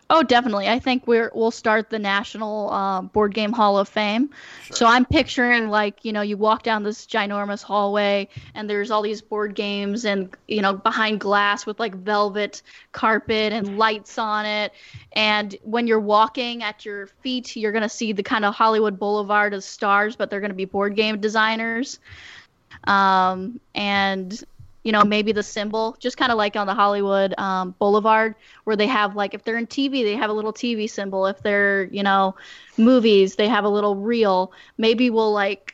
Oh, 0.08 0.22
definitely. 0.22 0.68
I 0.68 0.78
think 0.78 1.08
we're 1.08 1.32
we'll 1.34 1.50
start 1.50 1.90
the 1.90 1.98
National 1.98 2.70
uh, 2.72 3.02
Board 3.02 3.34
Game 3.34 3.52
Hall 3.52 3.80
of 3.80 3.90
Fame. 3.90 4.30
Sure. 4.64 4.76
So 4.76 4.86
I'm 4.86 5.04
picturing 5.04 5.70
like 5.70 6.06
you 6.06 6.14
know 6.14 6.22
you 6.22 6.38
walk 6.38 6.62
down 6.62 6.84
this 6.84 7.08
ginormous 7.08 7.64
hallway 7.64 8.28
and 8.54 8.70
there's 8.70 8.92
all 8.92 9.02
these 9.02 9.22
board 9.22 9.56
games 9.56 10.06
and 10.06 10.30
you 10.48 10.62
know 10.62 10.74
behind 10.74 11.20
glass 11.20 11.66
with 11.66 11.80
like 11.80 11.96
velvet 11.96 12.62
carpet 12.92 13.52
and 13.52 13.80
lights 13.80 14.20
on 14.20 14.46
it. 14.46 14.74
And 15.14 15.56
when 15.64 15.88
you're 15.88 16.00
walking 16.00 16.62
at 16.62 16.86
your 16.86 17.08
feet, 17.08 17.56
you're 17.56 17.72
gonna 17.72 17.90
see 17.90 18.14
the 18.14 18.24
kind 18.24 18.46
of 18.46 18.54
Hollywood 18.54 19.00
Boulevard 19.00 19.56
of 19.56 19.64
stars, 19.64 20.16
but 20.16 20.30
they're 20.30 20.42
gonna 20.42 20.54
be 20.54 20.66
board 20.66 20.96
game 20.96 21.20
designers. 21.20 22.00
Um, 22.84 23.60
and 23.74 24.44
you 24.86 24.92
know, 24.92 25.04
maybe 25.04 25.32
the 25.32 25.42
symbol, 25.42 25.98
just 26.00 26.16
kind 26.16 26.32
of 26.32 26.38
like 26.38 26.56
on 26.56 26.68
the 26.68 26.76
Hollywood 26.76 27.34
um, 27.40 27.74
Boulevard, 27.80 28.36
where 28.66 28.76
they 28.76 28.86
have 28.86 29.16
like 29.16 29.34
if 29.34 29.44
they're 29.44 29.58
in 29.58 29.66
TV, 29.66 30.04
they 30.04 30.16
have 30.16 30.30
a 30.30 30.34
little 30.34 30.54
TV 30.54 30.88
symbol. 30.88 31.26
If 31.26 31.42
they're 31.42 31.86
you 31.86 32.04
know, 32.04 32.36
movies, 32.78 33.36
they 33.36 33.48
have 33.48 33.64
a 33.64 33.70
little 33.70 33.96
reel. 33.96 34.52
Maybe 34.78 35.10
we'll 35.10 35.34
like 35.34 35.74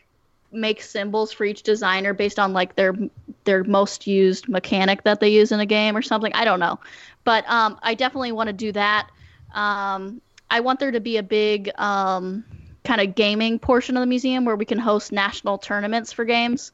make 0.53 0.81
symbols 0.81 1.33
for 1.33 1.43
each 1.43 1.61
designer 1.63 2.13
based 2.13 2.39
on 2.39 2.53
like 2.53 2.75
their 2.77 2.95
their 3.43 3.65
most 3.65 4.07
used 4.07 4.47
mechanic 4.47 5.03
that 5.03 5.19
they 5.19 5.29
use 5.29 5.51
in 5.51 5.59
a 5.59 5.65
game 5.65 5.97
or 5.97 6.01
something. 6.01 6.31
I 6.33 6.45
don't 6.45 6.61
know, 6.61 6.79
but 7.25 7.43
um, 7.49 7.77
I 7.83 7.95
definitely 7.95 8.31
want 8.31 8.47
to 8.47 8.53
do 8.53 8.71
that. 8.71 9.09
Um, 9.53 10.21
I 10.49 10.61
want 10.61 10.79
there 10.79 10.91
to 10.91 11.01
be 11.01 11.17
a 11.17 11.23
big 11.23 11.69
um, 11.77 12.45
kind 12.85 13.01
of 13.01 13.13
gaming 13.13 13.59
portion 13.59 13.97
of 13.97 14.01
the 14.01 14.07
museum 14.07 14.45
where 14.45 14.55
we 14.55 14.63
can 14.63 14.79
host 14.79 15.11
national 15.11 15.57
tournaments 15.57 16.13
for 16.13 16.23
games. 16.23 16.71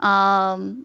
Um, 0.00 0.84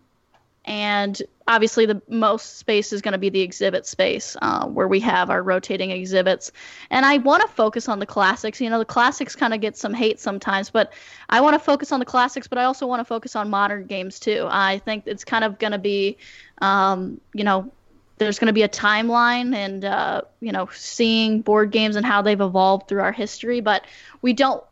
and 0.66 1.22
obviously 1.48 1.86
the 1.86 2.02
most 2.10 2.58
space 2.58 2.92
is 2.92 3.02
going 3.02 3.12
to 3.12 3.18
be 3.18 3.30
the 3.30 3.42
exhibit 3.42 3.86
space 3.86 4.36
uh, 4.42 4.66
where 4.68 4.88
we 4.88 5.00
have 5.00 5.30
our 5.30 5.42
rotating 5.42 5.92
exhibits 5.92 6.52
and 6.90 7.06
i 7.06 7.18
want 7.18 7.42
to 7.42 7.48
focus 7.50 7.88
on 7.88 8.00
the 8.00 8.06
classics 8.06 8.60
you 8.60 8.70
know 8.70 8.80
the 8.80 8.86
classics 8.86 9.36
kind 9.36 9.54
of 9.54 9.62
get 9.62 9.78
some 9.78 9.94
hate 9.94 10.20
sometimes 10.20 10.70
but 10.70 10.92
i 11.30 11.40
want 11.40 11.54
to 11.54 11.60
focus 11.60 11.92
on 11.92 12.00
the 12.00 12.06
classics 12.06 12.48
but 12.48 12.58
i 12.58 12.64
also 12.64 12.88
want 12.88 13.00
to 13.00 13.06
focus 13.06 13.36
on 13.36 13.50
modern 13.50 13.86
games 13.86 14.20
too 14.20 14.48
i 14.50 14.80
think 14.80 15.04
it's 15.06 15.24
kind 15.24 15.44
of 15.44 15.58
going 15.60 15.72
to 15.72 15.80
be 15.80 16.18
um, 16.62 17.20
you 17.34 17.44
know 17.44 17.72
there's 18.18 18.40
going 18.40 18.48
to 18.48 18.54
be 18.54 18.64
a 18.64 18.70
timeline 18.70 19.54
and 19.54 19.86
uh, 19.86 20.22
you 20.40 20.52
know 20.52 20.68
seeing 20.74 21.42
board 21.42 21.72
games 21.72 21.96
and 21.96 22.06
how 22.06 22.22
they've 22.22 22.42
evolved 22.42 22.88
through 22.88 23.02
our 23.02 23.12
history 23.12 23.60
but 23.60 23.86
we 24.22 24.34
don't 24.34 24.64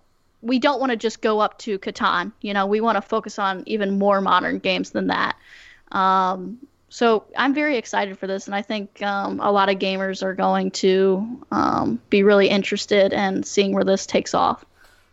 we 0.44 0.60
don't 0.60 0.80
want 0.82 0.91
to 0.91 0.98
just 0.98 1.22
go 1.22 1.39
up 1.39 1.58
to 1.60 1.80
Catan. 1.80 2.34
You 2.41 2.54
know, 2.54 2.66
we 2.66 2.82
want 2.82 2.98
to 2.98 3.02
focus 3.02 3.39
on 3.39 3.64
even 3.66 3.98
more 3.98 4.20
modern 4.20 4.60
games 4.60 4.91
than 4.91 5.08
that. 5.08 5.38
Um, 5.94 6.60
so 6.89 7.26
I'm 7.36 7.56
very 7.56 7.78
excited 7.78 8.20
for 8.20 8.28
this, 8.28 8.46
and 8.46 8.56
I 8.56 8.62
think 8.62 9.02
um, 9.02 9.39
a 9.39 9.52
lot 9.52 9.70
of 9.70 9.80
gamers 9.80 10.22
are 10.22 10.36
going 10.36 10.70
to 10.72 11.44
um, 11.52 12.00
be 12.10 12.22
really 12.22 12.50
interested 12.50 13.14
in 13.14 13.44
seeing 13.44 13.74
where 13.74 13.84
this 13.84 14.06
takes 14.06 14.34
off. 14.34 14.64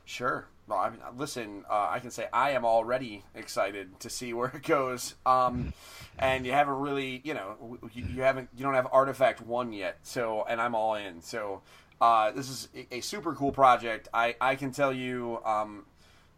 Sure. 0.05 0.47
Well, 0.71 0.79
I 0.79 0.91
mean, 0.91 1.01
listen, 1.17 1.65
uh, 1.71 1.89
I 1.91 1.99
can 1.99 2.11
say 2.11 2.29
I 2.33 2.51
am 2.51 2.65
already 2.65 3.25
excited 3.35 3.99
to 4.01 4.11
see 4.11 4.33
where 4.33 4.49
it 4.55 4.63
goes. 4.63 5.15
Um, 5.27 5.73
and 6.19 6.45
you 6.45 6.53
haven't 6.53 6.75
really, 6.75 7.23
you 7.25 7.35
know, 7.35 7.79
you, 7.93 8.05
you, 8.15 8.23
haven't, 8.23 8.51
you 8.55 8.63
don't 8.63 8.75
have 8.75 8.87
Artifact 8.93 9.41
One 9.41 9.73
yet. 9.73 9.99
So, 10.03 10.45
and 10.49 10.61
I'm 10.61 10.75
all 10.75 10.95
in. 10.95 11.23
So, 11.23 11.63
uh, 12.01 12.31
this 12.31 12.49
is 12.49 12.69
a, 12.75 12.97
a, 12.97 13.01
super 13.01 13.35
cool 13.35 13.53
project. 13.53 14.09
I, 14.15 14.37
I 14.41 14.55
can 14.55 14.71
tell 14.71 14.93
you, 14.93 15.41
um, 15.45 15.85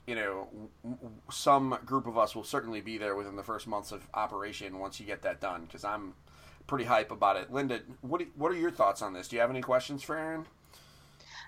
you 0.07 0.15
know, 0.15 0.49
some 1.31 1.79
group 1.85 2.07
of 2.07 2.19
us 2.19 2.35
will 2.35 2.45
certainly 2.45 2.81
be 2.81 2.99
there 2.99 3.15
within 3.15 3.37
the 3.37 3.43
first 3.43 3.67
months 3.67 3.93
of 3.93 4.07
operation 4.15 4.79
once 4.79 4.99
you 4.99 5.07
get 5.07 5.23
that 5.23 5.41
done 5.41 5.65
because 5.65 5.85
I'm 5.85 6.15
pretty 6.67 6.85
hype 6.85 7.11
about 7.11 7.37
it. 7.37 7.53
Linda, 7.53 7.81
what 8.01 8.23
what 8.37 8.51
are 8.51 8.57
your 8.57 8.71
thoughts 8.71 9.03
on 9.03 9.13
this? 9.13 9.29
Do 9.29 9.37
you 9.37 9.41
have 9.41 9.51
any 9.51 9.61
questions 9.61 10.03
for 10.03 10.17
Aaron? 10.17 10.47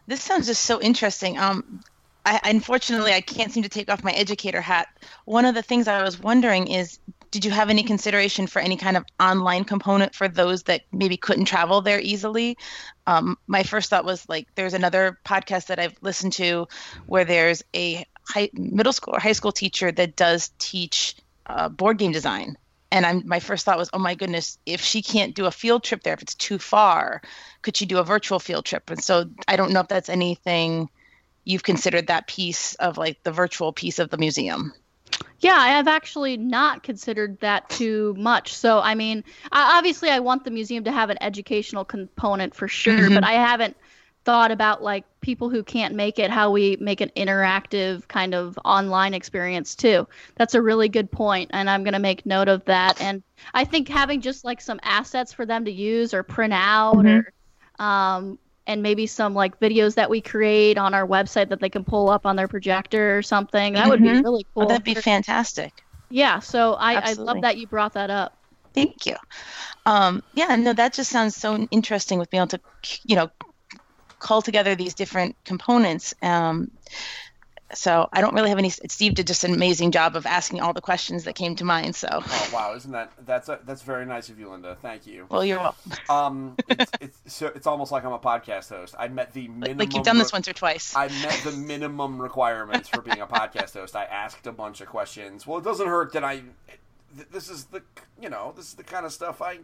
This 0.07 0.23
sounds 0.23 0.47
just 0.47 0.63
so 0.63 0.81
interesting. 0.81 1.39
Um, 1.39 1.81
I, 2.27 2.41
unfortunately, 2.45 3.13
I 3.13 3.21
can't 3.21 3.53
seem 3.53 3.63
to 3.65 3.69
take 3.69 3.91
off 3.91 4.05
my 4.05 4.13
educator 4.13 4.61
hat. 4.61 4.89
One 5.25 5.45
of 5.45 5.55
the 5.55 5.63
things 5.63 5.89
I 5.89 6.03
was 6.03 6.19
wondering 6.19 6.69
is, 6.69 6.99
did 7.31 7.45
you 7.45 7.51
have 7.51 7.69
any 7.69 7.83
consideration 7.83 8.47
for 8.47 8.61
any 8.61 8.77
kind 8.77 8.97
of 8.97 9.05
online 9.19 9.65
component 9.65 10.15
for 10.15 10.29
those 10.29 10.63
that 10.65 10.83
maybe 10.93 11.17
couldn't 11.17 11.47
travel 11.47 11.81
there 11.81 12.01
easily? 12.01 12.57
Um, 13.07 13.37
my 13.47 13.63
first 13.63 13.91
thought 13.91 14.05
was 14.05 14.27
like, 14.29 14.47
there's 14.55 14.75
another 14.75 15.19
podcast 15.25 15.67
that 15.67 15.79
I've 15.79 15.97
listened 16.01 16.33
to 16.35 16.69
where 17.07 17.25
there's 17.25 17.63
a 17.75 18.07
high, 18.27 18.51
middle 18.55 18.93
school 18.93 19.15
or 19.15 19.21
high 19.21 19.33
school 19.33 19.53
teacher 19.53 19.93
that 19.93 20.17
does 20.17 20.51
teach 20.59 21.17
uh, 21.47 21.69
board 21.69 21.99
game 21.99 22.13
design. 22.13 22.57
And 22.91 23.05
I'm 23.05 23.27
my 23.27 23.41
first 23.41 23.65
thought 23.65 23.77
was, 23.77 23.91
oh 23.93 23.99
my 23.99 24.15
goodness, 24.15 24.59
if 24.67 24.81
she 24.81 25.03
can't 25.03 25.35
do 25.35 25.47
a 25.47 25.51
field 25.51 25.83
trip 25.83 26.03
there, 26.03 26.15
if 26.15 26.23
it's 26.23 26.35
too 26.35 26.59
far, 26.59 27.23
could 27.63 27.77
she 27.77 27.87
do 27.87 27.99
a 27.99 28.05
virtual 28.05 28.39
field 28.39 28.65
trip? 28.65 28.89
And 28.89 29.03
so 29.03 29.31
I 29.49 29.57
don't 29.57 29.73
know 29.73 29.81
if 29.81 29.89
that's 29.89 30.09
anything 30.09 30.89
you've 31.45 31.65
considered 31.65 32.07
that 32.07 32.29
piece 32.29 32.75
of 32.77 32.97
like 32.97 33.23
the 33.25 33.33
virtual 33.33 33.73
piece 33.73 33.99
of 33.99 34.11
the 34.11 34.17
museum. 34.17 34.73
Yeah, 35.41 35.57
I 35.57 35.69
have 35.69 35.89
actually 35.89 36.37
not 36.37 36.83
considered 36.83 37.39
that 37.41 37.69
too 37.69 38.15
much. 38.17 38.55
So, 38.55 38.81
I 38.81 38.95
mean, 38.95 39.25
I, 39.53 39.77
obviously, 39.77 40.09
I 40.09 40.21
want 40.21 40.45
the 40.45 40.51
museum 40.51 40.85
to 40.85 40.93
have 40.93 41.11
an 41.11 41.19
educational 41.21 41.85
component 41.85 42.55
for 42.55 42.67
sure, 42.67 42.95
mm-hmm. 42.95 43.15
but 43.15 43.25
I 43.25 43.33
haven't 43.33 43.77
thought 44.25 44.51
about 44.51 44.83
like 44.83 45.05
people 45.21 45.51
who 45.51 45.63
can't 45.63 45.95
make 45.95 46.19
it 46.19 46.31
how 46.31 46.51
we 46.51 46.77
make 46.81 47.01
an 47.01 47.11
interactive 47.17 48.07
kind 48.09 48.35
of 48.35 48.59
online 48.65 49.15
experience 49.15 49.75
too 49.75 50.07
that's 50.37 50.55
a 50.55 50.63
really 50.63 50.89
good 50.89 51.11
point 51.11 51.51
and 51.53 51.69
i'm 51.69 51.85
going 51.85 51.95
to 51.95 51.99
make 51.99 52.25
note 52.25 52.49
of 52.49 52.65
that 52.65 53.01
and 53.01 53.23
i 53.53 53.65
think 53.65 53.89
having 53.89 54.21
just 54.21 54.45
like 54.45 54.61
some 54.61 54.81
assets 54.83 55.33
for 55.33 55.47
them 55.47 55.65
to 55.65 55.71
use 55.71 56.15
or 56.15 56.23
print 56.23 56.53
out 56.53 56.97
mm-hmm. 56.97 57.21
or 57.21 57.33
um, 57.85 58.39
and 58.67 58.83
maybe 58.83 59.07
some 59.07 59.35
like 59.35 59.59
videos 59.61 59.95
that 59.97 60.09
we 60.09 60.21
create 60.21 60.79
on 60.79 60.95
our 60.95 61.07
website 61.07 61.49
that 61.49 61.61
they 61.61 61.69
can 61.69 61.85
pull 61.85 62.09
up 62.09 62.25
on 62.25 62.37
their 62.37 62.49
projector 62.49 63.19
or 63.19 63.23
something 63.23 63.75
that 63.75 63.83
mm-hmm. 63.83 63.91
would 63.91 64.03
be 64.03 64.09
mm-hmm. 64.09 64.23
really 64.23 64.47
cool 64.55 64.65
oh, 64.65 64.67
that'd 64.67 64.85
be 64.85 64.95
fantastic 64.95 65.85
yeah 66.09 66.39
so 66.39 66.75
I, 66.75 67.11
I 67.11 67.13
love 67.15 67.43
that 67.43 67.59
you 67.59 67.67
brought 67.67 67.95
that 67.95 68.11
up 68.11 68.39
thank 68.73 69.07
you 69.07 69.17
um, 69.87 70.23
yeah 70.35 70.55
no 70.57 70.73
that 70.73 70.95
just 70.95 71.11
sounds 71.11 71.37
so 71.37 71.69
interesting 71.71 72.19
with 72.19 72.31
being 72.31 72.43
able 72.43 72.49
to 72.49 72.61
you 73.05 73.17
know 73.17 73.31
cull 74.25 74.43
together 74.43 74.75
these 74.75 74.95
different 74.95 75.37
components. 75.45 76.15
Um, 76.23 76.71
so 77.75 78.09
I 78.13 78.21
don't 78.21 78.35
really 78.35 78.49
have 78.51 78.59
any. 78.59 78.71
Steve 78.71 79.15
did 79.15 79.27
just 79.27 79.45
an 79.45 79.53
amazing 79.53 79.91
job 79.91 80.17
of 80.17 80.27
asking 80.27 80.61
all 80.61 80.73
the 80.73 80.81
questions 80.81 81.25
that 81.25 81.35
came 81.35 81.57
to 81.57 81.65
mind. 81.65 81.97
So. 81.97 82.09
Oh 82.13 82.51
wow! 82.53 82.75
Isn't 82.75 82.93
that 82.93 83.13
that's 83.27 83.49
a, 83.49 83.59
that's 83.65 83.83
very 83.83 84.07
nice 84.07 84.29
of 84.29 84.39
you, 84.39 84.51
Linda? 84.51 84.77
Thank 84.81 85.07
you. 85.07 85.27
Well, 85.29 85.45
you're 85.45 85.59
welcome. 85.59 85.93
Um, 86.09 86.55
it's, 86.69 86.93
it's 87.01 87.35
so 87.35 87.49
it's 87.49 87.67
almost 87.67 87.91
like 87.91 88.05
I'm 88.05 88.13
a 88.13 88.19
podcast 88.19 88.69
host. 88.69 88.95
I 88.99 89.09
met 89.09 89.33
the 89.33 89.49
minimum. 89.49 89.79
Like 89.79 89.95
you've 89.95 90.05
done 90.05 90.19
this 90.19 90.33
once 90.33 90.47
or 90.47 90.53
twice. 90.53 90.95
I 90.95 91.09
met 91.09 91.41
the 91.43 91.53
minimum 91.53 92.21
requirements 92.21 92.89
for 92.89 93.03
being 93.03 93.21
a 93.21 93.27
podcast 93.27 93.73
host. 93.81 93.97
I 93.97 94.05
asked 94.05 94.47
a 94.47 94.53
bunch 94.53 94.81
of 94.81 94.87
questions. 94.87 95.47
Well, 95.47 95.59
it 95.59 95.65
doesn't 95.65 95.89
hurt 95.89 96.13
that 96.13 96.23
I. 96.23 96.43
This 97.31 97.49
is 97.49 97.65
the 97.67 97.83
you 98.21 98.31
know 98.31 98.53
this 98.57 98.69
is 98.69 98.75
the 98.75 98.85
kind 98.85 99.05
of 99.05 99.13
stuff 99.13 99.43
I, 99.43 99.59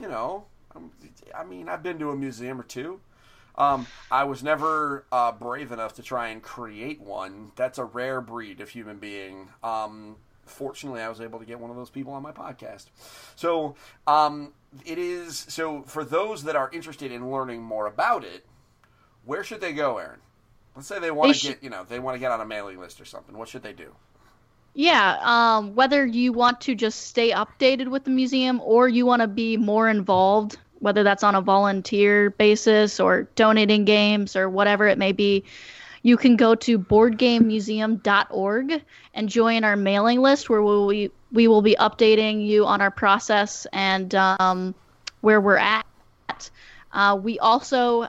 you 0.00 0.08
know, 0.08 0.46
I'm, 0.74 0.90
I 1.34 1.44
mean 1.44 1.68
I've 1.68 1.82
been 1.82 1.98
to 1.98 2.10
a 2.10 2.16
museum 2.16 2.60
or 2.60 2.64
two. 2.64 3.00
Um, 3.60 3.86
I 4.10 4.24
was 4.24 4.42
never 4.42 5.04
uh, 5.12 5.32
brave 5.32 5.70
enough 5.70 5.94
to 5.96 6.02
try 6.02 6.28
and 6.28 6.42
create 6.42 6.98
one. 6.98 7.52
That's 7.56 7.78
a 7.78 7.84
rare 7.84 8.22
breed 8.22 8.62
of 8.62 8.70
human 8.70 8.98
being. 8.98 9.50
Um, 9.62 10.16
fortunately, 10.46 11.02
I 11.02 11.10
was 11.10 11.20
able 11.20 11.38
to 11.40 11.44
get 11.44 11.60
one 11.60 11.70
of 11.70 11.76
those 11.76 11.90
people 11.90 12.14
on 12.14 12.22
my 12.22 12.32
podcast. 12.32 12.86
So 13.36 13.76
um, 14.06 14.54
it 14.86 14.96
is. 14.96 15.44
So 15.48 15.82
for 15.82 16.04
those 16.04 16.44
that 16.44 16.56
are 16.56 16.70
interested 16.72 17.12
in 17.12 17.30
learning 17.30 17.62
more 17.62 17.86
about 17.86 18.24
it, 18.24 18.46
where 19.26 19.44
should 19.44 19.60
they 19.60 19.74
go, 19.74 19.98
Aaron? 19.98 20.20
Let's 20.74 20.88
say 20.88 20.98
they 20.98 21.10
want 21.10 21.34
to 21.34 21.48
get, 21.48 21.62
you 21.62 21.68
know, 21.68 21.84
they 21.86 21.98
want 21.98 22.14
to 22.14 22.18
get 22.18 22.30
on 22.30 22.40
a 22.40 22.46
mailing 22.46 22.78
list 22.78 22.98
or 22.98 23.04
something. 23.04 23.36
What 23.36 23.48
should 23.48 23.62
they 23.62 23.74
do? 23.74 23.94
Yeah, 24.72 25.18
um, 25.20 25.74
whether 25.74 26.06
you 26.06 26.32
want 26.32 26.62
to 26.62 26.74
just 26.74 27.08
stay 27.08 27.32
updated 27.32 27.88
with 27.88 28.04
the 28.04 28.10
museum 28.10 28.60
or 28.64 28.88
you 28.88 29.04
want 29.04 29.20
to 29.20 29.28
be 29.28 29.58
more 29.58 29.88
involved 29.88 30.56
whether 30.80 31.02
that's 31.02 31.22
on 31.22 31.34
a 31.34 31.40
volunteer 31.40 32.30
basis 32.30 33.00
or 33.00 33.22
donating 33.36 33.84
games 33.84 34.34
or 34.34 34.50
whatever 34.50 34.88
it 34.88 34.98
may 34.98 35.12
be, 35.12 35.44
you 36.02 36.16
can 36.16 36.36
go 36.36 36.54
to 36.54 36.78
boardgamemuseum.org 36.78 38.82
and 39.14 39.28
join 39.28 39.64
our 39.64 39.76
mailing 39.76 40.20
list 40.20 40.48
where 40.48 40.62
we, 40.62 41.10
we 41.30 41.46
will 41.46 41.62
be 41.62 41.76
updating 41.78 42.46
you 42.46 42.66
on 42.66 42.80
our 42.80 42.90
process 42.90 43.66
and 43.72 44.14
um, 44.14 44.74
where 45.20 45.40
we're 45.40 45.58
at. 45.58 45.84
Uh, 46.92 47.18
we 47.22 47.38
also 47.38 48.08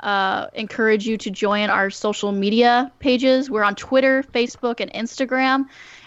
uh, 0.00 0.46
encourage 0.54 1.06
you 1.06 1.16
to 1.16 1.30
join 1.30 1.70
our 1.70 1.88
social 1.88 2.30
media 2.30 2.92
pages. 2.98 3.50
We're 3.50 3.64
on 3.64 3.74
Twitter, 3.74 4.22
Facebook, 4.22 4.80
and 4.80 4.92
Instagram. 4.92 5.66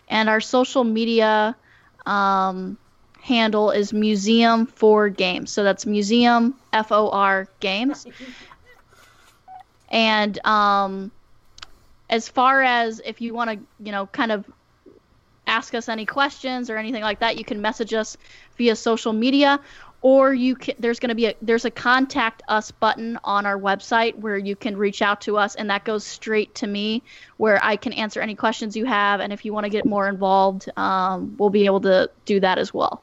And 0.09 0.29
our 0.29 0.39
social 0.39 0.83
media 0.83 1.55
um, 2.05 2.77
handle 3.27 3.71
is 3.71 3.91
Museum 3.91 4.65
for 4.65 5.09
Games. 5.09 5.51
So 5.51 5.63
that's 5.63 5.85
Museum 5.85 6.55
F 6.71 6.91
O 6.91 7.09
R 7.09 7.47
Games. 7.59 8.07
and 9.89 10.39
um, 10.45 11.11
as 12.09 12.29
far 12.29 12.61
as 12.61 13.01
if 13.05 13.19
you 13.19 13.33
want 13.33 13.51
to, 13.51 13.85
you 13.85 13.91
know, 13.91 14.05
kind 14.07 14.31
of 14.31 14.45
ask 15.45 15.75
us 15.75 15.89
any 15.89 16.05
questions 16.05 16.69
or 16.69 16.77
anything 16.77 17.03
like 17.03 17.19
that, 17.19 17.37
you 17.37 17.43
can 17.43 17.61
message 17.61 17.93
us 17.93 18.17
via 18.57 18.75
social 18.75 19.13
media, 19.13 19.59
or 20.01 20.33
you 20.33 20.55
can. 20.55 20.75
There's 20.79 20.99
going 20.99 21.09
to 21.09 21.15
be 21.15 21.25
a 21.25 21.35
there's 21.41 21.65
a 21.65 21.71
contact 21.71 22.43
us 22.47 22.71
button 22.71 23.19
on 23.23 23.45
our 23.45 23.59
website 23.59 24.15
where 24.15 24.37
you 24.37 24.55
can 24.55 24.77
reach 24.77 25.01
out 25.01 25.21
to 25.21 25.37
us, 25.37 25.55
and 25.55 25.69
that 25.69 25.83
goes 25.83 26.05
straight 26.05 26.55
to 26.55 26.67
me, 26.67 27.03
where 27.37 27.59
I 27.61 27.75
can 27.75 27.91
answer 27.93 28.21
any 28.21 28.35
questions 28.35 28.77
you 28.77 28.85
have, 28.85 29.19
and 29.19 29.33
if 29.33 29.43
you 29.43 29.51
want 29.51 29.65
to 29.65 29.69
get 29.69 29.85
more 29.85 30.07
involved, 30.07 30.69
um, 30.77 31.35
we'll 31.37 31.49
be 31.49 31.65
able 31.65 31.81
to 31.81 32.09
do 32.25 32.39
that 32.39 32.57
as 32.57 32.73
well. 32.73 33.01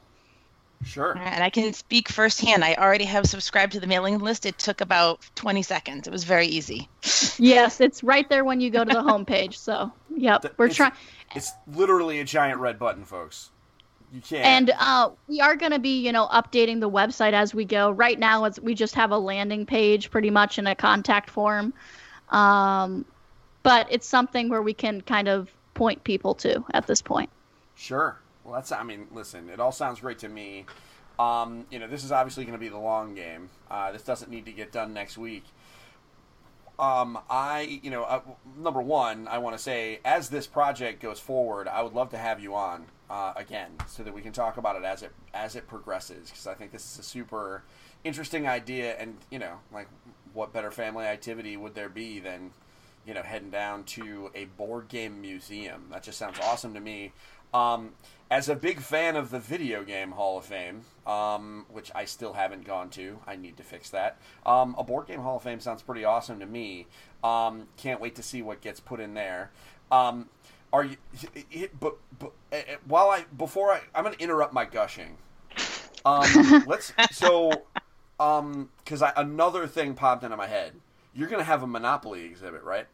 Sure. 0.85 1.17
And 1.17 1.43
I 1.43 1.49
can 1.49 1.73
speak 1.73 2.09
firsthand. 2.09 2.63
I 2.63 2.75
already 2.75 3.05
have 3.05 3.25
subscribed 3.25 3.73
to 3.73 3.79
the 3.79 3.87
mailing 3.87 4.19
list. 4.19 4.45
It 4.45 4.59
took 4.59 4.81
about 4.81 5.19
20 5.33 5.63
seconds. 5.63 6.07
It 6.07 6.11
was 6.11 6.23
very 6.23 6.45
easy. 6.45 6.87
yes, 7.39 7.81
it's 7.81 8.03
right 8.03 8.29
there 8.29 8.45
when 8.45 8.61
you 8.61 8.69
go 8.69 8.85
to 8.85 8.93
the 8.93 9.01
homepage. 9.01 9.55
So, 9.55 9.91
yep, 10.15 10.45
we're 10.57 10.69
trying. 10.69 10.93
It's 11.35 11.51
literally 11.67 12.19
a 12.19 12.23
giant 12.23 12.59
red 12.59 12.77
button, 12.77 13.03
folks. 13.03 13.49
You 14.13 14.21
can't. 14.21 14.45
And 14.45 14.71
uh, 14.79 15.09
we 15.27 15.41
are 15.41 15.55
going 15.55 15.71
to 15.71 15.79
be, 15.79 16.05
you 16.05 16.11
know, 16.11 16.27
updating 16.27 16.79
the 16.79 16.89
website 16.89 17.33
as 17.33 17.53
we 17.53 17.65
go. 17.65 17.89
Right 17.89 18.17
now, 18.17 18.45
it's, 18.45 18.59
we 18.59 18.75
just 18.75 18.95
have 18.95 19.11
a 19.11 19.17
landing 19.17 19.65
page, 19.65 20.11
pretty 20.11 20.29
much, 20.29 20.59
in 20.59 20.67
a 20.67 20.75
contact 20.75 21.31
form. 21.31 21.73
Um, 22.29 23.05
but 23.63 23.87
it's 23.89 24.07
something 24.07 24.49
where 24.49 24.61
we 24.61 24.73
can 24.73 25.01
kind 25.01 25.27
of 25.27 25.49
point 25.73 26.03
people 26.03 26.35
to 26.35 26.63
at 26.73 26.85
this 26.85 27.01
point. 27.01 27.29
Sure. 27.75 28.17
Well, 28.45 28.53
that's. 28.53 28.71
I 28.71 28.83
mean, 28.83 29.07
listen. 29.11 29.49
It 29.49 29.59
all 29.59 29.73
sounds 29.73 29.99
great 29.99 30.19
to 30.19 30.29
me. 30.29 30.65
Um, 31.17 31.65
you 31.71 31.79
know, 31.79 31.87
this 31.87 32.03
is 32.03 32.11
obviously 32.11 32.45
going 32.45 32.53
to 32.53 32.59
be 32.59 32.69
the 32.69 32.77
long 32.77 33.15
game. 33.15 33.49
Uh, 33.71 33.91
this 33.91 34.03
doesn't 34.03 34.29
need 34.29 34.45
to 34.45 34.51
get 34.51 34.71
done 34.71 34.93
next 34.93 35.17
week. 35.17 35.43
um, 36.77 37.17
I, 37.29 37.79
you 37.83 37.89
know, 37.89 38.03
uh, 38.03 38.21
number 38.57 38.81
one, 38.81 39.27
I 39.27 39.37
want 39.37 39.55
to 39.55 39.61
say, 39.61 39.99
as 40.03 40.29
this 40.29 40.45
project 40.45 41.01
goes 41.01 41.19
forward, 41.19 41.67
I 41.67 41.81
would 41.81 41.93
love 41.93 42.09
to 42.09 42.17
have 42.17 42.41
you 42.41 42.55
on 42.55 42.85
uh, 43.09 43.33
again, 43.35 43.71
so 43.87 44.03
that 44.03 44.13
we 44.13 44.21
can 44.21 44.33
talk 44.33 44.57
about 44.57 44.75
it 44.75 44.83
as 44.83 45.01
it 45.01 45.11
as 45.33 45.55
it 45.55 45.67
progresses. 45.67 46.29
Because 46.29 46.47
I 46.47 46.53
think 46.53 46.71
this 46.71 46.91
is 46.91 46.99
a 46.99 47.03
super 47.03 47.63
interesting 48.03 48.47
idea, 48.47 48.95
and 48.97 49.17
you 49.31 49.39
know, 49.39 49.59
like, 49.71 49.87
what 50.33 50.51
better 50.51 50.71
family 50.71 51.05
activity 51.05 51.55
would 51.55 51.75
there 51.75 51.89
be 51.89 52.19
than, 52.19 52.51
you 53.07 53.13
know, 53.13 53.21
heading 53.21 53.51
down 53.51 53.85
to 53.85 54.31
a 54.35 54.45
board 54.45 54.89
game 54.89 55.21
museum? 55.21 55.85
That 55.91 56.03
just 56.03 56.17
sounds 56.17 56.39
awesome 56.43 56.73
to 56.73 56.81
me. 56.81 57.13
Um, 57.55 57.91
as 58.29 58.49
a 58.49 58.55
big 58.55 58.81
fan 58.81 59.15
of 59.15 59.29
the 59.29 59.39
Video 59.39 59.83
Game 59.83 60.11
Hall 60.11 60.37
of 60.37 60.45
Fame, 60.45 60.81
um, 61.07 61.65
which 61.69 61.89
I 61.95 62.03
still 62.03 62.33
haven't 62.33 62.65
gone 62.65 62.89
to, 62.91 63.19
I 63.25 63.37
need 63.37 63.55
to 63.57 63.63
fix 63.63 63.89
that. 63.91 64.17
Um, 64.45 64.75
a 64.77 64.83
Board 64.83 65.07
Game 65.07 65.21
Hall 65.21 65.37
of 65.37 65.43
Fame 65.43 65.61
sounds 65.61 65.81
pretty 65.81 66.03
awesome 66.03 66.39
to 66.41 66.45
me. 66.45 66.87
Um, 67.23 67.67
can't 67.77 68.01
wait 68.01 68.15
to 68.15 68.23
see 68.23 68.41
what 68.41 68.59
gets 68.59 68.79
put 68.81 68.99
in 68.99 69.13
there. 69.13 69.51
Um, 69.89 70.27
are 70.73 70.83
you? 70.83 70.97
It, 71.49 71.79
but, 71.79 71.95
but 72.19 72.33
uh, 72.51 72.57
while 72.85 73.09
I 73.09 73.23
before 73.37 73.71
I, 73.71 73.81
I'm 73.93 74.03
going 74.03 74.15
to 74.15 74.21
interrupt 74.21 74.53
my 74.53 74.65
gushing. 74.65 75.15
Um, 76.03 76.63
let's 76.67 76.91
so 77.11 77.51
um 78.19 78.69
because 78.83 79.01
another 79.15 79.65
thing 79.67 79.93
popped 79.93 80.23
into 80.23 80.35
my 80.35 80.47
head. 80.47 80.73
You're 81.13 81.29
going 81.29 81.39
to 81.39 81.45
have 81.45 81.63
a 81.63 81.67
Monopoly 81.67 82.25
exhibit, 82.25 82.63
right? 82.63 82.87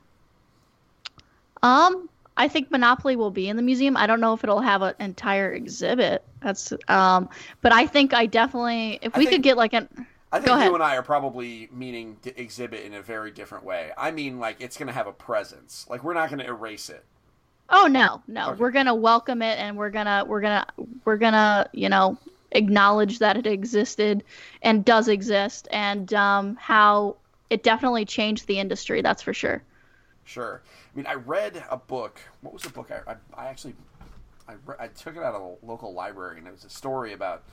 Um, 1.64 2.10
I 2.42 2.48
think 2.48 2.72
Monopoly 2.72 3.16
will 3.16 3.30
be 3.30 3.48
in 3.50 3.56
the 3.56 3.62
museum. 3.62 3.96
I 3.96 4.08
don't 4.08 4.20
know 4.20 4.34
if 4.34 4.44
it'll 4.44 4.62
have 4.62 4.82
an 4.82 4.96
entire 5.00 5.54
exhibit. 5.54 6.24
That's 6.42 6.74
um, 6.88 7.30
but 7.62 7.72
I 7.72 7.86
think 7.86 8.16
I 8.16 8.26
definitely 8.26 8.98
if 9.04 9.16
I 9.16 9.20
we 9.20 9.26
think- 9.26 9.36
could 9.36 9.44
get 9.44 9.58
like 9.58 9.74
an 9.74 9.88
I 10.32 10.38
think 10.38 10.48
Go 10.48 10.54
you 10.54 10.60
ahead. 10.62 10.74
and 10.74 10.82
I 10.82 10.96
are 10.96 11.04
probably 11.04 11.70
meaning 11.72 12.18
to 12.24 12.42
exhibit 12.42 12.84
in 12.86 12.94
a 12.96 13.02
very 13.02 13.32
different 13.32 13.64
way. 13.66 13.92
I 13.98 14.10
mean, 14.12 14.40
like 14.40 14.60
it's 14.60 14.76
going 14.78 14.88
to 14.88 14.94
have 14.94 15.06
a 15.06 15.12
presence. 15.12 15.86
Like 15.90 16.04
we're 16.04 16.14
not 16.16 16.30
going 16.30 16.40
to 16.40 16.48
erase 16.48 16.90
it. 16.90 17.04
Oh 17.70 17.86
no, 17.88 18.22
no. 18.28 18.50
Okay. 18.52 18.60
We're 18.60 18.72
gonna 18.72 18.96
welcome 18.96 19.42
it 19.42 19.60
and 19.60 19.78
we're 19.78 19.92
gonna 19.92 20.26
we're 20.28 20.42
gonna 20.42 20.66
we're 21.06 21.18
gonna, 21.18 21.70
you 21.74 21.90
know, 21.90 22.18
acknowledge 22.54 23.20
that 23.20 23.38
it 23.38 23.46
existed 23.46 24.24
and 24.64 24.84
does 24.84 25.08
exist 25.08 25.68
and 25.72 26.12
um 26.16 26.56
how 26.56 27.16
it 27.52 27.62
definitely 27.64 28.06
changed 28.06 28.48
the 28.48 28.58
industry, 28.60 29.02
that's 29.02 29.22
for 29.22 29.34
sure. 29.34 29.62
Sure. 30.24 30.62
I 30.66 30.98
mean, 30.98 31.08
I 31.08 31.16
read 31.16 31.64
a 31.70 31.78
book. 31.78 32.22
What 32.42 32.54
was 32.54 32.64
the 32.64 32.70
book? 32.70 32.92
I, 32.92 33.12
I, 33.12 33.16
I 33.36 33.48
actually, 33.48 33.76
I, 34.48 34.54
re- 34.66 34.76
I 34.80 34.88
took 34.88 35.16
it 35.16 35.24
out 35.24 35.36
of 35.36 35.42
a 35.42 35.66
local 35.66 35.94
library, 35.94 36.38
and 36.38 36.48
it 36.48 36.52
was 36.52 36.64
a 36.64 36.70
story 36.70 37.14
about, 37.14 37.44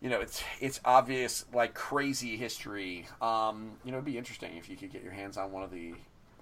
you 0.00 0.10
know, 0.10 0.20
it's 0.20 0.42
it's 0.60 0.80
obvious 0.84 1.44
like 1.52 1.74
crazy 1.74 2.36
history. 2.36 3.06
Um, 3.20 3.72
you 3.84 3.90
know, 3.90 3.98
it'd 3.98 4.04
be 4.04 4.18
interesting 4.18 4.56
if 4.56 4.68
you 4.68 4.76
could 4.76 4.92
get 4.92 5.02
your 5.02 5.12
hands 5.12 5.36
on 5.36 5.52
one 5.52 5.62
of 5.62 5.70
the 5.70 5.94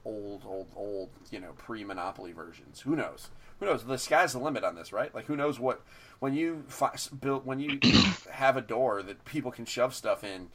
old, 0.05 0.45
old, 0.47 0.68
old, 0.76 1.11
you 1.31 1.41
know, 1.41 1.53
pre-Monopoly 1.59 2.33
versions. 2.33 2.81
Who 2.81 2.97
knows? 2.97 3.28
Who 3.59 3.66
knows? 3.66 3.85
The 3.85 3.99
sky's 3.99 4.33
the 4.33 4.39
limit 4.39 4.64
on 4.64 4.74
this, 4.74 4.93
right? 4.93 5.14
Like, 5.14 5.26
who 5.26 5.37
knows 5.37 5.61
what 5.61 5.83
when 6.18 6.35
you 6.35 6.64
fi- 6.68 6.97
build 7.20 7.45
when 7.47 7.61
you 7.61 7.78
have 8.33 8.57
a 8.57 8.62
door 8.62 9.03
that 9.03 9.24
people 9.24 9.51
can 9.51 9.64
shove 9.64 9.95
stuff 9.95 10.24
in. 10.24 10.49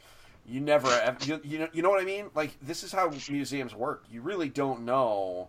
You 0.48 0.60
never, 0.60 0.88
ev- 0.88 1.26
you, 1.26 1.40
you 1.42 1.58
know, 1.58 1.68
you 1.72 1.82
know 1.82 1.90
what 1.90 2.00
I 2.00 2.04
mean? 2.04 2.30
Like 2.34 2.56
this 2.62 2.82
is 2.84 2.92
how 2.92 3.10
museums 3.30 3.74
work. 3.74 4.04
You 4.10 4.20
really 4.22 4.48
don't 4.48 4.84
know 4.84 5.48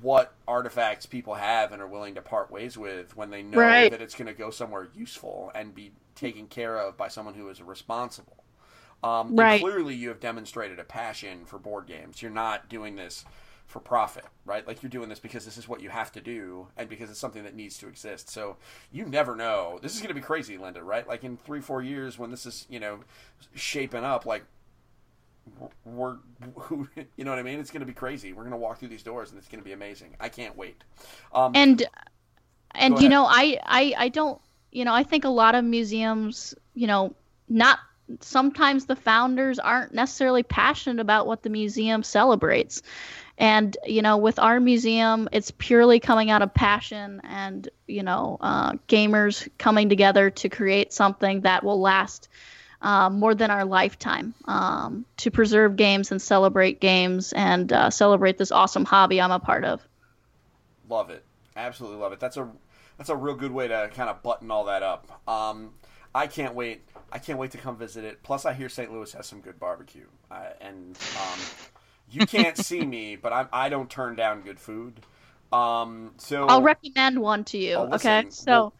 what 0.00 0.34
artifacts 0.48 1.06
people 1.06 1.34
have 1.34 1.72
and 1.72 1.80
are 1.80 1.86
willing 1.86 2.14
to 2.16 2.22
part 2.22 2.50
ways 2.50 2.76
with 2.76 3.16
when 3.16 3.30
they 3.30 3.42
know 3.42 3.58
Right. 3.60 3.90
that 3.90 4.02
it's 4.02 4.14
going 4.14 4.26
to 4.26 4.34
go 4.34 4.50
somewhere 4.50 4.88
useful 4.94 5.52
and 5.54 5.74
be 5.74 5.92
taken 6.14 6.48
care 6.48 6.76
of 6.78 6.96
by 6.96 7.08
someone 7.08 7.34
who 7.34 7.48
is 7.48 7.62
responsible. 7.62 8.42
Um, 9.04 9.36
Right. 9.36 9.60
clearly, 9.60 9.94
you 9.94 10.08
have 10.08 10.18
demonstrated 10.20 10.78
a 10.80 10.84
passion 10.84 11.44
for 11.44 11.58
board 11.58 11.86
games. 11.86 12.20
You're 12.20 12.30
not 12.32 12.68
doing 12.68 12.96
this 12.96 13.24
for 13.66 13.80
profit, 13.80 14.24
right? 14.44 14.66
Like 14.66 14.82
you're 14.82 14.90
doing 14.90 15.08
this 15.08 15.18
because 15.18 15.44
this 15.44 15.58
is 15.58 15.68
what 15.68 15.80
you 15.80 15.90
have 15.90 16.12
to 16.12 16.20
do 16.20 16.68
and 16.76 16.88
because 16.88 17.10
it's 17.10 17.18
something 17.18 17.42
that 17.44 17.54
needs 17.54 17.76
to 17.78 17.88
exist. 17.88 18.30
So 18.30 18.56
you 18.92 19.04
never 19.04 19.34
know. 19.34 19.78
This 19.82 19.94
is 19.94 20.00
going 20.00 20.08
to 20.08 20.14
be 20.14 20.20
crazy, 20.20 20.56
Linda, 20.56 20.82
right? 20.82 21.06
Like 21.06 21.24
in 21.24 21.36
three, 21.36 21.60
four 21.60 21.82
years 21.82 22.18
when 22.18 22.30
this 22.30 22.46
is, 22.46 22.66
you 22.68 22.78
know, 22.78 23.00
shaping 23.54 24.04
up, 24.04 24.24
like 24.24 24.44
we're, 25.84 26.16
who, 26.54 26.88
you 27.16 27.24
know 27.24 27.30
what 27.30 27.40
I 27.40 27.42
mean? 27.42 27.58
It's 27.58 27.70
going 27.70 27.80
to 27.80 27.86
be 27.86 27.92
crazy. 27.92 28.32
We're 28.32 28.42
going 28.42 28.52
to 28.52 28.56
walk 28.58 28.78
through 28.78 28.88
these 28.88 29.02
doors 29.02 29.30
and 29.30 29.38
it's 29.38 29.48
going 29.48 29.60
to 29.60 29.64
be 29.64 29.72
amazing. 29.72 30.14
I 30.20 30.28
can't 30.28 30.56
wait. 30.56 30.84
Um, 31.34 31.52
And 31.54 31.86
and 32.72 33.00
you 33.00 33.08
know, 33.08 33.24
I, 33.26 33.58
I 33.64 33.94
I 33.96 34.08
don't 34.10 34.40
you 34.70 34.84
know, 34.84 34.94
I 34.94 35.02
think 35.02 35.24
a 35.24 35.30
lot 35.30 35.54
of 35.54 35.64
museums, 35.64 36.54
you 36.74 36.86
know, 36.86 37.14
not 37.48 37.78
sometimes 38.20 38.86
the 38.86 38.96
founders 38.96 39.58
aren't 39.58 39.94
necessarily 39.94 40.42
passionate 40.42 41.00
about 41.00 41.26
what 41.26 41.42
the 41.42 41.50
museum 41.50 42.02
celebrates. 42.02 42.82
And 43.38 43.76
you 43.84 44.02
know, 44.02 44.16
with 44.16 44.38
our 44.38 44.60
museum, 44.60 45.28
it's 45.32 45.50
purely 45.50 46.00
coming 46.00 46.30
out 46.30 46.42
of 46.42 46.54
passion 46.54 47.20
and 47.24 47.68
you 47.86 48.02
know, 48.02 48.38
uh, 48.40 48.72
gamers 48.88 49.48
coming 49.58 49.88
together 49.88 50.30
to 50.30 50.48
create 50.48 50.92
something 50.92 51.42
that 51.42 51.62
will 51.62 51.80
last 51.80 52.28
uh, 52.82 53.10
more 53.10 53.34
than 53.34 53.50
our 53.50 53.64
lifetime 53.64 54.34
um, 54.46 55.04
to 55.18 55.30
preserve 55.30 55.76
games 55.76 56.10
and 56.10 56.20
celebrate 56.20 56.80
games 56.80 57.32
and 57.32 57.72
uh, 57.72 57.90
celebrate 57.90 58.38
this 58.38 58.52
awesome 58.52 58.84
hobby 58.84 59.20
I'm 59.20 59.32
a 59.32 59.40
part 59.40 59.64
of. 59.64 59.86
Love 60.88 61.10
it. 61.10 61.24
Absolutely 61.56 61.98
love 61.98 62.12
it. 62.12 62.20
That's 62.20 62.36
a 62.36 62.48
that's 62.96 63.10
a 63.10 63.16
real 63.16 63.34
good 63.34 63.52
way 63.52 63.68
to 63.68 63.90
kind 63.94 64.08
of 64.08 64.22
button 64.22 64.50
all 64.50 64.64
that 64.64 64.82
up. 64.82 65.28
Um, 65.28 65.72
I 66.14 66.26
can't 66.26 66.54
wait. 66.54 66.82
I 67.12 67.18
can't 67.18 67.38
wait 67.38 67.50
to 67.52 67.58
come 67.58 67.76
visit 67.76 68.04
it. 68.04 68.22
Plus, 68.22 68.44
I 68.44 68.52
hear 68.52 68.68
St. 68.68 68.92
Louis 68.92 69.12
has 69.12 69.26
some 69.26 69.40
good 69.40 69.58
barbecue, 69.60 70.06
uh, 70.30 70.50
and 70.60 70.98
um, 71.20 71.38
you 72.10 72.26
can't 72.26 72.56
see 72.56 72.84
me, 72.84 73.16
but 73.22 73.32
I'm, 73.32 73.48
I 73.52 73.68
don't 73.68 73.88
turn 73.88 74.16
down 74.16 74.42
good 74.42 74.58
food. 74.58 75.00
Um, 75.52 76.12
so 76.18 76.46
I'll 76.46 76.62
recommend 76.62 77.20
one 77.20 77.44
to 77.44 77.58
you. 77.58 77.74
Oh, 77.74 77.94
okay, 77.94 78.26
so 78.30 78.50
well- 78.52 78.72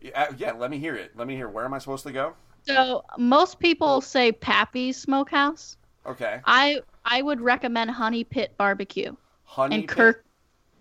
yeah, 0.00 0.28
yeah, 0.36 0.52
let 0.52 0.70
me 0.70 0.78
hear 0.78 0.94
it. 0.96 1.12
Let 1.16 1.26
me 1.26 1.34
hear. 1.36 1.48
Where 1.48 1.64
am 1.64 1.74
I 1.74 1.78
supposed 1.78 2.04
to 2.06 2.12
go? 2.12 2.34
so 2.66 3.02
most 3.16 3.58
people 3.58 4.00
say 4.02 4.30
Pappy's 4.32 4.96
Smokehouse. 5.00 5.76
Okay, 6.06 6.40
I 6.44 6.80
I 7.04 7.22
would 7.22 7.40
recommend 7.40 7.90
Honey 7.90 8.24
Pit 8.24 8.54
Barbecue 8.58 9.14
honey. 9.44 9.74
and 9.76 9.88
Pit. 9.88 9.96
Kirk 9.96 10.24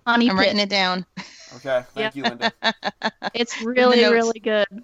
Honey 0.06 0.30
I'm 0.30 0.38
Pit. 0.38 0.46
writing 0.46 0.60
it 0.60 0.70
down. 0.70 1.06
Okay, 1.58 1.84
thank 1.94 2.16
you, 2.16 2.24
Linda. 2.24 2.52
It's 3.34 3.62
really 3.62 4.04
really 4.04 4.40
good, 4.40 4.68
'Cause 4.70 4.82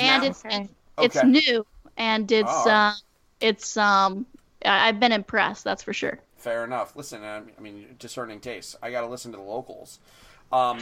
and 0.00 0.22
now- 0.22 0.28
it's 0.28 0.44
Okay. 0.44 0.68
it's 0.98 1.16
Okay. 1.16 1.28
new 1.28 1.66
and 1.96 2.30
it's 2.32 2.50
Oh. 2.50 2.70
uh, 2.70 2.92
it's 3.40 3.76
um 3.76 4.26
I- 4.64 4.88
I've 4.88 5.00
been 5.00 5.12
impressed. 5.12 5.64
That's 5.64 5.82
for 5.82 5.92
sure. 5.92 6.18
Fair 6.36 6.64
enough. 6.64 6.96
Listen, 6.96 7.22
um, 7.24 7.50
I 7.56 7.60
mean, 7.60 7.96
discerning 7.98 8.40
tastes. 8.40 8.76
I 8.82 8.90
got 8.90 9.02
to 9.02 9.06
listen 9.06 9.30
to 9.32 9.36
the 9.38 9.44
locals. 9.44 9.98
Um, 10.52 10.80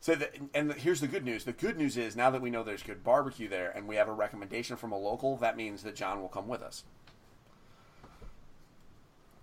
so, 0.00 0.14
the, 0.14 0.28
and 0.54 0.70
the, 0.70 0.74
here's 0.74 1.00
the 1.00 1.06
good 1.08 1.24
news. 1.24 1.44
The 1.44 1.52
good 1.52 1.76
news 1.78 1.96
is 1.96 2.16
now 2.16 2.30
that 2.30 2.40
we 2.42 2.50
know 2.50 2.62
there's 2.62 2.82
good 2.82 3.02
barbecue 3.02 3.48
there, 3.48 3.70
and 3.70 3.86
we 3.88 3.96
have 3.96 4.08
a 4.08 4.12
recommendation 4.12 4.76
from 4.76 4.92
a 4.92 4.98
local, 4.98 5.36
that 5.38 5.56
means 5.56 5.82
that 5.82 5.96
John 5.96 6.20
will 6.20 6.28
come 6.28 6.48
with 6.48 6.62
us. 6.62 6.84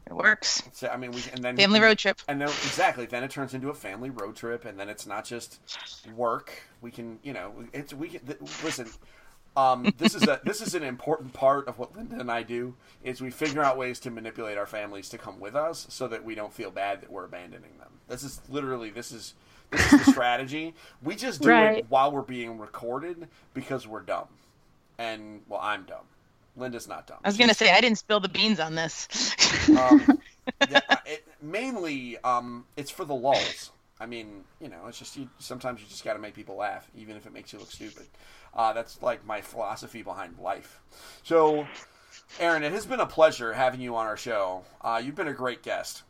It 0.10 0.16
works. 0.16 0.64
So, 0.74 0.88
I 0.88 0.98
mean, 0.98 1.12
we 1.12 1.22
and 1.34 1.44
then 1.44 1.58
Family 1.58 1.80
road 1.82 1.98
trip. 1.98 2.20
and 2.28 2.40
then 2.42 2.48
exactly, 2.48 3.06
then 3.06 3.24
it 3.24 3.32
turns 3.32 3.54
into 3.54 3.70
a 3.70 3.74
family 3.74 4.10
road 4.10 4.36
trip, 4.36 4.64
and 4.66 4.80
then 4.80 4.88
it's 4.90 5.06
not 5.06 5.26
just 5.26 5.60
work. 6.16 6.52
We 6.82 6.92
can, 6.92 7.20
you 7.24 7.34
know, 7.34 7.54
it's 7.74 7.94
we 7.94 8.10
can 8.10 8.22
th- 8.26 8.40
listen. 8.64 8.88
Um, 9.58 9.92
this 9.98 10.14
is 10.16 10.24
a 10.24 10.40
this 10.46 10.62
is 10.62 10.76
an 10.76 10.84
important 10.84 11.34
part 11.34 11.68
of 11.68 11.78
what 11.80 11.96
Linda 11.96 12.20
and 12.20 12.32
I 12.32 12.44
do 12.44 12.76
is 13.04 13.22
we 13.22 13.32
figure 13.32 13.64
out 13.64 13.78
ways 13.78 14.00
to 14.02 14.12
manipulate 14.12 14.58
our 14.58 14.68
families 14.68 15.10
to 15.10 15.18
come 15.18 15.40
with 15.40 15.56
us 15.56 15.88
so 15.90 16.08
that 16.08 16.24
we 16.24 16.36
don't 16.36 16.54
feel 16.54 16.72
bad 16.72 17.02
that 17.02 17.12
we're 17.12 17.26
abandoning 17.26 17.78
them. 17.80 17.90
This 18.08 18.24
is 18.24 18.40
literally 18.50 18.90
this 18.92 19.12
is 19.12 19.34
this 19.72 19.92
is 19.94 20.06
the 20.06 20.12
strategy. 20.12 20.74
We 21.04 21.16
just 21.16 21.42
do 21.42 21.50
Right. 21.50 21.80
it 21.80 21.86
while 21.90 22.12
we're 22.12 22.22
being 22.22 22.60
recorded 22.60 23.28
because 23.54 23.88
we're 23.88 24.02
dumb, 24.04 24.28
and 25.00 25.42
well, 25.50 25.60
I'm 25.62 25.84
dumb. 25.84 26.06
Linda's 26.58 26.88
not 26.88 27.08
dumb. 27.08 27.20
I 27.24 27.30
was 27.30 27.38
gonna 27.38 27.54
say 27.54 27.72
I 27.72 27.82
didn't 27.82 28.00
spill 28.00 28.20
the 28.20 28.30
beans 28.30 28.60
on 28.60 28.76
this. 28.76 29.08
um, 29.70 30.20
yeah, 30.70 30.82
it, 31.06 31.26
mainly, 31.42 32.18
um, 32.24 32.66
it's 32.76 32.92
for 32.92 33.06
the 33.06 33.16
lulls. 33.16 33.72
I 34.00 34.06
mean, 34.06 34.44
you 34.62 34.70
know, 34.70 34.86
it's 34.88 35.00
just 35.00 35.18
you, 35.18 35.30
sometimes 35.40 35.82
you 35.82 35.88
just 35.88 36.04
got 36.04 36.14
to 36.14 36.20
make 36.20 36.36
people 36.36 36.56
laugh, 36.56 36.88
even 36.96 37.16
if 37.16 37.26
it 37.26 37.34
makes 37.34 37.52
you 37.52 37.60
look 37.60 37.72
stupid. 37.72 38.06
Uh, 38.54 38.74
that's 38.74 39.02
like 39.02 39.26
my 39.26 39.42
philosophy 39.42 40.04
behind 40.04 40.38
life. 40.38 40.82
So, 41.24 41.68
Aaron, 42.40 42.64
it 42.64 42.72
has 42.72 42.86
been 42.86 43.00
a 43.00 43.08
pleasure 43.08 43.54
having 43.54 43.82
you 43.82 43.96
on 43.96 44.06
our 44.06 44.18
show. 44.18 44.64
Uh, 44.82 45.02
you've 45.04 45.16
been 45.16 45.28
a 45.28 45.34
great 45.34 45.64
guest. 45.64 46.04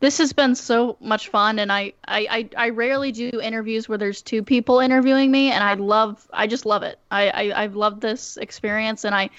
This 0.00 0.18
has 0.18 0.32
been 0.32 0.54
so 0.54 0.96
much 1.00 1.28
fun, 1.28 1.58
and 1.58 1.72
I, 1.72 1.94
I, 2.06 2.48
I, 2.56 2.66
I 2.66 2.68
rarely 2.70 3.12
do 3.12 3.40
interviews 3.42 3.88
where 3.88 3.96
there's 3.96 4.20
two 4.20 4.42
people 4.42 4.80
interviewing 4.80 5.30
me, 5.30 5.50
and 5.50 5.64
I 5.64 5.74
love, 5.74 6.28
I 6.32 6.46
just 6.46 6.66
love 6.66 6.82
it. 6.82 6.98
I, 7.10 7.30
I, 7.30 7.62
I've 7.62 7.76
loved 7.76 8.02
this 8.02 8.36
experience, 8.36 9.04
and 9.04 9.14
I 9.14 9.30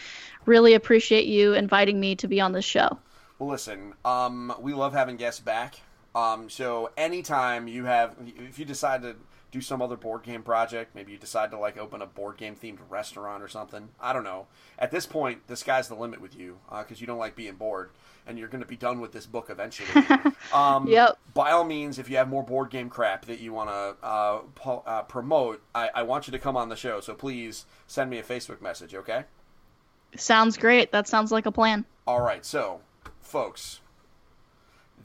really 0.45 0.73
appreciate 0.73 1.25
you 1.25 1.53
inviting 1.53 1.99
me 1.99 2.15
to 2.15 2.27
be 2.27 2.41
on 2.41 2.53
this 2.53 2.65
show. 2.65 2.97
Well, 3.37 3.49
listen, 3.49 3.93
um, 4.03 4.51
we 4.59 4.73
love 4.73 4.93
having 4.93 5.15
guests 5.17 5.39
back. 5.39 5.75
Um, 6.15 6.49
so 6.49 6.89
anytime 6.97 7.67
you 7.67 7.85
have, 7.85 8.15
if 8.25 8.57
you 8.57 8.65
decide 8.65 9.03
to 9.03 9.15
do 9.51 9.61
some 9.61 9.81
other 9.81 9.95
board 9.95 10.23
game 10.23 10.43
project. 10.43 10.93
Maybe 10.95 11.13
you 11.13 11.17
decide 11.17 11.51
to 11.51 11.57
like 11.57 11.77
open 11.77 12.01
a 12.01 12.05
board 12.05 12.37
game 12.37 12.55
themed 12.55 12.79
restaurant 12.89 13.41
or 13.41 13.47
something. 13.47 13.89
I 13.99 14.13
don't 14.13 14.23
know. 14.23 14.47
At 14.77 14.91
this 14.91 15.05
point, 15.05 15.47
the 15.47 15.55
sky's 15.55 15.87
the 15.87 15.95
limit 15.95 16.21
with 16.21 16.37
you 16.37 16.59
because 16.69 16.99
you 16.99 17.07
don't 17.07 17.17
like 17.17 17.35
being 17.35 17.55
bored, 17.55 17.91
and 18.27 18.37
you're 18.37 18.47
going 18.47 18.61
to 18.61 18.67
be 18.67 18.75
done 18.75 18.99
with 18.99 19.11
this 19.11 19.25
book 19.25 19.49
eventually. 19.49 19.87
um, 20.53 20.87
Yep. 20.87 21.17
By 21.33 21.51
all 21.51 21.63
means, 21.63 21.97
if 21.99 22.09
you 22.09 22.17
have 22.17 22.27
more 22.27 22.43
board 22.43 22.69
game 22.69 22.89
crap 22.89 23.25
that 23.25 23.39
you 23.39 23.53
want 23.53 23.69
to 23.69 24.05
uh, 24.05 24.39
po- 24.55 24.83
uh, 24.85 25.03
promote, 25.03 25.61
I-, 25.73 25.89
I 25.95 26.03
want 26.03 26.27
you 26.27 26.31
to 26.31 26.39
come 26.39 26.57
on 26.57 26.69
the 26.69 26.75
show. 26.75 26.99
So 26.99 27.13
please 27.13 27.65
send 27.87 28.09
me 28.09 28.17
a 28.19 28.23
Facebook 28.23 28.61
message, 28.61 28.93
okay? 28.93 29.23
Sounds 30.15 30.57
great. 30.57 30.91
That 30.91 31.07
sounds 31.07 31.31
like 31.31 31.45
a 31.45 31.51
plan. 31.51 31.85
All 32.05 32.21
right, 32.21 32.45
so, 32.45 32.81
folks, 33.21 33.81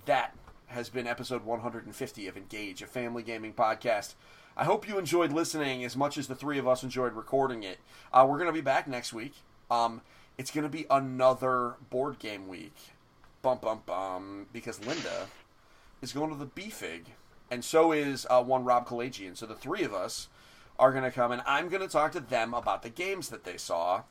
that 0.06 0.34
has 0.66 0.88
been 0.88 1.06
episode 1.06 1.44
150 1.44 2.28
of 2.28 2.36
Engage, 2.36 2.82
a 2.82 2.86
family 2.86 3.22
gaming 3.22 3.52
podcast. 3.52 4.14
I 4.56 4.64
hope 4.64 4.88
you 4.88 4.98
enjoyed 4.98 5.32
listening 5.32 5.84
as 5.84 5.96
much 5.96 6.18
as 6.18 6.28
the 6.28 6.34
three 6.34 6.58
of 6.58 6.68
us 6.68 6.82
enjoyed 6.82 7.14
recording 7.14 7.62
it. 7.62 7.78
Uh, 8.12 8.26
we're 8.28 8.36
going 8.38 8.48
to 8.48 8.52
be 8.52 8.60
back 8.60 8.86
next 8.86 9.12
week. 9.12 9.34
Um, 9.70 10.02
it's 10.38 10.50
going 10.50 10.64
to 10.64 10.70
be 10.70 10.86
another 10.90 11.76
board 11.90 12.18
game 12.18 12.48
week. 12.48 12.74
Bum, 13.42 13.58
bum, 13.60 13.82
bum. 13.84 14.46
Because 14.52 14.84
Linda 14.86 15.26
is 16.00 16.12
going 16.12 16.30
to 16.30 16.36
the 16.36 16.46
BFIG, 16.46 17.06
and 17.50 17.64
so 17.64 17.92
is 17.92 18.26
uh, 18.30 18.42
one 18.42 18.64
Rob 18.64 18.86
Kalajian. 18.86 19.36
So 19.36 19.46
the 19.46 19.54
three 19.54 19.82
of 19.82 19.92
us 19.92 20.28
are 20.78 20.92
going 20.92 21.04
to 21.04 21.10
come, 21.10 21.32
and 21.32 21.42
I'm 21.44 21.68
going 21.68 21.82
to 21.82 21.88
talk 21.88 22.12
to 22.12 22.20
them 22.20 22.54
about 22.54 22.82
the 22.82 22.88
games 22.88 23.28
that 23.28 23.44
they 23.44 23.56
saw. 23.56 24.02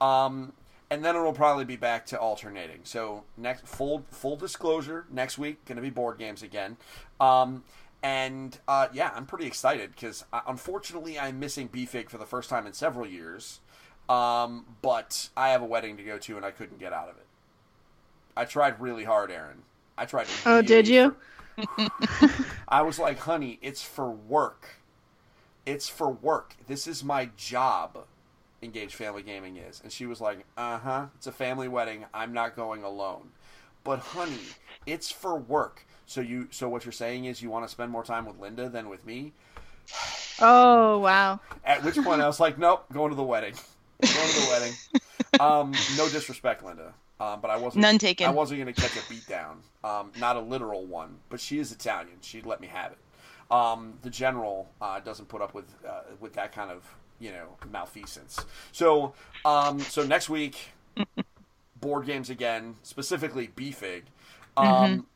Um, 0.00 0.52
and 0.90 1.04
then 1.04 1.16
it'll 1.16 1.32
probably 1.32 1.64
be 1.64 1.76
back 1.76 2.06
to 2.06 2.18
alternating. 2.18 2.80
So 2.84 3.24
next 3.36 3.66
full 3.66 4.04
full 4.10 4.36
disclosure, 4.36 5.06
next 5.10 5.36
week 5.38 5.64
going 5.64 5.76
to 5.76 5.82
be 5.82 5.90
board 5.90 6.18
games 6.18 6.42
again. 6.42 6.76
Um, 7.20 7.64
and 8.02 8.56
uh, 8.68 8.88
yeah, 8.92 9.10
I'm 9.14 9.26
pretty 9.26 9.46
excited 9.46 9.90
because 9.90 10.24
uh, 10.32 10.42
unfortunately 10.46 11.18
I'm 11.18 11.40
missing 11.40 11.68
BFIG 11.68 12.08
for 12.08 12.18
the 12.18 12.26
first 12.26 12.48
time 12.48 12.66
in 12.66 12.72
several 12.72 13.06
years. 13.06 13.60
Um, 14.08 14.64
but 14.82 15.30
I 15.36 15.48
have 15.48 15.62
a 15.62 15.66
wedding 15.66 15.96
to 15.96 16.04
go 16.04 16.18
to 16.18 16.36
and 16.36 16.46
I 16.46 16.52
couldn't 16.52 16.78
get 16.78 16.92
out 16.92 17.08
of 17.08 17.16
it. 17.16 17.25
I 18.36 18.44
tried 18.44 18.80
really 18.80 19.04
hard, 19.04 19.30
Aaron. 19.30 19.62
I 19.96 20.04
tried. 20.04 20.26
Oh, 20.44 20.56
really 20.56 20.66
did 20.66 20.88
you? 20.88 21.16
I 22.68 22.82
was 22.82 22.98
like, 22.98 23.18
honey, 23.18 23.58
it's 23.62 23.82
for 23.82 24.10
work. 24.10 24.68
It's 25.64 25.88
for 25.88 26.10
work. 26.10 26.54
This 26.66 26.86
is 26.86 27.02
my 27.02 27.30
job. 27.36 28.04
Engaged 28.62 28.94
Family 28.94 29.22
Gaming 29.22 29.56
is. 29.56 29.80
And 29.82 29.92
she 29.92 30.06
was 30.06 30.20
like, 30.20 30.44
uh 30.56 30.78
huh, 30.78 31.06
it's 31.16 31.26
a 31.26 31.32
family 31.32 31.68
wedding. 31.68 32.04
I'm 32.12 32.32
not 32.32 32.56
going 32.56 32.82
alone. 32.82 33.30
But 33.84 34.00
honey, 34.00 34.40
it's 34.86 35.10
for 35.10 35.36
work. 35.36 35.86
So 36.06 36.20
you 36.20 36.48
so 36.50 36.68
what 36.68 36.84
you're 36.84 36.92
saying 36.92 37.24
is 37.24 37.42
you 37.42 37.50
want 37.50 37.64
to 37.64 37.70
spend 37.70 37.90
more 37.90 38.04
time 38.04 38.26
with 38.26 38.38
Linda 38.38 38.68
than 38.68 38.88
with 38.88 39.04
me? 39.06 39.32
Oh 40.40 40.98
wow. 40.98 41.40
At 41.64 41.82
which 41.84 41.96
point 41.96 42.20
I 42.20 42.26
was 42.26 42.40
like, 42.40 42.58
nope, 42.58 42.84
going 42.92 43.10
to 43.10 43.16
the 43.16 43.22
wedding. 43.22 43.54
going 44.02 44.28
to 44.28 44.40
the 44.40 44.48
wedding. 44.50 44.72
Um, 45.40 45.72
no 45.98 46.08
disrespect, 46.08 46.64
Linda. 46.64 46.94
Um, 47.18 47.40
but 47.40 47.50
I 47.50 47.56
wasn't 47.56 47.82
None 47.82 47.98
taken. 47.98 48.26
I 48.26 48.30
wasn't 48.30 48.60
going 48.60 48.72
to 48.72 48.78
catch 48.80 48.96
a 48.96 49.08
beat 49.08 49.26
down. 49.26 49.62
Um, 49.82 50.12
not 50.18 50.36
a 50.36 50.40
literal 50.40 50.84
one, 50.84 51.16
but 51.30 51.40
she 51.40 51.58
is 51.58 51.72
Italian. 51.72 52.18
She'd 52.20 52.44
let 52.46 52.60
me 52.60 52.66
have 52.66 52.92
it. 52.92 52.98
Um, 53.50 53.94
the 54.02 54.10
general 54.10 54.68
uh, 54.82 55.00
doesn't 55.00 55.28
put 55.28 55.40
up 55.40 55.54
with 55.54 55.64
uh, 55.88 56.00
with 56.20 56.34
that 56.34 56.52
kind 56.52 56.70
of 56.70 56.84
you 57.18 57.30
know 57.30 57.56
malfeasance. 57.70 58.44
So 58.72 59.14
um, 59.44 59.80
so 59.80 60.04
next 60.04 60.28
week, 60.28 60.72
board 61.80 62.06
games 62.06 62.28
again, 62.28 62.76
specifically 62.82 63.48
BFIG. 63.56 64.02
Um, 64.56 65.06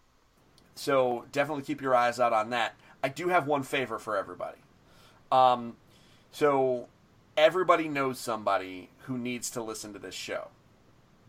So 0.75 1.27
definitely 1.33 1.65
keep 1.65 1.83
your 1.83 1.95
eyes 1.95 2.19
out 2.19 2.33
on 2.33 2.51
that. 2.51 2.75
I 3.03 3.09
do 3.09 3.29
have 3.29 3.47
one 3.47 3.63
favor 3.63 3.99
for 3.99 4.17
everybody. 4.17 4.59
Um, 5.31 5.77
so 6.33 6.89
everybody 7.37 7.89
knows 7.89 8.19
somebody 8.19 8.91
who 9.01 9.19
needs 9.19 9.51
to 9.51 9.63
listen 9.63 9.93
to 9.93 9.99
this 9.99 10.15
show. 10.15 10.49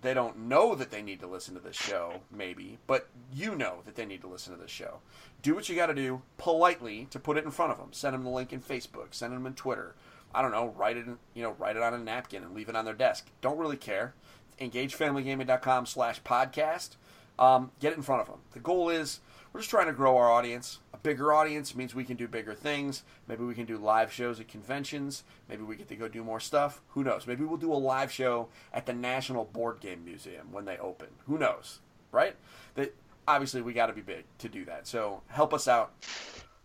They 0.01 0.13
don't 0.15 0.47
know 0.47 0.73
that 0.75 0.89
they 0.89 1.01
need 1.01 1.19
to 1.19 1.27
listen 1.27 1.53
to 1.53 1.59
this 1.59 1.75
show, 1.75 2.21
maybe, 2.35 2.79
but 2.87 3.07
you 3.31 3.55
know 3.55 3.81
that 3.85 3.95
they 3.95 4.05
need 4.05 4.21
to 4.21 4.27
listen 4.27 4.53
to 4.53 4.59
this 4.59 4.71
show. 4.71 4.99
Do 5.43 5.53
what 5.53 5.69
you 5.69 5.75
got 5.75 5.87
to 5.87 5.93
do 5.93 6.23
politely 6.37 7.07
to 7.11 7.19
put 7.19 7.37
it 7.37 7.45
in 7.45 7.51
front 7.51 7.71
of 7.71 7.77
them. 7.77 7.89
Send 7.91 8.15
them 8.15 8.23
the 8.23 8.29
link 8.29 8.51
in 8.51 8.61
Facebook. 8.61 9.07
Send 9.11 9.33
them 9.33 9.45
in 9.45 9.53
Twitter. 9.53 9.95
I 10.33 10.41
don't 10.41 10.51
know. 10.51 10.73
Write 10.75 10.97
it, 10.97 11.05
in, 11.05 11.17
you 11.33 11.43
know, 11.43 11.55
write 11.59 11.75
it 11.75 11.83
on 11.83 11.93
a 11.93 11.99
napkin 11.99 12.43
and 12.43 12.55
leave 12.55 12.69
it 12.69 12.75
on 12.75 12.85
their 12.85 12.93
desk. 12.95 13.27
Don't 13.41 13.59
really 13.59 13.77
care. 13.77 14.13
EngagedFamilyGaming.com 14.59 15.85
slash 15.85 16.21
podcast. 16.23 16.95
Um, 17.37 17.71
get 17.79 17.93
it 17.93 17.97
in 17.97 18.03
front 18.03 18.21
of 18.21 18.27
them. 18.27 18.39
The 18.53 18.59
goal 18.59 18.89
is 18.89 19.19
we're 19.53 19.59
just 19.59 19.69
trying 19.69 19.87
to 19.87 19.93
grow 19.93 20.17
our 20.17 20.31
audience. 20.31 20.79
Bigger 21.03 21.33
audience 21.33 21.75
means 21.75 21.95
we 21.95 22.03
can 22.03 22.17
do 22.17 22.27
bigger 22.27 22.53
things. 22.53 23.03
Maybe 23.27 23.43
we 23.43 23.55
can 23.55 23.65
do 23.65 23.77
live 23.77 24.11
shows 24.11 24.39
at 24.39 24.47
conventions. 24.47 25.23
Maybe 25.49 25.63
we 25.63 25.75
get 25.75 25.87
to 25.89 25.95
go 25.95 26.07
do 26.07 26.23
more 26.23 26.39
stuff. 26.39 26.81
Who 26.89 27.03
knows? 27.03 27.25
Maybe 27.25 27.43
we'll 27.43 27.57
do 27.57 27.73
a 27.73 27.75
live 27.75 28.11
show 28.11 28.49
at 28.73 28.85
the 28.85 28.93
National 28.93 29.45
Board 29.45 29.79
Game 29.79 30.05
Museum 30.05 30.51
when 30.51 30.65
they 30.65 30.77
open. 30.77 31.07
Who 31.27 31.37
knows? 31.37 31.79
Right? 32.11 32.35
That 32.75 32.95
obviously 33.27 33.61
we 33.61 33.73
got 33.73 33.87
to 33.87 33.93
be 33.93 34.01
big 34.01 34.25
to 34.39 34.49
do 34.49 34.65
that. 34.65 34.87
So 34.87 35.21
help 35.27 35.53
us 35.53 35.67
out. 35.67 35.91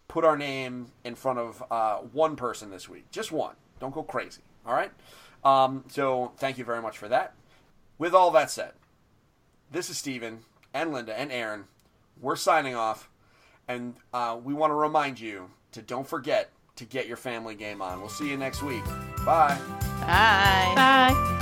Put 0.09 0.25
our 0.25 0.37
name 0.37 0.89
in 1.05 1.15
front 1.15 1.39
of 1.39 1.63
uh, 1.71 1.97
one 2.13 2.37
person 2.37 2.71
this 2.71 2.89
week. 2.89 3.11
Just 3.11 3.33
one. 3.33 3.55
Don't 3.81 3.95
go 3.95 4.03
crazy. 4.03 4.43
All 4.67 4.75
right? 4.75 4.93
Um, 5.45 5.85
so 5.89 6.33
thank 6.39 6.59
you 6.59 6.65
very 6.65 6.83
much 6.83 6.99
for 6.99 7.09
that. 7.09 7.35
With 7.99 8.15
all 8.15 8.31
that 8.33 8.51
said, 8.51 8.73
this 9.71 9.89
is 9.89 9.97
Steven 9.97 10.41
and 10.75 10.93
Linda 10.93 11.19
and 11.19 11.33
Aaron. 11.33 11.65
We're 12.21 12.37
signing 12.37 12.75
off, 12.75 13.09
and 13.69 13.95
uh, 14.13 14.39
we 14.43 14.55
want 14.55 14.71
to 14.71 14.75
remind 14.75 15.19
you 15.19 15.51
to 15.73 15.83
don't 15.83 16.07
forget 16.07 16.51
to 16.77 16.85
get 16.85 17.07
your 17.07 17.17
family 17.17 17.55
game 17.55 17.83
on. 17.83 18.01
We'll 18.01 18.09
see 18.09 18.29
you 18.29 18.37
next 18.37 18.63
week. 18.63 18.85
Bye. 19.25 19.59
Bye. 20.01 20.73
Bye. 20.77 21.33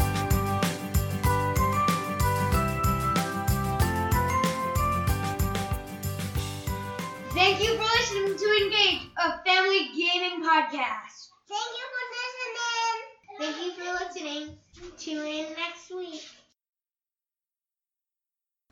Thank 7.30 7.62
you 7.62 7.76
for 7.76 7.82
listening 7.82 8.38
to 8.38 8.62
Engage, 8.62 9.08
a 9.18 9.42
family 9.44 9.88
gaming 9.96 10.42
podcast. 10.42 11.28
Thank 11.48 11.70
you 11.76 11.86
for 11.90 12.02
listening. 12.14 12.94
Thank 13.38 13.56
you 13.66 13.72
for 13.72 14.04
listening. 14.04 14.58
Tune 14.96 15.26
in 15.26 15.52
next 15.56 15.94
week. 15.94 16.22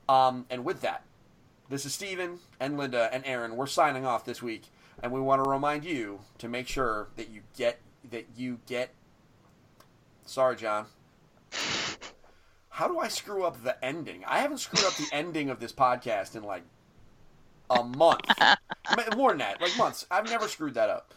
Um, 0.08 0.46
and 0.50 0.64
with 0.64 0.80
that, 0.82 1.02
this 1.72 1.86
is 1.86 1.94
Steven 1.94 2.38
and 2.60 2.76
Linda 2.76 3.08
and 3.14 3.24
Aaron. 3.24 3.56
We're 3.56 3.66
signing 3.66 4.04
off 4.04 4.26
this 4.26 4.42
week, 4.42 4.64
and 5.02 5.10
we 5.10 5.22
want 5.22 5.42
to 5.42 5.48
remind 5.48 5.86
you 5.86 6.20
to 6.36 6.46
make 6.46 6.68
sure 6.68 7.08
that 7.16 7.30
you 7.30 7.40
get 7.56 7.80
that 8.10 8.26
you 8.36 8.60
get. 8.66 8.90
Sorry, 10.26 10.54
John. 10.54 10.84
How 12.68 12.88
do 12.88 12.98
I 12.98 13.08
screw 13.08 13.44
up 13.44 13.64
the 13.64 13.82
ending? 13.82 14.22
I 14.26 14.40
haven't 14.40 14.58
screwed 14.58 14.84
up 14.84 14.94
the 14.96 15.08
ending 15.12 15.48
of 15.48 15.60
this 15.60 15.72
podcast 15.72 16.36
in 16.36 16.42
like 16.42 16.62
a 17.70 17.82
month. 17.82 18.20
More 19.16 19.30
than 19.30 19.38
that, 19.38 19.62
like 19.62 19.76
months. 19.78 20.06
I've 20.10 20.26
never 20.26 20.48
screwed 20.48 20.74
that 20.74 20.90
up. 20.90 21.14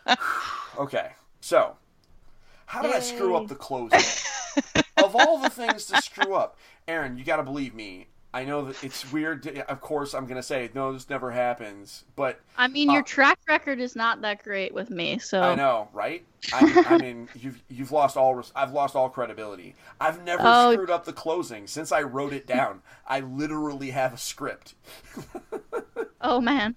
okay, 0.78 1.12
so 1.40 1.76
how 2.66 2.82
did 2.82 2.92
I 2.92 2.98
screw 2.98 3.36
up 3.36 3.46
the 3.46 3.54
closing? 3.54 4.00
of 4.96 5.14
all 5.14 5.38
the 5.38 5.50
things 5.50 5.86
to 5.86 6.02
screw 6.02 6.34
up, 6.34 6.56
Aaron, 6.88 7.16
you 7.16 7.22
got 7.22 7.36
to 7.36 7.44
believe 7.44 7.74
me. 7.76 8.08
I 8.34 8.44
know 8.44 8.66
that 8.66 8.84
it's 8.84 9.10
weird. 9.10 9.42
To, 9.44 9.70
of 9.70 9.80
course, 9.80 10.14
I'm 10.14 10.26
gonna 10.26 10.42
say 10.42 10.68
no. 10.74 10.92
This 10.92 11.08
never 11.08 11.30
happens, 11.30 12.04
but 12.14 12.40
I 12.58 12.68
mean, 12.68 12.90
Uh, 12.90 12.94
your 12.94 13.02
track 13.02 13.38
record 13.48 13.80
is 13.80 13.96
not 13.96 14.20
that 14.20 14.44
great 14.44 14.74
with 14.74 14.90
me, 14.90 15.18
so 15.18 15.40
I 15.40 15.54
know, 15.54 15.88
right? 15.94 16.24
I, 16.52 16.84
I 16.90 16.98
mean, 17.02 17.28
you've 17.34 17.62
you've 17.68 17.90
lost 17.90 18.16
all. 18.18 18.42
I've 18.54 18.72
lost 18.72 18.94
all 18.94 19.08
credibility. 19.08 19.74
I've 20.00 20.22
never 20.24 20.42
Oh. 20.44 20.72
screwed 20.72 20.90
up 20.90 21.06
the 21.06 21.12
closing 21.14 21.66
since 21.66 21.90
I 21.90 22.02
wrote 22.02 22.34
it 22.34 22.46
down. 22.46 22.82
I 23.06 23.20
literally 23.20 23.90
have 23.90 24.12
a 24.12 24.18
script. 24.18 24.74
Oh 26.20 26.40
man. 26.40 26.74